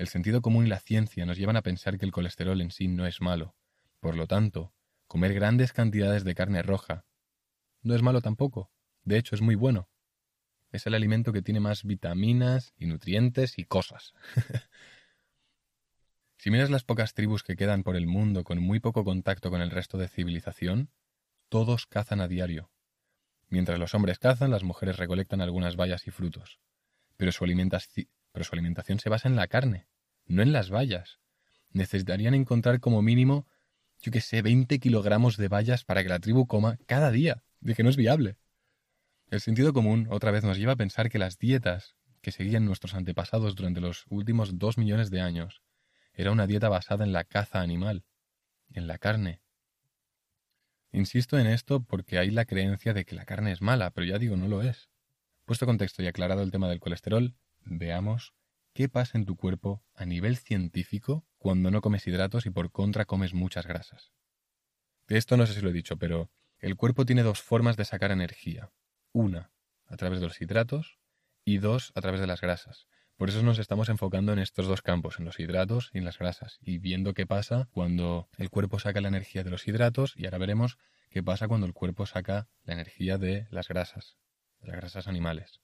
El 0.00 0.08
sentido 0.08 0.40
común 0.40 0.64
y 0.64 0.70
la 0.70 0.80
ciencia 0.80 1.26
nos 1.26 1.36
llevan 1.36 1.58
a 1.58 1.62
pensar 1.62 1.98
que 1.98 2.06
el 2.06 2.10
colesterol 2.10 2.58
en 2.62 2.70
sí 2.70 2.88
no 2.88 3.06
es 3.06 3.20
malo. 3.20 3.54
Por 4.00 4.16
lo 4.16 4.26
tanto, 4.26 4.72
comer 5.06 5.34
grandes 5.34 5.74
cantidades 5.74 6.24
de 6.24 6.34
carne 6.34 6.62
roja 6.62 7.04
no 7.82 7.94
es 7.94 8.00
malo 8.00 8.22
tampoco. 8.22 8.72
De 9.04 9.18
hecho, 9.18 9.34
es 9.34 9.42
muy 9.42 9.56
bueno. 9.56 9.90
Es 10.72 10.86
el 10.86 10.94
alimento 10.94 11.34
que 11.34 11.42
tiene 11.42 11.60
más 11.60 11.84
vitaminas 11.84 12.72
y 12.78 12.86
nutrientes 12.86 13.58
y 13.58 13.66
cosas. 13.66 14.14
si 16.38 16.50
miras 16.50 16.70
las 16.70 16.84
pocas 16.84 17.12
tribus 17.12 17.42
que 17.42 17.56
quedan 17.56 17.82
por 17.82 17.94
el 17.94 18.06
mundo 18.06 18.42
con 18.42 18.58
muy 18.58 18.80
poco 18.80 19.04
contacto 19.04 19.50
con 19.50 19.60
el 19.60 19.70
resto 19.70 19.98
de 19.98 20.08
civilización, 20.08 20.88
todos 21.50 21.84
cazan 21.84 22.22
a 22.22 22.26
diario. 22.26 22.70
Mientras 23.50 23.78
los 23.78 23.94
hombres 23.94 24.18
cazan, 24.18 24.50
las 24.50 24.64
mujeres 24.64 24.96
recolectan 24.96 25.42
algunas 25.42 25.76
bayas 25.76 26.06
y 26.06 26.10
frutos. 26.10 26.58
Pero 27.18 27.32
su, 27.32 27.44
pero 28.32 28.44
su 28.44 28.54
alimentación 28.54 28.98
se 28.98 29.08
basa 29.08 29.28
en 29.28 29.36
la 29.36 29.46
carne, 29.46 29.86
no 30.26 30.42
en 30.42 30.52
las 30.52 30.70
bayas. 30.70 31.18
Necesitarían 31.70 32.34
encontrar 32.34 32.80
como 32.80 33.02
mínimo, 33.02 33.46
yo 34.00 34.12
que 34.12 34.20
sé, 34.20 34.42
20 34.42 34.78
kilogramos 34.78 35.36
de 35.36 35.48
bayas 35.48 35.84
para 35.84 36.02
que 36.02 36.08
la 36.08 36.18
tribu 36.18 36.46
coma 36.46 36.78
cada 36.86 37.10
día. 37.10 37.42
De 37.60 37.74
que 37.74 37.82
no 37.82 37.90
es 37.90 37.96
viable. 37.96 38.38
El 39.28 39.40
sentido 39.40 39.74
común 39.74 40.08
otra 40.10 40.30
vez 40.30 40.44
nos 40.44 40.56
lleva 40.56 40.72
a 40.72 40.76
pensar 40.76 41.10
que 41.10 41.18
las 41.18 41.38
dietas 41.38 41.94
que 42.22 42.32
seguían 42.32 42.64
nuestros 42.64 42.94
antepasados 42.94 43.54
durante 43.54 43.82
los 43.82 44.06
últimos 44.08 44.58
dos 44.58 44.78
millones 44.78 45.10
de 45.10 45.20
años 45.20 45.62
era 46.14 46.32
una 46.32 46.46
dieta 46.46 46.70
basada 46.70 47.04
en 47.04 47.12
la 47.12 47.24
caza 47.24 47.60
animal, 47.60 48.04
en 48.72 48.86
la 48.86 48.96
carne, 48.96 49.42
Insisto 50.92 51.38
en 51.38 51.46
esto 51.46 51.80
porque 51.82 52.18
hay 52.18 52.30
la 52.30 52.44
creencia 52.44 52.92
de 52.92 53.04
que 53.04 53.14
la 53.14 53.24
carne 53.24 53.52
es 53.52 53.62
mala, 53.62 53.90
pero 53.90 54.06
ya 54.06 54.18
digo, 54.18 54.36
no 54.36 54.48
lo 54.48 54.62
es. 54.62 54.90
Puesto 55.44 55.66
contexto 55.66 56.02
y 56.02 56.08
aclarado 56.08 56.42
el 56.42 56.50
tema 56.50 56.68
del 56.68 56.80
colesterol, 56.80 57.34
veamos 57.64 58.34
qué 58.72 58.88
pasa 58.88 59.18
en 59.18 59.26
tu 59.26 59.36
cuerpo 59.36 59.82
a 59.94 60.04
nivel 60.04 60.36
científico 60.36 61.26
cuando 61.38 61.70
no 61.70 61.80
comes 61.80 62.06
hidratos 62.06 62.46
y 62.46 62.50
por 62.50 62.70
contra 62.70 63.04
comes 63.04 63.34
muchas 63.34 63.66
grasas. 63.66 64.12
De 65.08 65.18
esto 65.18 65.36
no 65.36 65.46
sé 65.46 65.54
si 65.54 65.60
lo 65.60 65.70
he 65.70 65.74
dicho, 65.74 65.96
pero 65.96 66.30
el 66.58 66.76
cuerpo 66.76 67.04
tiene 67.04 67.22
dos 67.22 67.42
formas 67.42 67.76
de 67.76 67.84
sacar 67.84 68.10
energía. 68.12 68.70
Una, 69.12 69.50
a 69.86 69.96
través 69.96 70.20
de 70.20 70.26
los 70.26 70.40
hidratos, 70.40 71.00
y 71.44 71.58
dos, 71.58 71.92
a 71.94 72.00
través 72.00 72.20
de 72.20 72.26
las 72.26 72.40
grasas. 72.40 72.86
Por 73.16 73.28
eso 73.28 73.42
nos 73.42 73.58
estamos 73.58 73.88
enfocando 73.88 74.32
en 74.32 74.38
estos 74.38 74.66
dos 74.66 74.82
campos, 74.82 75.18
en 75.18 75.24
los 75.24 75.38
hidratos 75.40 75.90
y 75.92 75.98
en 75.98 76.04
las 76.04 76.18
grasas, 76.18 76.58
y 76.62 76.78
viendo 76.78 77.12
qué 77.12 77.26
pasa 77.26 77.68
cuando 77.70 78.28
el 78.38 78.50
cuerpo 78.50 78.78
saca 78.78 79.00
la 79.00 79.08
energía 79.08 79.44
de 79.44 79.50
los 79.50 79.66
hidratos 79.68 80.14
y 80.16 80.24
ahora 80.24 80.38
veremos 80.38 80.78
qué 81.10 81.22
pasa 81.22 81.48
cuando 81.48 81.66
el 81.66 81.74
cuerpo 81.74 82.06
saca 82.06 82.48
la 82.64 82.74
energía 82.74 83.18
de 83.18 83.46
las 83.50 83.68
grasas, 83.68 84.16
de 84.60 84.68
las 84.68 84.76
grasas 84.76 85.06
animales. 85.06 85.60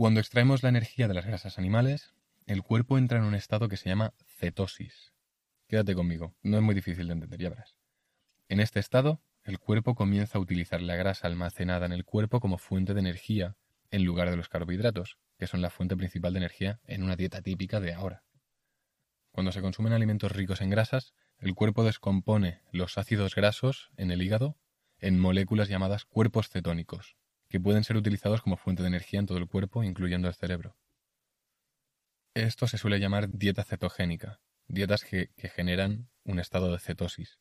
Cuando 0.00 0.20
extraemos 0.20 0.62
la 0.62 0.70
energía 0.70 1.08
de 1.08 1.12
las 1.12 1.26
grasas 1.26 1.58
animales, 1.58 2.14
el 2.46 2.62
cuerpo 2.62 2.96
entra 2.96 3.18
en 3.18 3.24
un 3.24 3.34
estado 3.34 3.68
que 3.68 3.76
se 3.76 3.90
llama 3.90 4.14
cetosis. 4.24 5.12
Quédate 5.68 5.94
conmigo, 5.94 6.34
no 6.42 6.56
es 6.56 6.62
muy 6.62 6.74
difícil 6.74 7.06
de 7.06 7.12
entender, 7.12 7.38
ya 7.38 7.50
verás. 7.50 7.76
En 8.48 8.60
este 8.60 8.80
estado, 8.80 9.20
el 9.44 9.58
cuerpo 9.58 9.94
comienza 9.94 10.38
a 10.38 10.40
utilizar 10.40 10.80
la 10.80 10.96
grasa 10.96 11.26
almacenada 11.26 11.84
en 11.84 11.92
el 11.92 12.06
cuerpo 12.06 12.40
como 12.40 12.56
fuente 12.56 12.94
de 12.94 13.00
energía 13.00 13.58
en 13.90 14.06
lugar 14.06 14.30
de 14.30 14.38
los 14.38 14.48
carbohidratos, 14.48 15.18
que 15.38 15.46
son 15.46 15.60
la 15.60 15.68
fuente 15.68 15.98
principal 15.98 16.32
de 16.32 16.38
energía 16.38 16.80
en 16.84 17.02
una 17.02 17.16
dieta 17.16 17.42
típica 17.42 17.78
de 17.78 17.92
ahora. 17.92 18.24
Cuando 19.32 19.52
se 19.52 19.60
consumen 19.60 19.92
alimentos 19.92 20.32
ricos 20.32 20.62
en 20.62 20.70
grasas, 20.70 21.12
el 21.36 21.54
cuerpo 21.54 21.84
descompone 21.84 22.62
los 22.72 22.96
ácidos 22.96 23.34
grasos 23.34 23.90
en 23.98 24.10
el 24.10 24.22
hígado 24.22 24.56
en 24.98 25.18
moléculas 25.18 25.68
llamadas 25.68 26.06
cuerpos 26.06 26.48
cetónicos, 26.48 27.18
que 27.50 27.60
pueden 27.60 27.84
ser 27.84 27.96
utilizados 27.96 28.40
como 28.42 28.56
fuente 28.56 28.82
de 28.82 28.88
energía 28.88 29.18
en 29.18 29.26
todo 29.26 29.38
el 29.38 29.48
cuerpo, 29.48 29.82
incluyendo 29.82 30.28
el 30.28 30.34
cerebro. 30.34 30.76
Esto 32.32 32.68
se 32.68 32.78
suele 32.78 33.00
llamar 33.00 33.28
dieta 33.28 33.64
cetogénica, 33.64 34.40
dietas 34.68 35.04
que, 35.04 35.30
generan 35.36 36.08
un 36.22 36.38
estado 36.38 36.70
de 36.70 36.78
cetosis. 36.78 37.40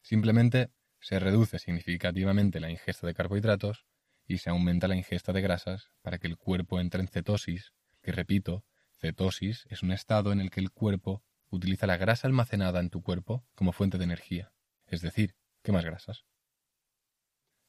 Simplemente 0.00 0.70
se 0.98 1.18
reduce 1.18 1.58
significativamente 1.58 2.58
la 2.58 2.70
ingesta 2.70 3.06
de 3.06 3.12
carbohidratos 3.12 3.84
y 4.26 4.38
se 4.38 4.48
aumenta 4.48 4.88
la 4.88 4.96
ingesta 4.96 5.32
de 5.34 5.42
grasas 5.42 5.90
para 6.00 6.18
que 6.18 6.26
el 6.26 6.38
cuerpo 6.38 6.80
entre 6.80 7.02
en 7.02 7.08
cetosis, 7.08 7.74
que 8.00 8.12
repito, 8.12 8.64
cetosis 8.98 9.66
es 9.68 9.82
un 9.82 9.92
estado 9.92 10.32
en 10.32 10.40
el 10.40 10.50
que 10.50 10.60
el 10.60 10.70
cuerpo 10.70 11.22
utiliza 11.50 11.86
la 11.86 11.98
grasa 11.98 12.26
almacenada 12.26 12.80
en 12.80 12.88
tu 12.88 13.02
cuerpo 13.02 13.46
como 13.54 13.72
fuente 13.72 13.98
de 13.98 14.04
energía. 14.04 14.52
Es 14.86 15.02
decir, 15.02 15.36
¿qué 15.62 15.70
más 15.70 15.84
grasas? 15.84 16.24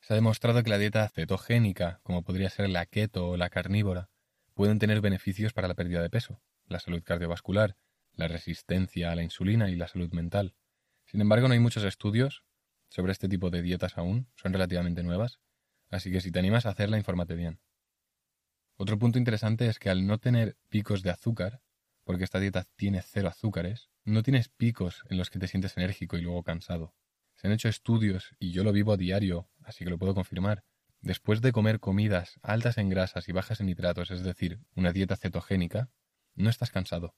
Se 0.01 0.13
ha 0.13 0.15
demostrado 0.15 0.63
que 0.63 0.69
la 0.69 0.77
dieta 0.77 1.07
cetogénica, 1.09 1.99
como 2.03 2.23
podría 2.23 2.49
ser 2.49 2.69
la 2.69 2.85
keto 2.85 3.29
o 3.29 3.37
la 3.37 3.49
carnívora, 3.49 4.09
pueden 4.53 4.79
tener 4.79 5.01
beneficios 5.01 5.53
para 5.53 5.67
la 5.67 5.75
pérdida 5.75 6.01
de 6.01 6.09
peso, 6.09 6.41
la 6.67 6.79
salud 6.79 7.03
cardiovascular, 7.03 7.75
la 8.13 8.27
resistencia 8.27 9.11
a 9.11 9.15
la 9.15 9.23
insulina 9.23 9.69
y 9.69 9.75
la 9.75 9.87
salud 9.87 10.11
mental. 10.11 10.55
Sin 11.05 11.21
embargo, 11.21 11.47
no 11.47 11.53
hay 11.53 11.59
muchos 11.59 11.83
estudios 11.83 12.43
sobre 12.89 13.11
este 13.11 13.29
tipo 13.29 13.49
de 13.49 13.61
dietas 13.61 13.97
aún, 13.97 14.27
son 14.35 14.53
relativamente 14.53 15.03
nuevas, 15.03 15.39
así 15.89 16.11
que 16.11 16.21
si 16.21 16.31
te 16.31 16.39
animas 16.39 16.65
a 16.65 16.69
hacerla, 16.69 16.97
infórmate 16.97 17.35
bien. 17.35 17.59
Otro 18.77 18.97
punto 18.97 19.19
interesante 19.19 19.67
es 19.67 19.77
que 19.79 19.89
al 19.89 20.07
no 20.07 20.17
tener 20.17 20.57
picos 20.69 21.03
de 21.03 21.11
azúcar, 21.11 21.61
porque 22.03 22.23
esta 22.23 22.39
dieta 22.39 22.65
tiene 22.75 23.01
cero 23.01 23.27
azúcares, 23.27 23.89
no 24.05 24.23
tienes 24.23 24.49
picos 24.49 25.03
en 25.09 25.17
los 25.17 25.29
que 25.29 25.39
te 25.39 25.47
sientes 25.47 25.77
enérgico 25.77 26.17
y 26.17 26.21
luego 26.21 26.43
cansado. 26.43 26.95
Se 27.39 27.47
han 27.47 27.53
hecho 27.53 27.69
estudios, 27.69 28.35
y 28.37 28.51
yo 28.51 28.65
lo 28.65 28.73
vivo 28.73 28.91
a 28.91 28.97
diario, 28.97 29.49
así 29.63 29.85
que 29.85 29.89
lo 29.89 29.97
puedo 29.97 30.13
confirmar. 30.13 30.65
Después 30.99 31.41
de 31.41 31.53
comer 31.53 31.79
comidas 31.79 32.37
altas 32.41 32.77
en 32.77 32.89
grasas 32.89 33.29
y 33.29 33.31
bajas 33.31 33.61
en 33.61 33.67
nitratos, 33.67 34.11
es 34.11 34.23
decir, 34.23 34.59
una 34.75 34.91
dieta 34.91 35.15
cetogénica, 35.15 35.89
no 36.35 36.49
estás 36.49 36.69
cansado, 36.69 37.15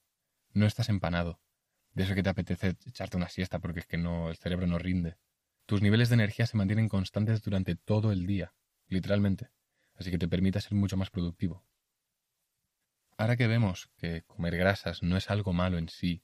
no 0.53 0.67
estás 0.67 0.89
empanado. 0.89 1.39
De 1.93 2.03
eso 2.03 2.13
que 2.13 2.21
te 2.21 2.29
apetece 2.29 2.75
echarte 2.85 3.17
una 3.17 3.29
siesta 3.29 3.57
porque 3.57 3.79
es 3.79 3.87
que 3.87 3.97
no, 3.97 4.29
el 4.29 4.37
cerebro 4.37 4.67
no 4.67 4.77
rinde. 4.77 5.17
Tus 5.65 5.81
niveles 5.81 6.09
de 6.09 6.15
energía 6.15 6.45
se 6.45 6.55
mantienen 6.55 6.87
constantes 6.87 7.41
durante 7.41 7.75
todo 7.75 8.11
el 8.11 8.27
día 8.27 8.53
literalmente, 8.91 9.49
así 9.95 10.11
que 10.11 10.19
te 10.19 10.27
permite 10.27 10.61
ser 10.61 10.73
mucho 10.73 10.97
más 10.97 11.09
productivo. 11.09 11.65
Ahora 13.17 13.37
que 13.37 13.47
vemos 13.47 13.89
que 13.97 14.23
comer 14.23 14.55
grasas 14.57 15.01
no 15.01 15.17
es 15.17 15.31
algo 15.31 15.53
malo 15.53 15.77
en 15.77 15.89
sí, 15.89 16.23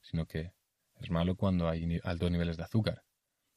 sino 0.00 0.26
que 0.26 0.52
es 0.96 1.10
malo 1.10 1.36
cuando 1.36 1.68
hay 1.68 2.00
altos 2.02 2.30
niveles 2.30 2.56
de 2.56 2.64
azúcar. 2.64 3.04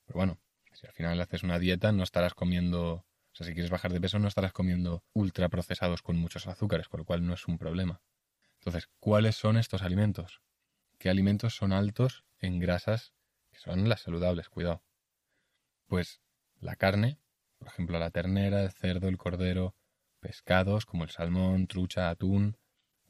Pero 0.09 0.17
bueno, 0.17 0.39
si 0.73 0.87
al 0.87 0.93
final 0.93 1.21
haces 1.21 1.43
una 1.43 1.59
dieta 1.59 1.91
no 1.91 2.01
estarás 2.01 2.33
comiendo, 2.33 2.93
o 2.93 3.05
sea, 3.31 3.45
si 3.45 3.53
quieres 3.53 3.69
bajar 3.69 3.93
de 3.93 4.01
peso 4.01 4.17
no 4.17 4.27
estarás 4.27 4.53
comiendo 4.53 5.03
ultraprocesados 5.13 6.01
con 6.01 6.17
muchos 6.17 6.47
azúcares, 6.47 6.89
con 6.89 7.01
lo 7.01 7.05
cual 7.05 7.27
no 7.27 7.35
es 7.35 7.47
un 7.47 7.59
problema. 7.59 8.01
Entonces, 8.57 8.89
¿cuáles 8.99 9.35
son 9.35 9.55
estos 9.55 9.83
alimentos? 9.83 10.41
¿Qué 10.97 11.11
alimentos 11.11 11.55
son 11.55 11.73
altos 11.73 12.25
en 12.39 12.57
grasas 12.57 13.13
que 13.51 13.59
son 13.59 13.87
las 13.87 14.01
saludables? 14.01 14.49
Cuidado. 14.49 14.81
Pues 15.85 16.21
la 16.59 16.75
carne, 16.75 17.19
por 17.59 17.67
ejemplo, 17.67 17.99
la 17.99 18.09
ternera, 18.09 18.63
el 18.63 18.71
cerdo, 18.71 19.09
el 19.09 19.17
cordero, 19.19 19.75
pescados 20.21 20.87
como 20.87 21.03
el 21.03 21.11
salmón, 21.11 21.67
trucha, 21.67 22.09
atún, 22.09 22.57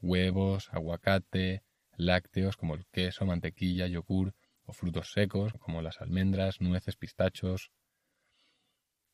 huevos, 0.02 0.68
aguacate, 0.70 1.62
lácteos 1.96 2.58
como 2.58 2.74
el 2.74 2.84
queso, 2.88 3.24
mantequilla, 3.24 3.86
yogur 3.86 4.34
frutos 4.72 5.12
secos 5.12 5.52
como 5.58 5.82
las 5.82 6.00
almendras, 6.00 6.60
nueces, 6.60 6.96
pistachos. 6.96 7.70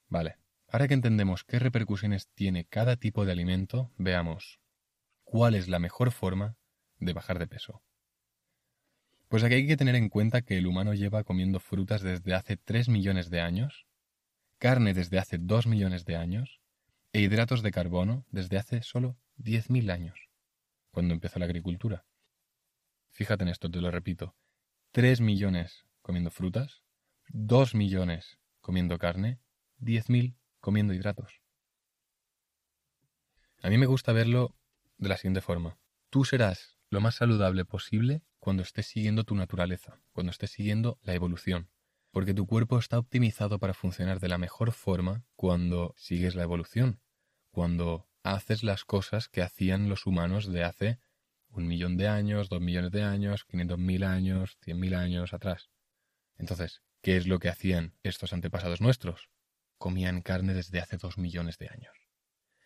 Vale, 0.09 0.37
ahora 0.69 0.89
que 0.89 0.95
entendemos 0.95 1.45
qué 1.45 1.59
repercusiones 1.59 2.29
tiene 2.35 2.65
cada 2.65 2.97
tipo 2.97 3.25
de 3.25 3.33
alimento, 3.33 3.93
veamos 3.97 4.61
cuál 5.25 5.55
es 5.55 5.69
la 5.69 5.79
mejor 5.79 6.13
forma 6.13 6.57
de 6.99 7.13
bajar 7.13 7.39
de 7.39 7.47
peso. 7.47 7.83
Pues 9.29 9.43
aquí 9.43 9.55
hay 9.55 9.67
que 9.67 9.77
tener 9.77 9.97
en 9.97 10.09
cuenta 10.09 10.43
que 10.43 10.57
el 10.57 10.67
humano 10.67 10.95
lleva 10.95 11.25
comiendo 11.25 11.59
frutas 11.59 12.01
desde 12.03 12.35
hace 12.35 12.57
3 12.57 12.89
millones 12.89 13.29
de 13.29 13.41
años, 13.41 13.87
carne 14.59 14.95
desde 14.95 15.19
hace 15.19 15.39
2 15.39 15.67
millones 15.67 16.05
de 16.05 16.17
años 16.17 16.61
e 17.13 17.21
hidratos 17.21 17.63
de 17.63 17.73
carbono 17.73 18.25
desde 18.31 18.57
hace 18.57 18.83
solo 18.83 19.19
10.000 19.39 19.91
años, 19.91 20.29
cuando 20.91 21.13
empezó 21.13 21.39
la 21.39 21.47
agricultura. 21.47 22.05
Fíjate 23.11 23.45
en 23.45 23.49
esto, 23.49 23.71
te 23.71 23.81
lo 23.81 23.91
repito. 23.91 24.37
3 24.97 25.21
millones 25.21 25.85
comiendo 26.01 26.31
frutas, 26.31 26.83
2 27.29 27.75
millones 27.75 28.39
comiendo 28.63 28.99
carne, 28.99 29.39
10.000 29.79 30.39
comiendo 30.59 30.95
hidratos. 30.95 31.43
A 33.61 33.69
mí 33.69 33.77
me 33.77 33.85
gusta 33.85 34.15
verlo 34.15 34.57
de 34.97 35.11
la 35.11 35.19
siguiente 35.19 35.43
forma. 35.43 35.77
Tú 36.09 36.25
serás 36.25 36.79
lo 36.89 37.03
más 37.03 37.17
saludable 37.17 37.67
posible 37.67 38.23
cuando 38.39 38.63
estés 38.63 38.87
siguiendo 38.87 39.25
tu 39.25 39.35
naturaleza, 39.35 40.01
cuando 40.15 40.31
estés 40.31 40.53
siguiendo 40.53 40.99
la 41.03 41.13
evolución, 41.13 41.69
porque 42.11 42.33
tu 42.33 42.47
cuerpo 42.47 42.79
está 42.79 42.99
optimizado 42.99 43.59
para 43.59 43.75
funcionar 43.75 44.19
de 44.19 44.29
la 44.29 44.39
mejor 44.39 44.73
forma 44.73 45.27
cuando 45.35 45.93
sigues 45.99 46.35
la 46.35 46.45
evolución, 46.45 47.03
cuando 47.51 48.09
haces 48.23 48.63
las 48.63 48.87
cosas 48.87 49.29
que 49.29 49.43
hacían 49.43 49.91
los 49.91 50.07
humanos 50.07 50.51
de 50.51 50.65
hace 50.65 51.01
un 51.51 51.67
millón 51.67 51.97
de 51.97 52.09
años, 52.09 52.49
dos 52.49 52.61
millones 52.61 52.91
de 52.91 53.03
años, 53.03 53.45
quinientos 53.45 53.79
mil 53.79 54.05
años, 54.05 54.57
cien 54.61 54.79
mil 54.79 54.95
años 54.95 55.33
atrás. 55.33 55.71
Entonces, 56.37 56.83
¿qué 57.03 57.17
es 57.17 57.27
lo 57.27 57.39
que 57.39 57.49
hacían 57.49 57.95
estos 58.03 58.33
antepasados 58.33 58.81
nuestros? 58.81 59.31
Comían 59.79 60.23
carne 60.23 60.55
desde 60.55 60.81
hace 60.81 60.97
dos 60.97 61.19
millones 61.19 61.59
de 61.59 61.69
años. 61.69 61.95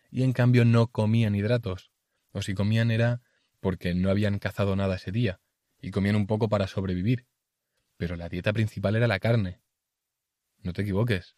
Y 0.09 0.23
en 0.23 0.33
cambio 0.33 0.65
no 0.65 0.87
comían 0.87 1.35
hidratos. 1.35 1.91
O 2.31 2.41
si 2.41 2.53
comían 2.53 2.91
era 2.91 3.21
porque 3.59 3.93
no 3.93 4.09
habían 4.09 4.39
cazado 4.39 4.75
nada 4.75 4.95
ese 4.95 5.11
día, 5.11 5.39
y 5.79 5.91
comían 5.91 6.15
un 6.15 6.27
poco 6.27 6.49
para 6.49 6.67
sobrevivir. 6.67 7.27
Pero 7.97 8.15
la 8.15 8.27
dieta 8.27 8.51
principal 8.53 8.95
era 8.95 9.07
la 9.07 9.19
carne. 9.19 9.61
No 10.63 10.73
te 10.73 10.81
equivoques. 10.81 11.35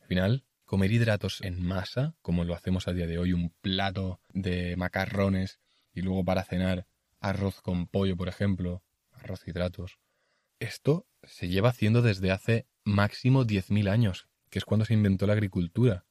Al 0.00 0.06
final, 0.08 0.44
comer 0.64 0.90
hidratos 0.90 1.40
en 1.42 1.62
masa, 1.62 2.16
como 2.22 2.44
lo 2.44 2.54
hacemos 2.54 2.88
a 2.88 2.92
día 2.92 3.06
de 3.06 3.18
hoy, 3.18 3.32
un 3.32 3.50
plato 3.60 4.20
de 4.30 4.76
macarrones 4.76 5.60
y 5.94 6.02
luego 6.02 6.24
para 6.24 6.44
cenar 6.44 6.86
arroz 7.20 7.60
con 7.60 7.86
pollo, 7.86 8.16
por 8.16 8.28
ejemplo, 8.28 8.82
arroz 9.12 9.46
hidratos. 9.46 9.98
Esto 10.58 11.06
se 11.22 11.48
lleva 11.48 11.70
haciendo 11.70 12.02
desde 12.02 12.30
hace 12.30 12.66
máximo 12.84 13.44
10.000 13.44 13.88
años, 13.88 14.28
que 14.50 14.58
es 14.58 14.64
cuando 14.64 14.84
se 14.84 14.94
inventó 14.94 15.26
la 15.26 15.32
agricultura 15.32 16.04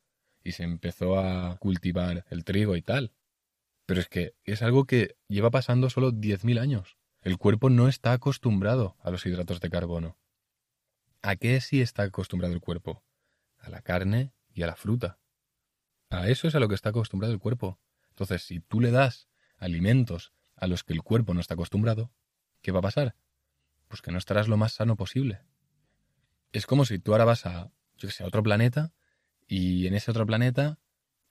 y 0.43 0.53
se 0.53 0.63
empezó 0.63 1.19
a 1.19 1.57
cultivar 1.57 2.25
el 2.29 2.43
trigo 2.43 2.75
y 2.75 2.82
tal. 2.82 3.13
Pero 3.86 3.99
es 3.99 4.07
que 4.07 4.36
es 4.43 4.61
algo 4.61 4.86
que 4.86 5.15
lleva 5.27 5.51
pasando 5.51 5.89
solo 5.89 6.11
10.000 6.11 6.59
años. 6.59 6.97
El 7.21 7.38
cuerpo 7.38 7.69
no 7.69 7.88
está 7.88 8.13
acostumbrado 8.13 8.97
a 9.01 9.11
los 9.11 9.25
hidratos 9.25 9.59
de 9.59 9.69
carbono. 9.69 10.17
¿A 11.21 11.36
qué 11.36 11.61
sí 11.61 11.82
está 11.82 12.03
acostumbrado 12.03 12.53
el 12.53 12.61
cuerpo? 12.61 13.03
A 13.59 13.69
la 13.69 13.82
carne 13.82 14.34
y 14.53 14.63
a 14.63 14.67
la 14.67 14.75
fruta. 14.75 15.19
A 16.09 16.27
eso 16.27 16.47
es 16.47 16.55
a 16.55 16.59
lo 16.59 16.67
que 16.67 16.75
está 16.75 16.89
acostumbrado 16.89 17.34
el 17.34 17.39
cuerpo. 17.39 17.79
Entonces, 18.09 18.41
si 18.43 18.59
tú 18.59 18.82
le 18.82 18.91
das 18.91 19.29
alimentos 19.62 20.34
a 20.57 20.68
los 20.68 20.84
que 20.84 20.93
el 20.93 21.01
cuerpo 21.01 21.34
no 21.34 21.39
está 21.39 21.53
acostumbrado, 21.53 22.12
¿qué 22.62 22.72
va 22.72 22.80
a 22.80 22.84
pasar? 22.84 23.16
Pues 23.88 24.01
que 24.01 24.12
no 24.12 24.18
estarás 24.18 24.47
lo 24.47 24.57
más 24.57 24.74
sano 24.74 24.95
posible. 24.95 25.41
Es 26.51 26.66
como 26.66 26.86
si 26.86 26.99
tú 26.99 27.14
ahora 27.14 27.26
vas 27.26 27.45
a, 27.45 27.72
yo 27.97 28.09
sé, 28.09 28.24
a 28.24 28.28
otro 28.28 28.43
planeta 28.43 28.93
y 29.47 29.88
en 29.88 29.95
ese 29.95 30.12
otro 30.12 30.26
planeta 30.26 30.80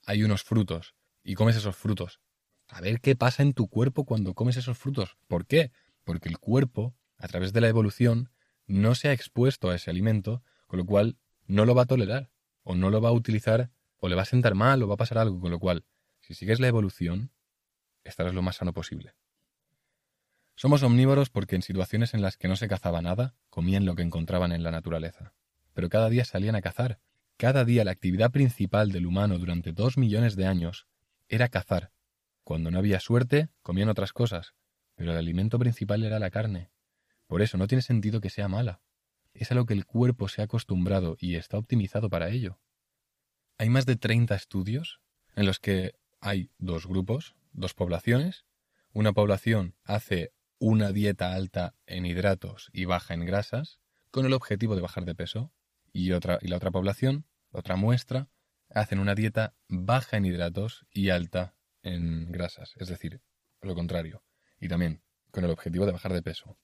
hay 0.07 0.23
unos 0.23 0.43
frutos 0.43 0.95
y 1.23 1.35
comes 1.35 1.57
esos 1.57 1.77
frutos. 1.77 2.21
A 2.69 2.81
ver 2.81 3.01
qué 3.01 3.17
pasa 3.17 3.43
en 3.43 3.53
tu 3.53 3.69
cuerpo 3.69 4.05
cuando 4.05 4.35
comes 4.35 4.57
esos 4.57 4.79
frutos. 4.79 5.19
¿Por 5.27 5.47
qué? 5.47 5.73
Porque 6.05 6.29
el 6.29 6.39
cuerpo, 6.39 6.95
a 7.19 7.29
través 7.29 7.53
de 7.53 7.61
la 7.61 7.69
evolución, 7.69 8.31
no 8.67 8.95
se 8.95 9.09
ha 9.09 9.13
expuesto 9.13 9.71
a 9.71 9.75
ese 9.75 9.91
alimento, 9.91 10.43
con 10.67 10.79
lo 10.79 10.87
cual 10.87 11.19
no 11.47 11.65
lo 11.65 11.75
va 11.75 11.83
a 11.83 11.87
tolerar, 11.87 12.31
o 12.63 12.77
no 12.77 12.91
lo 12.91 13.01
va 13.01 13.09
a 13.09 13.13
utilizar, 13.13 13.71
o 13.99 14.09
le 14.09 14.15
va 14.15 14.23
a 14.23 14.27
sentar 14.27 14.55
mal, 14.55 14.83
o 14.83 14.89
va 14.89 14.95
a 14.95 14.99
pasar 14.99 15.19
algo, 15.19 15.41
con 15.41 15.51
lo 15.51 15.59
cual, 15.59 15.85
si 16.21 16.35
sigues 16.35 16.61
la 16.61 16.69
evolución, 16.69 17.33
estarás 18.11 18.35
lo 18.35 18.43
más 18.43 18.57
sano 18.57 18.75
posible. 18.75 19.15
Somos 20.55 20.83
omnívoros 20.83 21.31
porque 21.31 21.57
en 21.57 21.63
situaciones 21.63 22.13
en 22.13 22.21
las 22.21 22.37
que 22.37 22.47
no 22.47 22.55
se 22.55 22.69
cazaba 22.69 23.01
nada, 23.01 23.35
comían 23.49 23.87
lo 23.87 23.95
que 23.95 24.03
encontraban 24.03 24.53
en 24.53 24.63
la 24.63 24.71
naturaleza. 24.71 25.33
Pero 25.73 25.89
cada 25.89 26.11
día 26.11 26.27
salían 26.27 26.55
a 26.55 26.61
cazar. 26.61 27.01
Cada 27.39 27.65
día 27.65 27.83
la 27.83 27.93
actividad 27.93 28.31
principal 28.31 28.93
del 28.93 29.07
humano 29.07 29.39
durante 29.39 29.73
dos 29.73 29.97
millones 29.97 30.37
de 30.37 30.47
años 30.47 30.87
era 31.29 31.49
cazar. 31.49 31.93
Cuando 32.45 32.71
no 32.71 32.79
había 32.79 33.01
suerte, 33.01 33.49
comían 33.63 33.89
otras 33.89 34.13
cosas, 34.13 34.55
pero 34.97 35.13
el 35.13 35.17
alimento 35.17 35.59
principal 35.59 36.03
era 36.05 36.19
la 36.19 36.31
carne. 36.31 36.71
Por 37.27 37.41
eso 37.41 37.57
no 37.57 37.67
tiene 37.67 37.81
sentido 37.81 38.21
que 38.21 38.29
sea 38.29 38.49
mala. 38.49 38.83
Es 39.33 39.51
a 39.53 39.55
lo 39.55 39.65
que 39.65 39.73
el 39.73 39.87
cuerpo 39.87 40.29
se 40.29 40.43
ha 40.43 40.45
acostumbrado 40.45 41.17
y 41.19 41.37
está 41.37 41.57
optimizado 41.57 42.11
para 42.11 42.29
ello. 42.29 42.59
Hay 43.57 43.71
más 43.71 43.87
de 43.87 43.97
30 43.97 44.35
estudios 44.35 45.01
en 45.37 45.47
los 45.47 45.59
que 45.59 45.95
hay 46.21 46.51
dos 46.59 46.87
grupos, 46.87 47.35
dos 47.53 47.75
poblaciones. 47.75 48.45
Una 48.93 49.13
población 49.13 49.77
hace 49.85 50.33
una 50.59 50.93
dieta 50.93 51.33
alta 51.35 51.75
en 51.87 52.07
hidratos 52.07 52.71
y 52.73 52.85
baja 52.85 53.15
en 53.15 53.25
grasas 53.25 53.81
con 54.11 54.27
el 54.27 54.33
objetivo 54.33 54.77
de 54.77 54.83
bajar 54.83 55.05
de 55.05 55.15
peso 55.15 55.53
y, 55.93 56.13
otra, 56.13 56.39
y 56.43 56.49
la 56.49 56.57
otra 56.57 56.71
población, 56.71 57.27
otra 57.51 57.77
muestra, 57.77 58.29
hacen 58.69 58.99
una 58.99 59.15
dieta 59.15 59.55
baja 59.69 60.17
en 60.17 60.27
hidratos 60.27 60.87
y 60.93 61.11
alta 61.11 61.57
en 61.83 62.31
grasas, 62.31 62.75
es 62.77 62.89
decir, 62.89 63.23
lo 63.63 63.75
contrario, 63.75 64.23
y 64.61 64.69
también 64.69 65.03
con 65.31 65.45
el 65.45 65.51
objetivo 65.51 65.87
de 65.87 65.93
bajar 65.93 66.13
de 66.13 66.23
peso. 66.23 66.59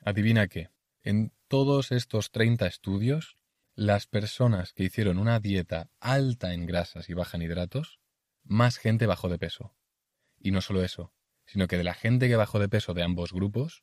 Adivina 0.00 0.48
qué, 0.48 0.70
en 1.02 1.32
todos 1.48 1.92
estos 1.92 2.30
30 2.30 2.66
estudios, 2.66 3.36
las 3.74 4.06
personas 4.06 4.72
que 4.72 4.84
hicieron 4.84 5.18
una 5.18 5.38
dieta 5.38 5.90
alta 6.00 6.54
en 6.54 6.66
grasas 6.66 7.08
y 7.08 7.14
baja 7.14 7.36
en 7.36 7.42
hidratos, 7.42 8.00
más 8.42 8.78
gente 8.78 9.06
bajó 9.06 9.28
de 9.28 9.38
peso. 9.38 9.74
Y 10.46 10.52
no 10.52 10.60
solo 10.60 10.84
eso, 10.84 11.12
sino 11.44 11.66
que 11.66 11.76
de 11.76 11.82
la 11.82 11.92
gente 11.92 12.28
que 12.28 12.36
bajó 12.36 12.60
de 12.60 12.68
peso 12.68 12.94
de 12.94 13.02
ambos 13.02 13.32
grupos, 13.32 13.82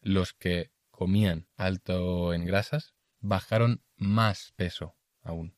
los 0.00 0.32
que 0.32 0.72
comían 0.90 1.46
alto 1.54 2.34
en 2.34 2.44
grasas 2.44 2.96
bajaron 3.20 3.80
más 3.94 4.52
peso 4.56 4.96
aún. 5.22 5.56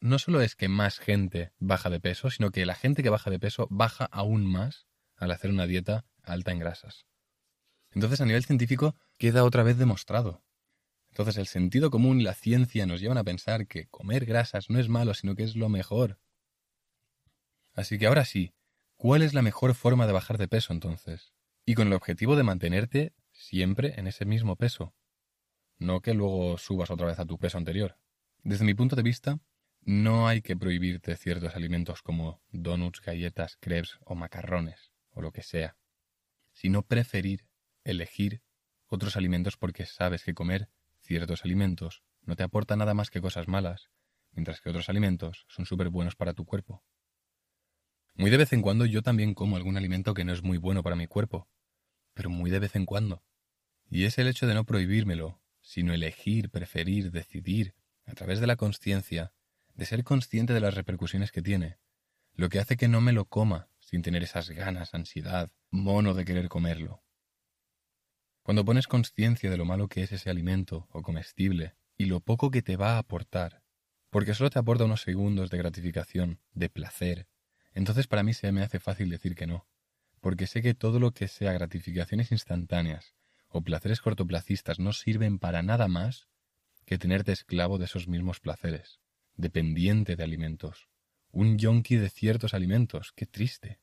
No 0.00 0.18
solo 0.18 0.42
es 0.42 0.54
que 0.54 0.68
más 0.68 0.98
gente 0.98 1.54
baja 1.56 1.88
de 1.88 1.98
peso, 1.98 2.28
sino 2.28 2.50
que 2.50 2.66
la 2.66 2.74
gente 2.74 3.02
que 3.02 3.08
baja 3.08 3.30
de 3.30 3.38
peso 3.38 3.68
baja 3.70 4.04
aún 4.12 4.44
más 4.44 4.86
al 5.16 5.30
hacer 5.30 5.50
una 5.50 5.66
dieta 5.66 6.04
alta 6.22 6.52
en 6.52 6.58
grasas. 6.58 7.06
Entonces 7.92 8.20
a 8.20 8.26
nivel 8.26 8.44
científico 8.44 8.96
queda 9.16 9.44
otra 9.44 9.62
vez 9.62 9.78
demostrado. 9.78 10.44
Entonces 11.08 11.38
el 11.38 11.46
sentido 11.46 11.90
común 11.90 12.20
y 12.20 12.24
la 12.24 12.34
ciencia 12.34 12.84
nos 12.84 13.00
llevan 13.00 13.16
a 13.16 13.24
pensar 13.24 13.66
que 13.66 13.86
comer 13.86 14.26
grasas 14.26 14.68
no 14.68 14.78
es 14.78 14.90
malo, 14.90 15.14
sino 15.14 15.34
que 15.34 15.44
es 15.44 15.56
lo 15.56 15.70
mejor. 15.70 16.20
Así 17.72 17.98
que 17.98 18.08
ahora 18.08 18.26
sí, 18.26 18.52
¿Cuál 19.00 19.22
es 19.22 19.32
la 19.32 19.42
mejor 19.42 19.76
forma 19.76 20.08
de 20.08 20.12
bajar 20.12 20.38
de 20.38 20.48
peso 20.48 20.72
entonces? 20.72 21.32
Y 21.64 21.74
con 21.74 21.86
el 21.86 21.92
objetivo 21.92 22.34
de 22.34 22.42
mantenerte 22.42 23.14
siempre 23.30 23.94
en 23.96 24.08
ese 24.08 24.24
mismo 24.24 24.56
peso. 24.56 24.92
No 25.78 26.00
que 26.00 26.14
luego 26.14 26.58
subas 26.58 26.90
otra 26.90 27.06
vez 27.06 27.20
a 27.20 27.24
tu 27.24 27.38
peso 27.38 27.58
anterior. 27.58 27.96
Desde 28.42 28.64
mi 28.64 28.74
punto 28.74 28.96
de 28.96 29.04
vista, 29.04 29.38
no 29.82 30.26
hay 30.26 30.42
que 30.42 30.56
prohibirte 30.56 31.16
ciertos 31.16 31.54
alimentos 31.54 32.02
como 32.02 32.42
donuts, 32.50 33.00
galletas, 33.00 33.56
crepes 33.60 34.00
o 34.04 34.16
macarrones, 34.16 34.90
o 35.10 35.22
lo 35.22 35.30
que 35.30 35.44
sea, 35.44 35.76
sino 36.52 36.82
preferir, 36.82 37.46
elegir 37.84 38.42
otros 38.88 39.16
alimentos 39.16 39.56
porque 39.56 39.86
sabes 39.86 40.24
que 40.24 40.34
comer 40.34 40.70
ciertos 40.98 41.44
alimentos 41.44 42.02
no 42.22 42.34
te 42.34 42.42
aporta 42.42 42.74
nada 42.74 42.94
más 42.94 43.10
que 43.10 43.20
cosas 43.20 43.46
malas, 43.46 43.90
mientras 44.32 44.60
que 44.60 44.70
otros 44.70 44.88
alimentos 44.88 45.46
son 45.46 45.66
súper 45.66 45.88
buenos 45.88 46.16
para 46.16 46.34
tu 46.34 46.44
cuerpo. 46.44 46.82
Muy 48.18 48.30
de 48.30 48.36
vez 48.36 48.52
en 48.52 48.62
cuando 48.62 48.84
yo 48.84 49.00
también 49.00 49.32
como 49.32 49.56
algún 49.56 49.76
alimento 49.76 50.12
que 50.12 50.24
no 50.24 50.32
es 50.32 50.42
muy 50.42 50.58
bueno 50.58 50.82
para 50.82 50.96
mi 50.96 51.06
cuerpo, 51.06 51.48
pero 52.14 52.28
muy 52.30 52.50
de 52.50 52.58
vez 52.58 52.74
en 52.74 52.84
cuando. 52.84 53.22
Y 53.88 54.06
es 54.06 54.18
el 54.18 54.26
hecho 54.26 54.48
de 54.48 54.54
no 54.54 54.64
prohibírmelo, 54.64 55.40
sino 55.60 55.94
elegir, 55.94 56.50
preferir, 56.50 57.12
decidir, 57.12 57.76
a 58.06 58.14
través 58.14 58.40
de 58.40 58.48
la 58.48 58.56
conciencia, 58.56 59.32
de 59.74 59.86
ser 59.86 60.02
consciente 60.02 60.52
de 60.52 60.60
las 60.60 60.74
repercusiones 60.74 61.30
que 61.30 61.42
tiene, 61.42 61.78
lo 62.34 62.48
que 62.48 62.58
hace 62.58 62.76
que 62.76 62.88
no 62.88 63.00
me 63.00 63.12
lo 63.12 63.26
coma 63.26 63.68
sin 63.78 64.02
tener 64.02 64.24
esas 64.24 64.50
ganas, 64.50 64.94
ansiedad, 64.94 65.52
mono 65.70 66.12
de 66.12 66.24
querer 66.24 66.48
comerlo. 66.48 67.04
Cuando 68.42 68.64
pones 68.64 68.88
conciencia 68.88 69.48
de 69.48 69.56
lo 69.56 69.64
malo 69.64 69.88
que 69.88 70.02
es 70.02 70.10
ese 70.10 70.28
alimento 70.28 70.88
o 70.90 71.02
comestible 71.02 71.76
y 71.96 72.06
lo 72.06 72.18
poco 72.18 72.50
que 72.50 72.62
te 72.62 72.76
va 72.76 72.94
a 72.94 72.98
aportar, 72.98 73.62
porque 74.10 74.34
solo 74.34 74.50
te 74.50 74.58
aporta 74.58 74.86
unos 74.86 75.02
segundos 75.02 75.50
de 75.50 75.58
gratificación, 75.58 76.40
de 76.52 76.68
placer, 76.68 77.28
entonces 77.78 78.08
para 78.08 78.24
mí 78.24 78.34
se 78.34 78.50
me 78.50 78.64
hace 78.64 78.80
fácil 78.80 79.08
decir 79.08 79.36
que 79.36 79.46
no, 79.46 79.68
porque 80.20 80.48
sé 80.48 80.62
que 80.62 80.74
todo 80.74 80.98
lo 80.98 81.12
que 81.12 81.28
sea 81.28 81.52
gratificaciones 81.52 82.32
instantáneas 82.32 83.14
o 83.46 83.62
placeres 83.62 84.00
cortoplacistas 84.00 84.80
no 84.80 84.92
sirven 84.92 85.38
para 85.38 85.62
nada 85.62 85.86
más 85.86 86.26
que 86.86 86.98
tenerte 86.98 87.30
esclavo 87.30 87.78
de 87.78 87.84
esos 87.84 88.08
mismos 88.08 88.40
placeres, 88.40 88.98
dependiente 89.36 90.16
de 90.16 90.24
alimentos, 90.24 90.88
un 91.30 91.56
yonki 91.56 91.94
de 91.94 92.10
ciertos 92.10 92.52
alimentos, 92.52 93.12
qué 93.14 93.26
triste. 93.26 93.78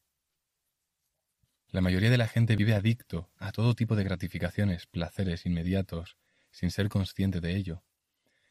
La 1.70 1.80
mayoría 1.80 2.10
de 2.10 2.18
la 2.18 2.28
gente 2.28 2.58
vive 2.58 2.74
adicto 2.74 3.32
a 3.38 3.54
todo 3.54 3.76
tipo 3.76 3.96
de 3.96 4.04
gratificaciones, 4.04 4.88
placeres 4.88 5.46
inmediatos, 5.46 6.18
sin 6.52 6.70
ser 6.70 6.90
consciente 6.90 7.40
de 7.40 7.56
ello. 7.56 7.86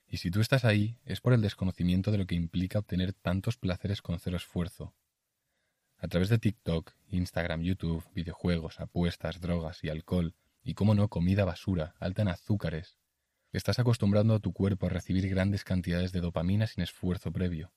Y 0.06 0.16
si 0.16 0.30
tú 0.30 0.40
estás 0.40 0.64
ahí, 0.64 0.96
es 1.04 1.20
por 1.20 1.34
el 1.34 1.42
desconocimiento 1.42 2.10
de 2.10 2.16
lo 2.16 2.26
que 2.26 2.34
implica 2.34 2.78
obtener 2.78 3.12
tantos 3.12 3.58
placeres 3.58 4.00
con 4.00 4.18
cero 4.18 4.38
esfuerzo. 4.38 4.94
A 6.04 6.08
través 6.08 6.28
de 6.28 6.38
TikTok, 6.38 6.92
Instagram, 7.08 7.62
YouTube, 7.62 8.04
videojuegos, 8.14 8.78
apuestas, 8.78 9.40
drogas 9.40 9.82
y 9.82 9.88
alcohol, 9.88 10.34
y 10.62 10.74
cómo 10.74 10.94
no, 10.94 11.08
comida 11.08 11.46
basura, 11.46 11.94
alta 11.98 12.20
en 12.20 12.28
azúcares, 12.28 12.98
estás 13.52 13.78
acostumbrando 13.78 14.34
a 14.34 14.38
tu 14.38 14.52
cuerpo 14.52 14.84
a 14.84 14.90
recibir 14.90 15.26
grandes 15.30 15.64
cantidades 15.64 16.12
de 16.12 16.20
dopamina 16.20 16.66
sin 16.66 16.82
esfuerzo 16.82 17.32
previo. 17.32 17.72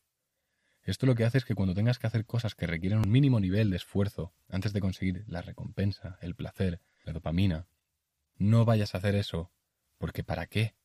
Esto 0.84 1.06
lo 1.06 1.16
que 1.16 1.24
hace 1.24 1.38
es 1.38 1.46
que 1.46 1.56
cuando 1.56 1.74
tengas 1.74 2.00
que 2.00 2.08
hacer 2.08 2.26
cosas 2.26 2.54
que 2.54 2.68
requieren 2.68 3.00
un 3.00 3.10
mínimo 3.10 3.40
nivel 3.40 3.70
de 3.70 3.78
esfuerzo 3.78 4.34
antes 4.50 4.74
de 4.74 4.82
conseguir 4.82 5.24
la 5.28 5.42
recompensa, 5.42 6.18
el 6.20 6.36
placer, 6.36 6.82
la 7.06 7.14
dopamina, 7.14 7.70
no 8.36 8.66
vayas 8.66 8.94
a 8.94 8.98
hacer 8.98 9.16
eso, 9.16 9.54
porque 9.98 10.26
¿para 10.26 10.48
qué? 10.48 10.76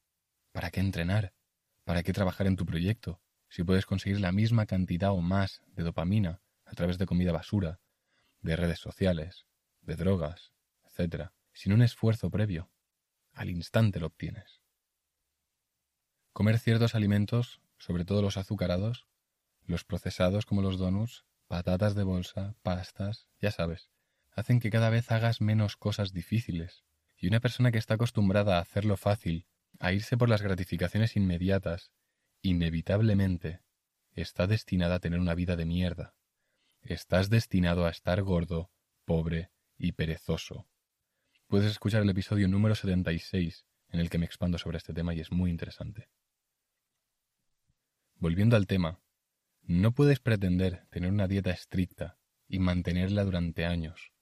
¿Para 0.53 0.71
qué 0.71 0.79
entrenar? 0.79 1.35
¿Para 1.83 2.05
qué 2.05 2.13
trabajar 2.13 2.47
en 2.47 2.55
tu 2.55 2.65
proyecto? 2.65 3.21
Si 3.49 3.65
puedes 3.65 3.85
conseguir 3.85 4.21
la 4.21 4.31
misma 4.31 4.65
cantidad 4.67 5.11
o 5.11 5.21
más 5.21 5.61
de 5.75 5.83
dopamina 5.83 6.41
a 6.73 6.75
través 6.75 6.97
de 6.97 7.05
comida 7.05 7.33
basura, 7.33 7.81
de 8.41 8.57
redes 8.57 8.79
sociales, 8.79 9.47
de 9.83 9.95
drogas, 9.95 10.55
etc., 10.87 11.29
sin 11.53 11.75
un 11.75 11.83
esfuerzo 11.83 12.31
previo. 12.31 12.71
Al 13.35 13.51
instante 13.51 14.01
lo 14.01 14.07
obtienes. 14.07 14.63
Comer 16.33 16.59
ciertos 16.59 16.95
alimentos, 16.95 17.61
sobre 17.77 18.07
todo 18.07 18.23
los 18.23 18.39
azucarados, 18.39 19.07
los 19.67 19.85
procesados 19.85 20.47
como 20.47 20.63
los 20.63 20.79
donuts, 20.79 21.27
patatas 21.47 21.95
de 21.95 22.05
bolsa, 22.05 22.55
pastas, 22.63 23.29
ya 23.39 23.51
sabes, 23.51 23.91
hacen 24.31 24.59
que 24.59 24.71
cada 24.71 24.89
vez 24.89 25.13
hagas 25.13 25.43
menos 25.43 25.77
cosas 25.77 26.15
difíciles. 26.15 26.85
Y 27.19 27.29
una 27.29 27.41
persona 27.41 27.71
que 27.71 27.79
está 27.79 27.95
acostumbrada 27.95 28.57
a 28.57 28.63
hacerlo 28.63 28.97
fácil, 28.97 29.47
a 29.79 29.93
irse 29.93 30.17
por 30.17 30.31
las 30.31 30.41
gratificaciones 30.41 31.17
inmediatas, 31.17 31.93
inevitablemente, 32.41 33.61
está 34.15 34.47
destinada 34.47 34.95
a 34.95 35.01
tener 35.01 35.21
una 35.21 35.35
vida 35.35 35.55
de 35.55 35.67
mierda. 35.67 36.15
Estás 36.85 37.31
destinado 37.31 37.87
a 37.87 37.91
estar 37.91 38.23
gordo, 38.23 38.73
pobre 39.05 39.53
y 39.79 39.93
perezoso. 39.93 40.67
Puedes 41.47 41.71
escuchar 41.71 42.03
el 42.03 42.11
episodio 42.11 42.49
número 42.49 42.75
76 42.75 43.67
en 43.91 44.01
el 44.01 44.11
que 44.11 44.19
me 44.19 44.27
expando 44.27 44.59
sobre 44.59 44.79
este 44.79 44.93
tema 44.93 45.15
y 45.15 45.21
es 45.21 45.31
muy 45.31 45.51
interesante. 45.51 46.09
Volviendo 48.17 48.57
al 48.57 48.67
tema, 48.67 49.01
no 49.63 49.93
puedes 49.93 50.19
pretender 50.19 50.85
tener 50.91 51.13
una 51.13 51.29
dieta 51.29 51.53
estricta 51.53 52.19
y 52.49 52.59
mantenerla 52.59 53.23
durante 53.23 53.65
años, 53.65 54.13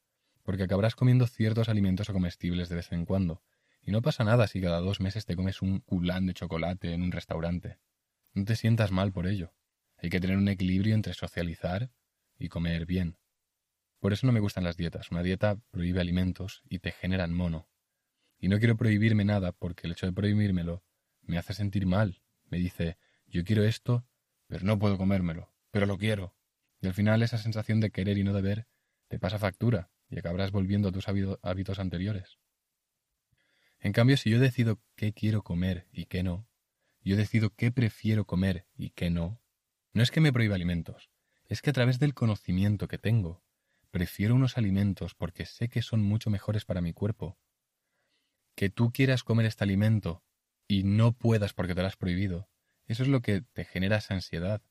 porque 0.42 0.64
acabarás 0.64 0.94
comiendo 0.94 1.26
ciertos 1.26 1.70
alimentos 1.70 2.10
o 2.10 2.12
comestibles 2.12 2.68
de 2.68 2.76
vez 2.76 2.92
en 2.92 3.06
cuando, 3.06 3.42
y 3.80 3.90
no 3.90 4.02
pasa 4.02 4.22
nada 4.22 4.46
si 4.46 4.60
cada 4.60 4.80
dos 4.80 5.00
meses 5.00 5.24
te 5.24 5.34
comes 5.34 5.62
un 5.62 5.80
culán 5.80 6.26
de 6.26 6.34
chocolate 6.34 6.92
en 6.92 7.00
un 7.00 7.10
restaurante. 7.10 7.78
No 8.34 8.44
te 8.44 8.54
sientas 8.54 8.92
mal 8.92 9.12
por 9.12 9.26
ello. 9.26 9.54
Hay 9.96 10.10
que 10.10 10.20
tener 10.20 10.36
un 10.36 10.48
equilibrio 10.48 10.94
entre 10.94 11.14
socializar 11.14 11.90
y 12.40 12.48
comer 12.48 12.86
bien. 12.86 13.16
Por 14.00 14.12
eso 14.12 14.26
no 14.26 14.32
me 14.32 14.40
gustan 14.40 14.64
las 14.64 14.76
dietas. 14.76 15.12
Una 15.12 15.22
dieta 15.22 15.60
prohíbe 15.70 16.00
alimentos 16.00 16.62
y 16.68 16.80
te 16.80 16.90
generan 16.90 17.32
mono. 17.32 17.68
Y 18.38 18.48
no 18.48 18.58
quiero 18.58 18.76
prohibirme 18.76 19.24
nada 19.24 19.52
porque 19.52 19.86
el 19.86 19.92
hecho 19.92 20.06
de 20.06 20.12
prohibírmelo 20.12 20.82
me 21.20 21.38
hace 21.38 21.54
sentir 21.54 21.86
mal. 21.86 22.22
Me 22.48 22.58
dice, 22.58 22.98
yo 23.26 23.44
quiero 23.44 23.62
esto 23.62 24.06
pero 24.50 24.64
no 24.64 24.78
puedo 24.80 24.98
comérmelo, 24.98 25.54
pero 25.70 25.86
lo 25.86 25.96
quiero. 25.96 26.34
Y 26.80 26.88
al 26.88 26.92
final 26.92 27.22
esa 27.22 27.38
sensación 27.38 27.78
de 27.78 27.90
querer 27.90 28.18
y 28.18 28.24
no 28.24 28.32
deber 28.32 28.66
te 29.06 29.20
pasa 29.20 29.38
factura 29.38 29.92
y 30.08 30.18
acabarás 30.18 30.50
volviendo 30.50 30.88
a 30.88 30.92
tus 30.92 31.06
hábitos 31.08 31.78
anteriores. 31.78 32.40
En 33.78 33.92
cambio, 33.92 34.16
si 34.16 34.28
yo 34.28 34.40
decido 34.40 34.82
qué 34.96 35.12
quiero 35.12 35.42
comer 35.42 35.86
y 35.92 36.06
qué 36.06 36.24
no, 36.24 36.48
yo 37.02 37.16
decido 37.16 37.50
qué 37.50 37.70
prefiero 37.70 38.26
comer 38.26 38.66
y 38.74 38.90
qué 38.90 39.08
no, 39.08 39.40
no 39.92 40.02
es 40.02 40.10
que 40.10 40.20
me 40.20 40.32
prohíba 40.32 40.56
alimentos, 40.56 41.09
es 41.50 41.62
que 41.62 41.70
a 41.70 41.72
través 41.72 41.98
del 41.98 42.14
conocimiento 42.14 42.86
que 42.86 42.96
tengo, 42.96 43.42
prefiero 43.90 44.36
unos 44.36 44.56
alimentos 44.56 45.16
porque 45.16 45.46
sé 45.46 45.68
que 45.68 45.82
son 45.82 46.00
mucho 46.00 46.30
mejores 46.30 46.64
para 46.64 46.80
mi 46.80 46.92
cuerpo. 46.92 47.38
Que 48.54 48.70
tú 48.70 48.92
quieras 48.92 49.24
comer 49.24 49.46
este 49.46 49.64
alimento 49.64 50.22
y 50.68 50.84
no 50.84 51.10
puedas 51.10 51.52
porque 51.52 51.74
te 51.74 51.80
lo 51.80 51.88
has 51.88 51.96
prohibido, 51.96 52.48
eso 52.86 53.02
es 53.02 53.08
lo 53.08 53.20
que 53.20 53.42
te 53.42 53.64
genera 53.64 53.96
esa 53.96 54.14
ansiedad, 54.14 54.62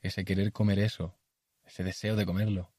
ese 0.00 0.24
querer 0.24 0.52
comer 0.52 0.78
eso, 0.78 1.18
ese 1.64 1.82
deseo 1.82 2.14
de 2.14 2.24
comerlo. 2.24 2.72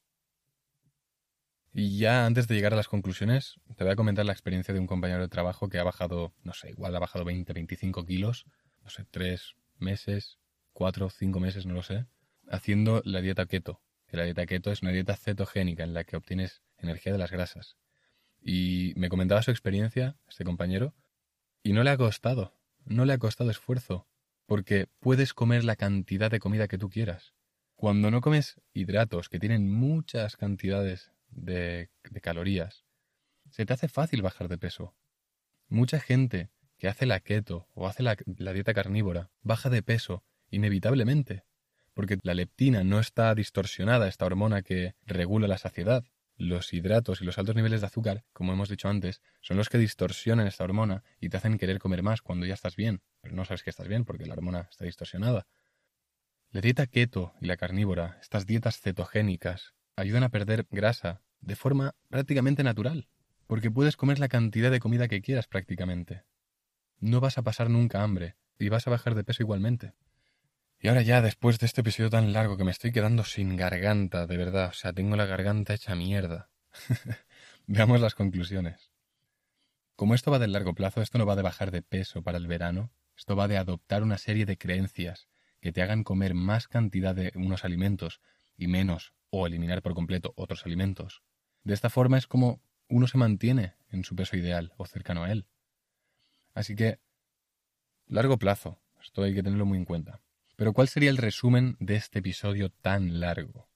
Y 1.74 1.98
ya 1.98 2.24
antes 2.24 2.48
de 2.48 2.54
llegar 2.54 2.72
a 2.72 2.76
las 2.76 2.88
conclusiones, 2.88 3.60
te 3.76 3.84
voy 3.84 3.92
a 3.92 3.96
comentar 3.96 4.24
la 4.24 4.32
experiencia 4.32 4.72
de 4.72 4.80
un 4.80 4.86
compañero 4.86 5.20
de 5.20 5.28
trabajo 5.28 5.68
que 5.68 5.78
ha 5.78 5.84
bajado, 5.84 6.32
no 6.42 6.54
sé, 6.54 6.70
igual 6.70 6.96
ha 6.96 6.98
bajado 6.98 7.26
20, 7.26 7.52
25 7.52 8.06
kilos, 8.06 8.46
no 8.82 8.88
sé, 8.88 9.04
tres 9.10 9.54
meses, 9.78 10.38
cuatro, 10.72 11.10
cinco 11.10 11.40
meses, 11.40 11.66
no 11.66 11.74
lo 11.74 11.82
sé, 11.82 12.06
haciendo 12.50 13.00
la 13.04 13.22
dieta 13.22 13.46
keto. 13.46 13.80
Que 14.06 14.16
la 14.16 14.24
dieta 14.24 14.44
keto 14.44 14.72
es 14.72 14.82
una 14.82 14.90
dieta 14.90 15.16
cetogénica 15.16 15.84
en 15.84 15.94
la 15.94 16.04
que 16.04 16.16
obtienes 16.16 16.62
energía 16.76 17.12
de 17.12 17.18
las 17.18 17.30
grasas. 17.30 17.76
Y 18.42 18.92
me 18.96 19.08
comentaba 19.08 19.42
su 19.42 19.50
experiencia, 19.50 20.16
este 20.28 20.44
compañero, 20.44 20.94
y 21.62 21.72
no 21.72 21.84
le 21.84 21.90
ha 21.90 21.96
costado, 21.96 22.58
no 22.84 23.04
le 23.04 23.12
ha 23.12 23.18
costado 23.18 23.50
esfuerzo 23.50 24.08
porque 24.46 24.88
puedes 24.98 25.32
comer 25.32 25.62
la 25.62 25.76
cantidad 25.76 26.28
de 26.28 26.40
comida 26.40 26.66
que 26.66 26.78
tú 26.78 26.90
quieras. 26.90 27.34
Cuando 27.76 28.10
no 28.10 28.20
comes 28.20 28.60
hidratos 28.72 29.28
que 29.28 29.38
tienen 29.38 29.72
muchas 29.72 30.36
cantidades 30.36 31.12
de, 31.28 31.88
calorías, 32.20 32.84
se 33.50 33.64
te 33.64 33.72
hace 33.72 33.86
fácil 33.86 34.22
bajar 34.22 34.48
de 34.48 34.58
peso. 34.58 34.96
Mucha 35.68 36.00
gente 36.00 36.50
que 36.78 36.88
hace 36.88 37.06
la 37.06 37.20
keto 37.20 37.68
o 37.74 37.86
hace 37.86 38.02
la, 38.02 38.16
la 38.38 38.52
dieta 38.52 38.74
carnívora 38.74 39.30
baja 39.42 39.70
de 39.70 39.82
peso 39.82 40.24
inevitablemente, 40.50 41.44
porque 41.94 42.18
la 42.22 42.34
leptina 42.34 42.84
no 42.84 43.00
está 43.00 43.34
distorsionada, 43.34 44.08
esta 44.08 44.26
hormona 44.26 44.62
que 44.62 44.94
regula 45.06 45.48
la 45.48 45.58
saciedad, 45.58 46.04
los 46.36 46.72
hidratos 46.72 47.20
y 47.20 47.24
los 47.24 47.38
altos 47.38 47.54
niveles 47.54 47.80
de 47.82 47.86
azúcar, 47.86 48.24
como 48.32 48.52
hemos 48.52 48.68
dicho 48.68 48.88
antes, 48.88 49.20
son 49.40 49.56
los 49.56 49.68
que 49.68 49.78
distorsionan 49.78 50.46
esta 50.46 50.64
hormona 50.64 51.04
y 51.20 51.28
te 51.28 51.36
hacen 51.36 51.58
querer 51.58 51.78
comer 51.78 52.02
más 52.02 52.22
cuando 52.22 52.46
ya 52.46 52.54
estás 52.54 52.76
bien, 52.76 53.02
pero 53.20 53.34
no 53.34 53.44
sabes 53.44 53.62
que 53.62 53.70
estás 53.70 53.88
bien 53.88 54.04
porque 54.04 54.26
la 54.26 54.34
hormona 54.34 54.68
está 54.70 54.84
distorsionada. 54.84 55.46
La 56.50 56.60
dieta 56.60 56.86
keto 56.86 57.34
y 57.40 57.46
la 57.46 57.56
carnívora, 57.56 58.18
estas 58.20 58.46
dietas 58.46 58.80
cetogénicas, 58.80 59.74
ayudan 59.96 60.24
a 60.24 60.30
perder 60.30 60.66
grasa 60.70 61.22
de 61.40 61.56
forma 61.56 61.94
prácticamente 62.08 62.64
natural, 62.64 63.08
porque 63.46 63.70
puedes 63.70 63.96
comer 63.96 64.18
la 64.18 64.28
cantidad 64.28 64.70
de 64.70 64.80
comida 64.80 65.08
que 65.08 65.22
quieras 65.22 65.46
prácticamente. 65.46 66.24
No 66.98 67.20
vas 67.20 67.38
a 67.38 67.42
pasar 67.42 67.70
nunca 67.70 68.02
hambre 68.02 68.36
y 68.58 68.68
vas 68.68 68.86
a 68.86 68.90
bajar 68.90 69.14
de 69.14 69.24
peso 69.24 69.42
igualmente. 69.42 69.92
Y 70.82 70.88
ahora 70.88 71.02
ya, 71.02 71.20
después 71.20 71.58
de 71.58 71.66
este 71.66 71.82
episodio 71.82 72.08
tan 72.08 72.32
largo 72.32 72.56
que 72.56 72.64
me 72.64 72.70
estoy 72.70 72.90
quedando 72.90 73.22
sin 73.24 73.54
garganta, 73.54 74.26
de 74.26 74.38
verdad, 74.38 74.70
o 74.70 74.72
sea, 74.72 74.94
tengo 74.94 75.14
la 75.14 75.26
garganta 75.26 75.74
hecha 75.74 75.94
mierda. 75.94 76.48
Veamos 77.66 78.00
las 78.00 78.14
conclusiones. 78.14 78.90
Como 79.94 80.14
esto 80.14 80.30
va 80.30 80.38
del 80.38 80.52
largo 80.52 80.74
plazo, 80.74 81.02
esto 81.02 81.18
no 81.18 81.26
va 81.26 81.36
de 81.36 81.42
bajar 81.42 81.70
de 81.70 81.82
peso 81.82 82.22
para 82.22 82.38
el 82.38 82.46
verano, 82.46 82.90
esto 83.14 83.36
va 83.36 83.46
de 83.46 83.58
adoptar 83.58 84.02
una 84.02 84.16
serie 84.16 84.46
de 84.46 84.56
creencias 84.56 85.28
que 85.60 85.70
te 85.70 85.82
hagan 85.82 86.02
comer 86.02 86.32
más 86.32 86.66
cantidad 86.66 87.14
de 87.14 87.30
unos 87.34 87.66
alimentos 87.66 88.22
y 88.56 88.66
menos 88.66 89.12
o 89.28 89.46
eliminar 89.46 89.82
por 89.82 89.92
completo 89.92 90.32
otros 90.34 90.64
alimentos. 90.64 91.22
De 91.62 91.74
esta 91.74 91.90
forma 91.90 92.16
es 92.16 92.26
como 92.26 92.62
uno 92.88 93.06
se 93.06 93.18
mantiene 93.18 93.74
en 93.90 94.02
su 94.02 94.16
peso 94.16 94.34
ideal 94.34 94.72
o 94.78 94.86
cercano 94.86 95.24
a 95.24 95.30
él. 95.30 95.46
Así 96.54 96.74
que, 96.74 97.00
largo 98.06 98.38
plazo, 98.38 98.80
esto 99.02 99.22
hay 99.22 99.34
que 99.34 99.42
tenerlo 99.42 99.66
muy 99.66 99.76
en 99.76 99.84
cuenta. 99.84 100.22
Pero 100.60 100.74
¿cuál 100.74 100.88
sería 100.88 101.08
el 101.08 101.16
resumen 101.16 101.78
de 101.80 101.96
este 101.96 102.18
episodio 102.18 102.68
tan 102.68 103.18
largo? 103.18 103.70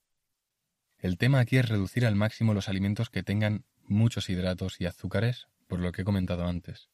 El 0.99 1.17
tema 1.17 1.41
aquí 1.41 1.57
es 1.57 1.67
reducir 1.67 2.05
al 2.05 2.15
máximo 2.15 2.53
los 2.53 2.69
alimentos 2.69 3.09
que 3.09 3.23
tengan 3.23 3.65
muchos 3.85 4.29
hidratos 4.29 4.83
y 4.83 4.85
azúcares, 4.85 5.49
por 5.67 5.81
lo 5.81 5.93
que 5.93 6.03
he 6.03 6.05
comentado 6.05 6.45
antes. 6.45 6.91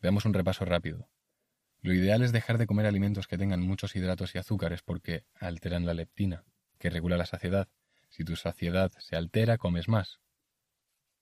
Veamos 0.00 0.24
un 0.24 0.32
repaso 0.32 0.64
rápido. 0.64 1.10
Lo 1.82 1.92
ideal 1.92 2.22
es 2.22 2.32
dejar 2.32 2.56
de 2.56 2.66
comer 2.66 2.86
alimentos 2.86 3.26
que 3.26 3.36
tengan 3.36 3.60
muchos 3.60 3.94
hidratos 3.96 4.34
y 4.34 4.38
azúcares 4.38 4.80
porque 4.80 5.26
alteran 5.34 5.84
la 5.84 5.92
leptina, 5.92 6.46
que 6.78 6.88
regula 6.88 7.18
la 7.18 7.26
saciedad. 7.26 7.68
Si 8.08 8.24
tu 8.24 8.34
saciedad 8.34 8.90
se 8.98 9.14
altera, 9.14 9.58
comes 9.58 9.88
más. 9.90 10.20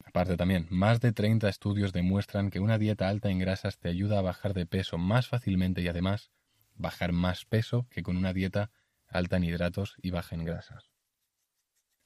Aparte 0.04 0.36
también, 0.36 0.68
más 0.70 1.00
de 1.00 1.12
30 1.12 1.48
estudios 1.48 1.92
demuestran 1.92 2.50
que 2.50 2.60
una 2.60 2.78
dieta 2.78 3.08
alta 3.08 3.30
en 3.30 3.40
grasas 3.40 3.78
te 3.78 3.88
ayuda 3.88 4.20
a 4.20 4.22
bajar 4.22 4.54
de 4.54 4.64
peso 4.64 4.96
más 4.96 5.26
fácilmente 5.26 5.82
y 5.82 5.88
además 5.88 6.30
bajar 6.74 7.12
más 7.12 7.44
peso 7.44 7.86
que 7.90 8.02
con 8.02 8.16
una 8.16 8.32
dieta 8.32 8.70
alta 9.06 9.36
en 9.36 9.44
hidratos 9.44 9.94
y 10.02 10.10
baja 10.10 10.34
en 10.34 10.44
grasas. 10.44 10.90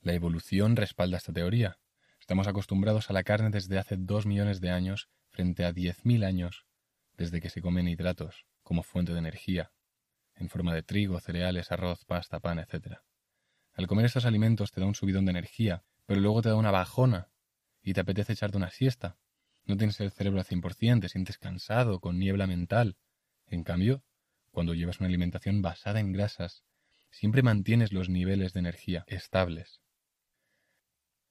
La 0.01 0.13
evolución 0.13 0.77
respalda 0.77 1.17
esta 1.17 1.33
teoría. 1.33 1.79
Estamos 2.21 2.47
acostumbrados 2.47 3.11
a 3.11 3.13
la 3.13 3.25
carne 3.25 3.51
desde 3.51 3.79
hace 3.79 3.97
dos 3.97 4.27
millones 4.27 4.61
de 4.61 4.71
años 4.71 5.09
frente 5.29 5.65
a 5.65 5.73
diez 5.73 6.05
mil 6.05 6.25
años 6.25 6.67
desde 7.17 7.41
que 7.41 7.51
se 7.51 7.61
comen 7.61 7.89
hidratos 7.89 8.47
como 8.63 8.83
fuente 8.83 9.13
de 9.13 9.19
energía, 9.19 9.73
en 10.37 10.49
forma 10.49 10.75
de 10.75 10.83
trigo, 10.83 11.19
cereales, 11.21 11.73
arroz, 11.73 12.05
pasta, 12.05 12.39
pan, 12.39 12.59
etc. 12.59 12.99
Al 13.73 13.87
comer 13.87 14.07
estos 14.07 14.25
alimentos 14.25 14.71
te 14.71 14.81
da 14.81 14.87
un 14.87 14.95
subidón 14.95 15.25
de 15.25 15.31
energía, 15.31 15.85
pero 16.07 16.21
luego 16.21 16.43
te 16.43 16.51
da 16.51 16.57
una 16.57 16.71
bajona 16.71 17.31
y 17.83 17.93
te 17.93 18.01
apetece 18.01 18.35
echarte 18.35 18.57
una 18.57 18.71
siesta. 18.71 19.19
No 19.65 19.77
tienes 19.77 20.01
el 20.01 20.11
cerebro 20.11 20.39
al 20.39 20.47
100%, 20.47 21.01
te 21.01 21.09
sientes 21.09 21.39
cansado, 21.39 22.01
con 22.01 22.19
niebla 22.19 22.47
mental. 22.47 22.97
En 23.47 23.65
cambio, 23.65 24.03
cuando 24.51 24.75
llevas 24.75 25.01
una 25.01 25.09
alimentación 25.09 25.63
basada 25.63 26.01
en 26.01 26.13
grasas, 26.13 26.65
siempre 27.11 27.43
mantienes 27.43 27.93
los 27.93 28.09
niveles 28.09 28.53
de 28.53 28.61
energía 28.61 29.05
estables. 29.07 29.81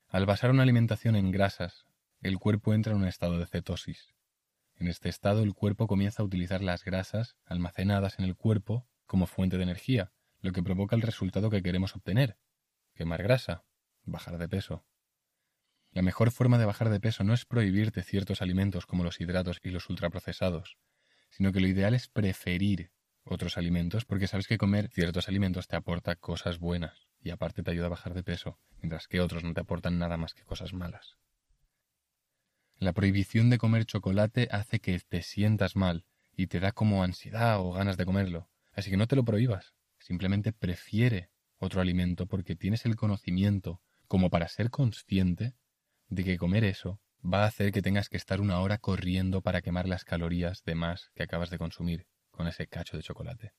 Al 0.07 0.26
basar 0.26 0.51
una 0.51 0.63
alimentación 0.63 1.15
en 1.15 1.32
grasas, 1.32 1.86
el 2.22 2.39
cuerpo 2.39 2.74
entra 2.74 2.93
en 2.93 2.99
un 2.99 3.07
estado 3.07 3.38
de 3.38 3.45
cetosis. 3.45 4.15
En 4.76 4.88
este 4.88 5.09
estado 5.09 5.43
el 5.43 5.53
cuerpo 5.53 5.88
comienza 5.88 6.22
a 6.22 6.26
utilizar 6.26 6.61
las 6.61 6.84
grasas 6.84 7.36
almacenadas 7.45 8.20
en 8.20 8.26
el 8.26 8.36
cuerpo 8.36 8.88
como 9.05 9.28
fuente 9.28 9.57
de 9.57 9.63
energía, 9.63 10.11
lo 10.41 10.51
que 10.51 10.63
provoca 10.63 10.95
el 10.95 11.01
resultado 11.01 11.49
que 11.49 11.61
queremos 11.61 11.95
obtener, 11.95 12.38
quemar 12.93 13.24
grasa, 13.24 13.65
bajar 14.03 14.38
de 14.38 14.47
peso. 14.47 14.86
La 15.91 16.01
mejor 16.01 16.32
forma 16.32 16.57
de 16.57 16.65
bajar 16.65 16.89
de 16.89 16.99
peso 16.99 17.24
no 17.24 17.34
es 17.34 17.45
prohibirte 17.45 18.03
ciertos 18.03 18.41
alimentos 18.41 18.86
como 18.86 19.03
los 19.03 19.20
hidratos 19.20 19.59
y 19.63 19.72
los 19.72 19.89
ultraprocesados, 19.89 20.78
sino 21.30 21.51
que 21.51 21.59
lo 21.59 21.68
ideal 21.68 21.93
es 21.93 22.07
preferir 22.07 22.91
otros 23.30 23.57
alimentos 23.57 24.05
porque 24.05 24.28
sabes 24.28 24.47
que 24.47 24.57
comer 24.57 24.89
ciertos 24.89 25.28
alimentos 25.28 25.67
te 25.67 25.75
aporta 25.75 26.15
cosas 26.15 26.59
buenas 26.59 27.07
y 27.21 27.30
aparte 27.30 27.63
te 27.63 27.71
ayuda 27.71 27.88
a 27.88 27.89
bajar 27.89 28.13
de 28.13 28.23
peso, 28.23 28.59
mientras 28.82 29.07
que 29.07 29.21
otros 29.21 29.43
no 29.43 29.53
te 29.53 29.61
aportan 29.61 29.99
nada 29.99 30.17
más 30.17 30.34
que 30.34 30.43
cosas 30.43 30.73
malas. 30.73 31.17
La 32.80 32.93
prohibición 32.93 33.49
de 33.49 33.57
comer 33.57 33.86
chocolate 33.86 34.47
hace 34.51 34.80
que 34.80 34.99
te 34.99 35.23
sientas 35.23 35.75
mal 35.75 36.05
y 36.36 36.47
te 36.47 36.59
da 36.59 36.71
como 36.71 37.03
ansiedad 37.03 37.59
o 37.59 37.71
ganas 37.71 37.97
de 37.97 38.05
comerlo, 38.05 38.49
así 38.73 38.91
que 38.91 38.97
no 38.97 39.07
te 39.07 39.15
lo 39.15 39.25
prohíbas, 39.25 39.73
simplemente 39.97 40.53
prefiere 40.53 41.32
otro 41.57 41.82
alimento 41.82 42.28
porque 42.28 42.55
tienes 42.55 42.86
el 42.86 42.95
conocimiento 42.95 43.82
como 44.07 44.30
para 44.30 44.47
ser 44.47 44.69
consciente 44.69 45.55
de 46.07 46.23
que 46.23 46.38
comer 46.38 46.63
eso 46.63 47.01
va 47.25 47.43
a 47.43 47.47
hacer 47.47 47.71
que 47.71 47.82
tengas 47.82 48.09
que 48.09 48.17
estar 48.17 48.39
una 48.39 48.59
hora 48.59 48.78
corriendo 48.78 49.41
para 49.41 49.61
quemar 49.61 49.88
las 49.88 50.05
calorías 50.05 50.63
de 50.63 50.75
más 50.75 51.09
que 51.15 51.23
acabas 51.23 51.49
de 51.49 51.57
consumir 51.57 52.05
con 52.38 52.48
ese 52.48 52.68
cacho 52.68 52.96
de 52.96 53.04
chocolate. 53.04 53.54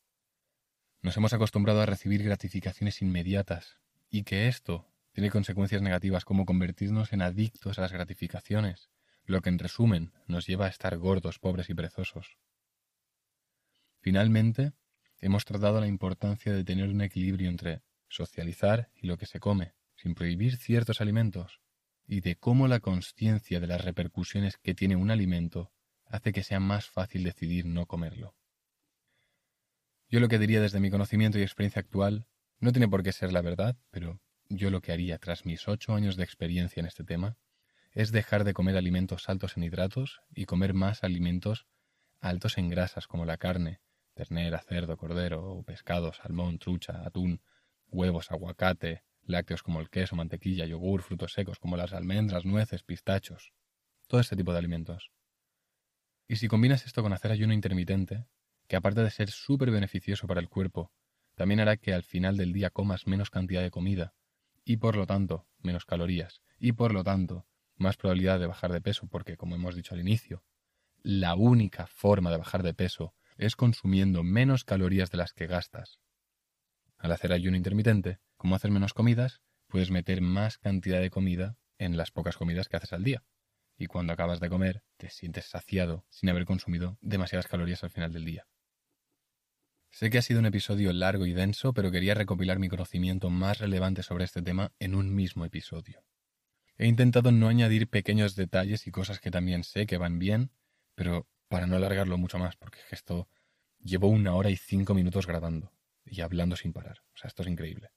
Nos 1.02 1.16
hemos 1.16 1.32
acostumbrado 1.32 1.82
a 1.82 1.86
recibir 1.86 2.22
gratificaciones 2.22 3.02
inmediatas 3.02 3.78
y 4.08 4.22
que 4.22 4.48
esto 4.48 4.86
tiene 5.12 5.30
consecuencias 5.30 5.82
negativas 5.82 6.24
como 6.24 6.46
convertirnos 6.46 7.12
en 7.12 7.22
adictos 7.22 7.78
a 7.78 7.82
las 7.82 7.92
gratificaciones, 7.92 8.88
lo 9.24 9.42
que 9.42 9.50
en 9.50 9.58
resumen 9.58 10.12
nos 10.26 10.46
lleva 10.46 10.66
a 10.66 10.70
estar 10.70 10.96
gordos, 10.96 11.38
pobres 11.38 11.68
y 11.68 11.74
perezosos. 11.74 12.38
Finalmente, 14.00 14.72
hemos 15.18 15.44
tratado 15.44 15.80
la 15.80 15.88
importancia 15.88 16.52
de 16.52 16.64
tener 16.64 16.88
un 16.88 17.00
equilibrio 17.00 17.48
entre 17.48 17.82
socializar 18.08 18.90
y 18.94 19.06
lo 19.06 19.18
que 19.18 19.26
se 19.26 19.40
come, 19.40 19.74
sin 19.96 20.14
prohibir 20.14 20.56
ciertos 20.56 21.00
alimentos, 21.00 21.60
y 22.06 22.20
de 22.20 22.36
cómo 22.36 22.68
la 22.68 22.80
conciencia 22.80 23.60
de 23.60 23.66
las 23.66 23.84
repercusiones 23.84 24.56
que 24.56 24.74
tiene 24.74 24.96
un 24.96 25.10
alimento 25.10 25.72
hace 26.06 26.32
que 26.32 26.42
sea 26.42 26.60
más 26.60 26.86
fácil 26.88 27.24
decidir 27.24 27.66
no 27.66 27.86
comerlo. 27.86 28.37
Yo 30.10 30.20
lo 30.20 30.28
que 30.28 30.38
diría 30.38 30.62
desde 30.62 30.80
mi 30.80 30.90
conocimiento 30.90 31.38
y 31.38 31.42
experiencia 31.42 31.80
actual 31.80 32.26
no 32.60 32.72
tiene 32.72 32.88
por 32.88 33.02
qué 33.02 33.12
ser 33.12 33.32
la 33.32 33.42
verdad, 33.42 33.76
pero 33.90 34.20
yo 34.48 34.70
lo 34.70 34.80
que 34.80 34.92
haría 34.92 35.18
tras 35.18 35.44
mis 35.44 35.68
ocho 35.68 35.94
años 35.94 36.16
de 36.16 36.24
experiencia 36.24 36.80
en 36.80 36.86
este 36.86 37.04
tema 37.04 37.36
es 37.92 38.10
dejar 38.10 38.44
de 38.44 38.54
comer 38.54 38.76
alimentos 38.76 39.28
altos 39.28 39.56
en 39.56 39.64
hidratos 39.64 40.20
y 40.34 40.46
comer 40.46 40.72
más 40.72 41.04
alimentos 41.04 41.66
altos 42.20 42.56
en 42.56 42.70
grasas 42.70 43.06
como 43.06 43.26
la 43.26 43.36
carne, 43.36 43.80
ternera, 44.14 44.60
cerdo, 44.60 44.96
cordero, 44.96 45.62
pescado, 45.66 46.12
salmón, 46.14 46.58
trucha, 46.58 47.02
atún, 47.04 47.42
huevos, 47.88 48.30
aguacate, 48.30 49.04
lácteos 49.24 49.62
como 49.62 49.80
el 49.80 49.90
queso, 49.90 50.16
mantequilla, 50.16 50.64
yogur, 50.64 51.02
frutos 51.02 51.32
secos 51.34 51.58
como 51.58 51.76
las 51.76 51.92
almendras, 51.92 52.46
nueces, 52.46 52.82
pistachos, 52.82 53.52
todo 54.06 54.20
este 54.20 54.36
tipo 54.36 54.52
de 54.52 54.58
alimentos. 54.58 55.12
Y 56.26 56.36
si 56.36 56.48
combinas 56.48 56.86
esto 56.86 57.02
con 57.02 57.12
hacer 57.12 57.30
ayuno 57.30 57.52
intermitente, 57.52 58.26
que 58.68 58.76
aparte 58.76 59.02
de 59.02 59.10
ser 59.10 59.30
súper 59.30 59.70
beneficioso 59.70 60.26
para 60.26 60.40
el 60.40 60.48
cuerpo, 60.48 60.92
también 61.34 61.60
hará 61.60 61.76
que 61.76 61.94
al 61.94 62.02
final 62.02 62.36
del 62.36 62.52
día 62.52 62.70
comas 62.70 63.06
menos 63.06 63.30
cantidad 63.30 63.62
de 63.62 63.70
comida, 63.70 64.14
y 64.64 64.76
por 64.76 64.96
lo 64.96 65.06
tanto 65.06 65.48
menos 65.58 65.84
calorías, 65.84 66.42
y 66.58 66.72
por 66.72 66.92
lo 66.92 67.02
tanto 67.02 67.46
más 67.76 67.96
probabilidad 67.96 68.38
de 68.38 68.46
bajar 68.46 68.72
de 68.72 68.80
peso, 68.80 69.06
porque 69.08 69.36
como 69.36 69.54
hemos 69.54 69.74
dicho 69.74 69.94
al 69.94 70.00
inicio, 70.00 70.44
la 71.02 71.34
única 71.34 71.86
forma 71.86 72.30
de 72.30 72.36
bajar 72.36 72.62
de 72.62 72.74
peso 72.74 73.14
es 73.36 73.56
consumiendo 73.56 74.22
menos 74.22 74.64
calorías 74.64 75.10
de 75.10 75.18
las 75.18 75.32
que 75.32 75.46
gastas. 75.46 76.00
Al 76.98 77.12
hacer 77.12 77.32
ayuno 77.32 77.56
intermitente, 77.56 78.18
como 78.36 78.56
hacer 78.56 78.72
menos 78.72 78.92
comidas, 78.92 79.40
puedes 79.68 79.90
meter 79.90 80.20
más 80.20 80.58
cantidad 80.58 81.00
de 81.00 81.10
comida 81.10 81.56
en 81.78 81.96
las 81.96 82.10
pocas 82.10 82.36
comidas 82.36 82.68
que 82.68 82.76
haces 82.76 82.92
al 82.92 83.04
día. 83.04 83.22
Y 83.76 83.86
cuando 83.86 84.12
acabas 84.12 84.40
de 84.40 84.48
comer, 84.48 84.82
te 84.96 85.08
sientes 85.08 85.46
saciado 85.46 86.04
sin 86.10 86.28
haber 86.30 86.44
consumido 86.44 86.98
demasiadas 87.00 87.46
calorías 87.46 87.84
al 87.84 87.90
final 87.90 88.12
del 88.12 88.24
día. 88.24 88.48
Sé 89.90 90.10
que 90.10 90.18
ha 90.18 90.22
sido 90.22 90.40
un 90.40 90.46
episodio 90.46 90.92
largo 90.92 91.26
y 91.26 91.32
denso, 91.32 91.72
pero 91.72 91.90
quería 91.90 92.14
recopilar 92.14 92.58
mi 92.58 92.68
conocimiento 92.68 93.30
más 93.30 93.58
relevante 93.58 94.02
sobre 94.02 94.24
este 94.24 94.42
tema 94.42 94.72
en 94.78 94.94
un 94.94 95.14
mismo 95.14 95.44
episodio. 95.44 96.04
He 96.76 96.86
intentado 96.86 97.32
no 97.32 97.48
añadir 97.48 97.88
pequeños 97.88 98.36
detalles 98.36 98.86
y 98.86 98.92
cosas 98.92 99.18
que 99.18 99.30
también 99.30 99.64
sé 99.64 99.86
que 99.86 99.98
van 99.98 100.18
bien, 100.18 100.52
pero 100.94 101.26
para 101.48 101.66
no 101.66 101.76
alargarlo 101.76 102.18
mucho 102.18 102.38
más, 102.38 102.56
porque 102.56 102.78
esto 102.90 103.28
llevo 103.80 104.08
una 104.08 104.34
hora 104.34 104.50
y 104.50 104.56
cinco 104.56 104.94
minutos 104.94 105.26
grabando 105.26 105.72
y 106.04 106.20
hablando 106.20 106.54
sin 106.54 106.72
parar. 106.72 107.00
O 107.14 107.16
sea, 107.16 107.28
esto 107.28 107.42
es 107.42 107.48
increíble. 107.48 107.90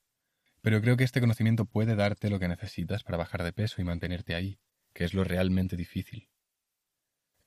Pero 0.61 0.81
creo 0.81 0.97
que 0.97 1.03
este 1.03 1.21
conocimiento 1.21 1.65
puede 1.65 1.95
darte 1.95 2.29
lo 2.29 2.39
que 2.39 2.47
necesitas 2.47 3.03
para 3.03 3.17
bajar 3.17 3.43
de 3.43 3.53
peso 3.53 3.81
y 3.81 3.83
mantenerte 3.83 4.35
ahí, 4.35 4.59
que 4.93 5.03
es 5.03 5.13
lo 5.13 5.23
realmente 5.23 5.75
difícil. 5.75 6.29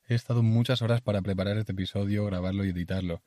He 0.06 0.14
estado 0.14 0.42
muchas 0.42 0.82
horas 0.82 1.00
para 1.00 1.22
preparar 1.22 1.56
este 1.56 1.72
episodio, 1.72 2.26
grabarlo 2.26 2.64
y 2.64 2.70
editarlo, 2.70 3.22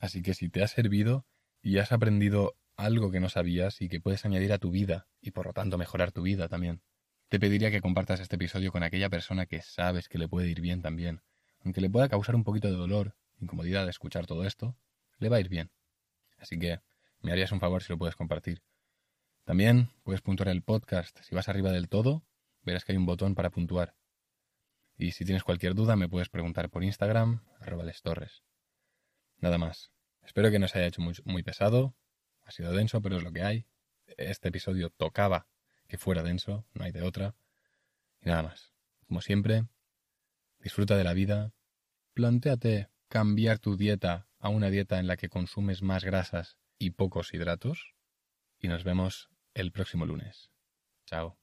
Así 0.00 0.22
que 0.22 0.34
si 0.34 0.48
te 0.48 0.62
ha 0.62 0.68
servido 0.68 1.26
y 1.62 1.78
has 1.78 1.92
aprendido 1.92 2.56
algo 2.76 3.10
que 3.10 3.20
no 3.20 3.28
sabías 3.28 3.80
y 3.80 3.88
que 3.88 4.00
puedes 4.00 4.24
añadir 4.24 4.52
a 4.52 4.58
tu 4.58 4.70
vida 4.70 5.08
y 5.20 5.32
por 5.32 5.46
lo 5.46 5.52
tanto 5.52 5.78
mejorar 5.78 6.12
tu 6.12 6.22
vida 6.22 6.48
también, 6.48 6.82
te 7.28 7.40
pediría 7.40 7.70
que 7.70 7.80
compartas 7.80 8.20
este 8.20 8.36
episodio 8.36 8.72
con 8.72 8.82
aquella 8.82 9.10
persona 9.10 9.46
que 9.46 9.60
sabes 9.60 10.08
que 10.08 10.18
le 10.18 10.28
puede 10.28 10.48
ir 10.48 10.60
bien 10.60 10.80
también. 10.80 11.22
Aunque 11.64 11.80
le 11.80 11.90
pueda 11.90 12.08
causar 12.08 12.34
un 12.34 12.44
poquito 12.44 12.68
de 12.68 12.74
dolor, 12.74 13.16
incomodidad 13.40 13.84
de 13.84 13.90
escuchar 13.90 14.26
todo 14.26 14.44
esto, 14.44 14.76
le 15.18 15.28
va 15.28 15.36
a 15.36 15.40
ir 15.40 15.48
bien. 15.48 15.70
Así 16.38 16.58
que 16.58 16.80
me 17.20 17.32
harías 17.32 17.52
un 17.52 17.60
favor 17.60 17.82
si 17.82 17.92
lo 17.92 17.98
puedes 17.98 18.16
compartir. 18.16 18.62
También 19.44 19.90
puedes 20.04 20.20
puntuar 20.20 20.48
el 20.50 20.62
podcast. 20.62 21.18
Si 21.22 21.34
vas 21.34 21.48
arriba 21.48 21.72
del 21.72 21.88
todo, 21.88 22.24
verás 22.62 22.84
que 22.84 22.92
hay 22.92 22.98
un 22.98 23.06
botón 23.06 23.34
para 23.34 23.50
puntuar. 23.50 23.94
Y 24.96 25.12
si 25.12 25.24
tienes 25.24 25.42
cualquier 25.42 25.74
duda, 25.74 25.96
me 25.96 26.08
puedes 26.08 26.28
preguntar 26.28 26.70
por 26.70 26.84
Instagram, 26.84 27.42
arroba 27.60 27.84
torres. 28.02 28.42
Nada 29.40 29.58
más. 29.58 29.92
Espero 30.22 30.50
que 30.50 30.58
no 30.58 30.68
se 30.68 30.78
haya 30.78 30.88
hecho 30.88 31.00
muy, 31.00 31.42
pesado. 31.42 31.94
Ha 32.42 32.50
sido 32.50 32.72
denso, 32.72 33.00
pero 33.00 33.16
es 33.16 33.22
lo 33.22 33.32
que 33.32 33.42
hay. 33.42 33.66
Este 34.16 34.48
episodio 34.48 34.90
tocaba 34.90 35.48
que 35.86 35.98
fuera 35.98 36.22
denso, 36.22 36.66
no 36.74 36.84
hay 36.84 36.92
de 36.92 37.02
otra. 37.02 37.34
Y 38.20 38.28
nada 38.28 38.42
más. 38.42 38.72
Como 39.06 39.20
siempre, 39.20 39.64
disfruta 40.58 40.96
de 40.96 41.04
la 41.04 41.14
vida. 41.14 41.52
Plantéate 42.14 42.90
cambiar 43.08 43.58
tu 43.58 43.76
dieta 43.76 44.28
a 44.38 44.48
una 44.48 44.70
dieta 44.70 44.98
en 44.98 45.06
la 45.06 45.16
que 45.16 45.28
consumes 45.28 45.82
más 45.82 46.04
grasas 46.04 46.58
y 46.78 46.90
pocos 46.90 47.32
hidratos. 47.32 47.94
Y 48.58 48.68
nos 48.68 48.84
vemos 48.84 49.30
el 49.54 49.72
próximo 49.72 50.04
lunes. 50.04 50.50
Chao. 51.06 51.37